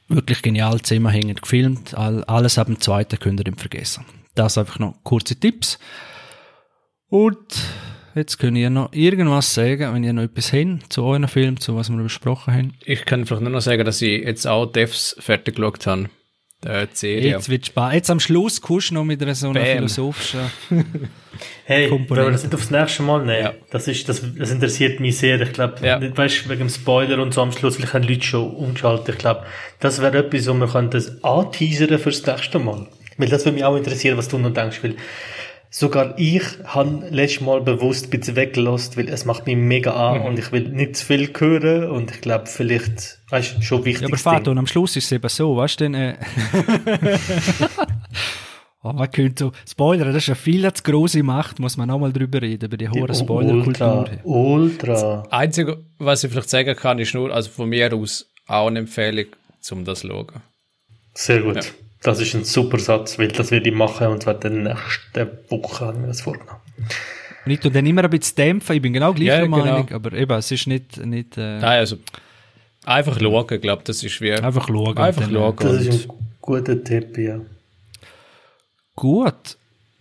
wirklich 0.08 0.42
genial 0.42 0.80
zusammenhängend 0.80 1.42
gefilmt. 1.42 1.94
All, 1.94 2.24
alles 2.24 2.58
ab 2.58 2.66
dem 2.66 2.80
zweiten 2.80 3.18
könnt 3.18 3.40
ihr 3.40 3.46
ihm 3.46 3.56
vergessen. 3.58 4.04
Das 4.34 4.58
einfach 4.58 4.78
noch 4.78 4.96
kurze 5.02 5.36
Tipps. 5.36 5.78
Und 7.08 7.38
jetzt 8.14 8.38
könnt 8.38 8.58
ihr 8.58 8.70
noch 8.70 8.92
irgendwas 8.92 9.54
sagen, 9.54 9.94
wenn 9.94 10.04
ihr 10.04 10.12
noch 10.12 10.22
etwas 10.22 10.52
habt 10.52 10.92
zu 10.92 11.04
euren 11.04 11.28
Film, 11.28 11.58
zu 11.60 11.76
was 11.76 11.90
wir 11.90 11.96
besprochen 12.02 12.54
haben. 12.54 12.74
Ich 12.84 13.04
kann 13.04 13.26
vielleicht 13.26 13.42
nur 13.42 13.50
noch 13.50 13.60
sagen, 13.60 13.84
dass 13.84 14.02
ich 14.02 14.22
jetzt 14.22 14.46
auch 14.46 14.66
Devs 14.66 15.16
fertig 15.18 15.56
geschaut 15.56 15.86
habe. 15.86 16.10
Serie. 16.92 17.30
Jetzt 17.30 17.48
wird 17.48 17.66
spannend. 17.66 17.94
Jetzt 17.94 18.10
am 18.10 18.18
Schluss 18.20 18.60
kommst 18.60 18.90
du 18.90 18.94
noch 18.94 19.04
mit 19.04 19.22
einer 19.22 19.34
so 19.34 19.50
einer 19.50 19.60
Bam. 19.60 19.76
philosophischen 19.76 20.40
Hey, 21.64 21.88
Komponente. 21.88 22.10
wollen 22.16 22.26
wir 22.28 22.32
das 22.32 22.42
nicht 22.42 22.54
aufs 22.54 22.70
nächste 22.70 23.02
Mal 23.04 23.24
nehmen? 23.24 23.42
Ja. 23.44 23.54
Das, 23.70 23.86
ist, 23.86 24.08
das, 24.08 24.22
das 24.36 24.50
interessiert 24.50 24.98
mich 24.98 25.18
sehr. 25.18 25.40
Ich 25.40 25.52
glaube, 25.52 25.74
Ja. 25.86 26.00
weißt, 26.16 26.48
wegen 26.48 26.60
dem 26.60 26.68
Spoiler 26.68 27.22
und 27.22 27.32
so 27.32 27.42
am 27.42 27.52
Schluss, 27.52 27.76
vielleicht 27.76 27.94
haben 27.94 28.02
Leute 28.08 28.22
schon 28.24 28.50
umgeschaltet. 28.56 29.08
Ich 29.10 29.18
glaube, 29.18 29.44
das 29.78 30.00
wäre 30.02 30.18
etwas, 30.18 30.48
wo 30.48 30.54
wir 30.54 30.66
können 30.66 30.90
das 30.90 31.22
anteasern 31.22 31.96
fürs 32.00 32.26
nächste 32.26 32.58
Mal. 32.58 32.88
Weil 33.18 33.28
das 33.28 33.44
würde 33.44 33.54
mich 33.54 33.64
auch 33.64 33.76
interessieren, 33.76 34.16
was 34.16 34.28
du 34.28 34.38
noch 34.38 34.52
denkst. 34.52 34.78
Weil 34.82 34.96
sogar 35.70 36.14
ich 36.18 36.42
habe 36.64 37.08
letztes 37.10 37.42
Mal 37.42 37.60
bewusst 37.60 38.06
ein 38.06 38.10
bisschen 38.10 38.36
weggelost, 38.36 38.96
weil 38.96 39.08
es 39.08 39.24
macht 39.24 39.46
mich 39.46 39.56
mega 39.56 39.92
an 39.92 40.20
Mhm. 40.20 40.26
und 40.26 40.38
ich 40.38 40.52
will 40.52 40.68
nicht 40.68 40.96
zu 40.96 41.06
viel 41.06 41.30
hören 41.38 41.90
und 41.90 42.10
ich 42.10 42.20
glaube, 42.20 42.46
vielleicht, 42.46 43.18
weißt 43.28 43.58
du, 43.58 43.62
schon 43.62 43.84
wichtig. 43.84 44.02
Ja, 44.02 44.08
aber 44.08 44.18
Vater, 44.18 44.50
und 44.50 44.58
am 44.58 44.66
Schluss 44.66 44.96
ist 44.96 45.04
es 45.06 45.12
eben 45.12 45.28
so, 45.28 45.56
weißt 45.56 45.80
du, 45.80 45.84
denn, 45.84 45.94
äh, 45.94 46.14
oh, 48.82 48.92
man 48.92 49.10
könnte 49.10 49.44
so, 49.44 49.52
Spoiler, 49.68 50.06
das 50.06 50.16
ist 50.24 50.28
eine 50.28 50.36
viel 50.36 50.72
zu 50.72 50.82
grosse 50.82 51.22
Macht, 51.22 51.58
muss 51.58 51.76
man 51.76 51.90
auch 51.90 51.98
mal 51.98 52.12
drüber 52.12 52.42
reden, 52.42 52.66
über 52.66 52.76
die 52.76 52.88
hohe 52.88 53.12
Spoilerkultur. 53.14 54.08
Ultra, 54.24 54.24
ultra. 54.24 55.22
Einzige, 55.30 55.84
was 55.98 56.24
ich 56.24 56.30
vielleicht 56.30 56.50
sagen 56.50 56.76
kann, 56.76 56.98
ist 56.98 57.14
nur, 57.14 57.32
also 57.32 57.50
von 57.50 57.68
mir 57.68 57.92
aus 57.94 58.26
auch 58.46 58.66
eine 58.68 58.80
Empfehlung, 58.80 59.26
um 59.70 59.84
das 59.84 60.00
zu 60.00 60.08
schauen. 60.08 60.26
Sehr 61.14 61.40
gut. 61.42 61.56
Ja. 61.56 61.62
Das 62.02 62.20
ist 62.20 62.34
ein 62.34 62.44
super 62.44 62.78
Satz, 62.78 63.18
weil 63.18 63.28
das 63.28 63.50
werde 63.50 63.68
ich 63.68 63.74
machen 63.74 64.06
und 64.08 64.22
zwar 64.22 64.34
in 64.44 64.64
der 64.64 64.74
nächsten 64.74 65.28
Woche 65.50 65.86
habe 65.86 65.94
ich 65.94 66.00
mir 66.00 66.06
das 66.08 66.20
vorgenommen. 66.20 66.60
Und 67.44 67.52
ich 67.52 67.60
tue 67.60 67.70
dann 67.70 67.86
immer 67.86 68.04
ein 68.04 68.10
bisschen 68.10 68.36
dämpfen, 68.36 68.76
ich 68.76 68.82
bin 68.82 68.92
genau 68.92 69.12
gleicher 69.12 69.38
Ja, 69.38 69.42
genau. 69.42 69.58
Meinung, 69.58 69.90
aber 69.92 70.12
eben, 70.12 70.38
es 70.38 70.50
ist 70.50 70.66
nicht, 70.66 70.98
nicht 71.04 71.36
äh, 71.36 71.58
Nein, 71.58 71.78
also 71.78 71.96
einfach 72.84 73.18
schauen, 73.18 73.46
ich 73.50 73.60
glaube, 73.60 73.82
das 73.84 74.02
ist 74.02 74.20
wie... 74.20 74.32
einfach 74.32 74.68
schauen. 74.68 74.96
Einfach 74.96 75.28
äh, 75.28 75.32
schauen. 75.32 75.56
Das 75.58 75.86
ist 75.86 76.08
ein 76.08 76.16
guter 76.40 76.84
Tipp, 76.84 77.18
ja. 77.18 77.40
Gut. 78.94 79.56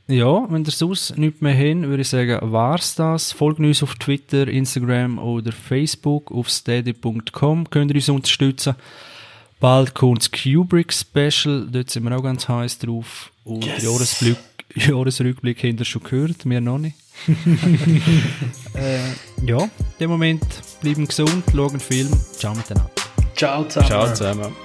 Ja, 0.09 0.45
wenn 0.49 0.63
ihr 0.63 0.71
sonst 0.71 1.17
nichts 1.17 1.41
mehr 1.41 1.53
habt, 1.53 1.87
würde 1.87 2.01
ich 2.01 2.07
sagen, 2.07 2.39
war's 2.51 2.95
das. 2.95 3.33
Folgt 3.33 3.59
uns 3.59 3.83
auf 3.83 3.95
Twitter, 3.95 4.47
Instagram 4.47 5.19
oder 5.19 5.51
Facebook. 5.51 6.31
Auf 6.31 6.49
steady.com 6.49 7.69
könnt 7.69 7.91
ihr 7.91 7.95
uns 7.95 8.07
unterstützen. 8.07 8.75
Bald 9.59 9.95
kommt 9.95 10.19
das 10.19 10.31
Kubrick 10.31 10.93
Special, 10.93 11.67
dort 11.71 11.89
sind 11.89 12.03
wir 12.03 12.15
auch 12.15 12.21
ganz 12.21 12.47
heiß 12.47 12.77
drauf. 12.79 13.31
Und 13.43 13.65
Yes. 13.65 13.83
Jahresblick, 13.83 14.37
Jahresrückblick 14.75 15.63
habt 15.63 15.79
ihr 15.79 15.85
schon 15.85 16.03
gehört, 16.03 16.45
wir 16.45 16.61
noch 16.61 16.77
nicht. 16.77 16.95
äh, 18.75 18.99
ja, 19.45 19.57
in 19.63 19.69
dem 19.99 20.09
Moment 20.11 20.45
bleiben 20.81 21.07
gesund, 21.07 21.43
schauen 21.51 21.79
Film. 21.79 22.09
Ciao 22.33 22.53
miteinander. 22.53 22.91
Ciao 23.35 23.63
zusammen. 23.63 23.87
Ciao 23.87 24.13
zusammen. 24.13 24.55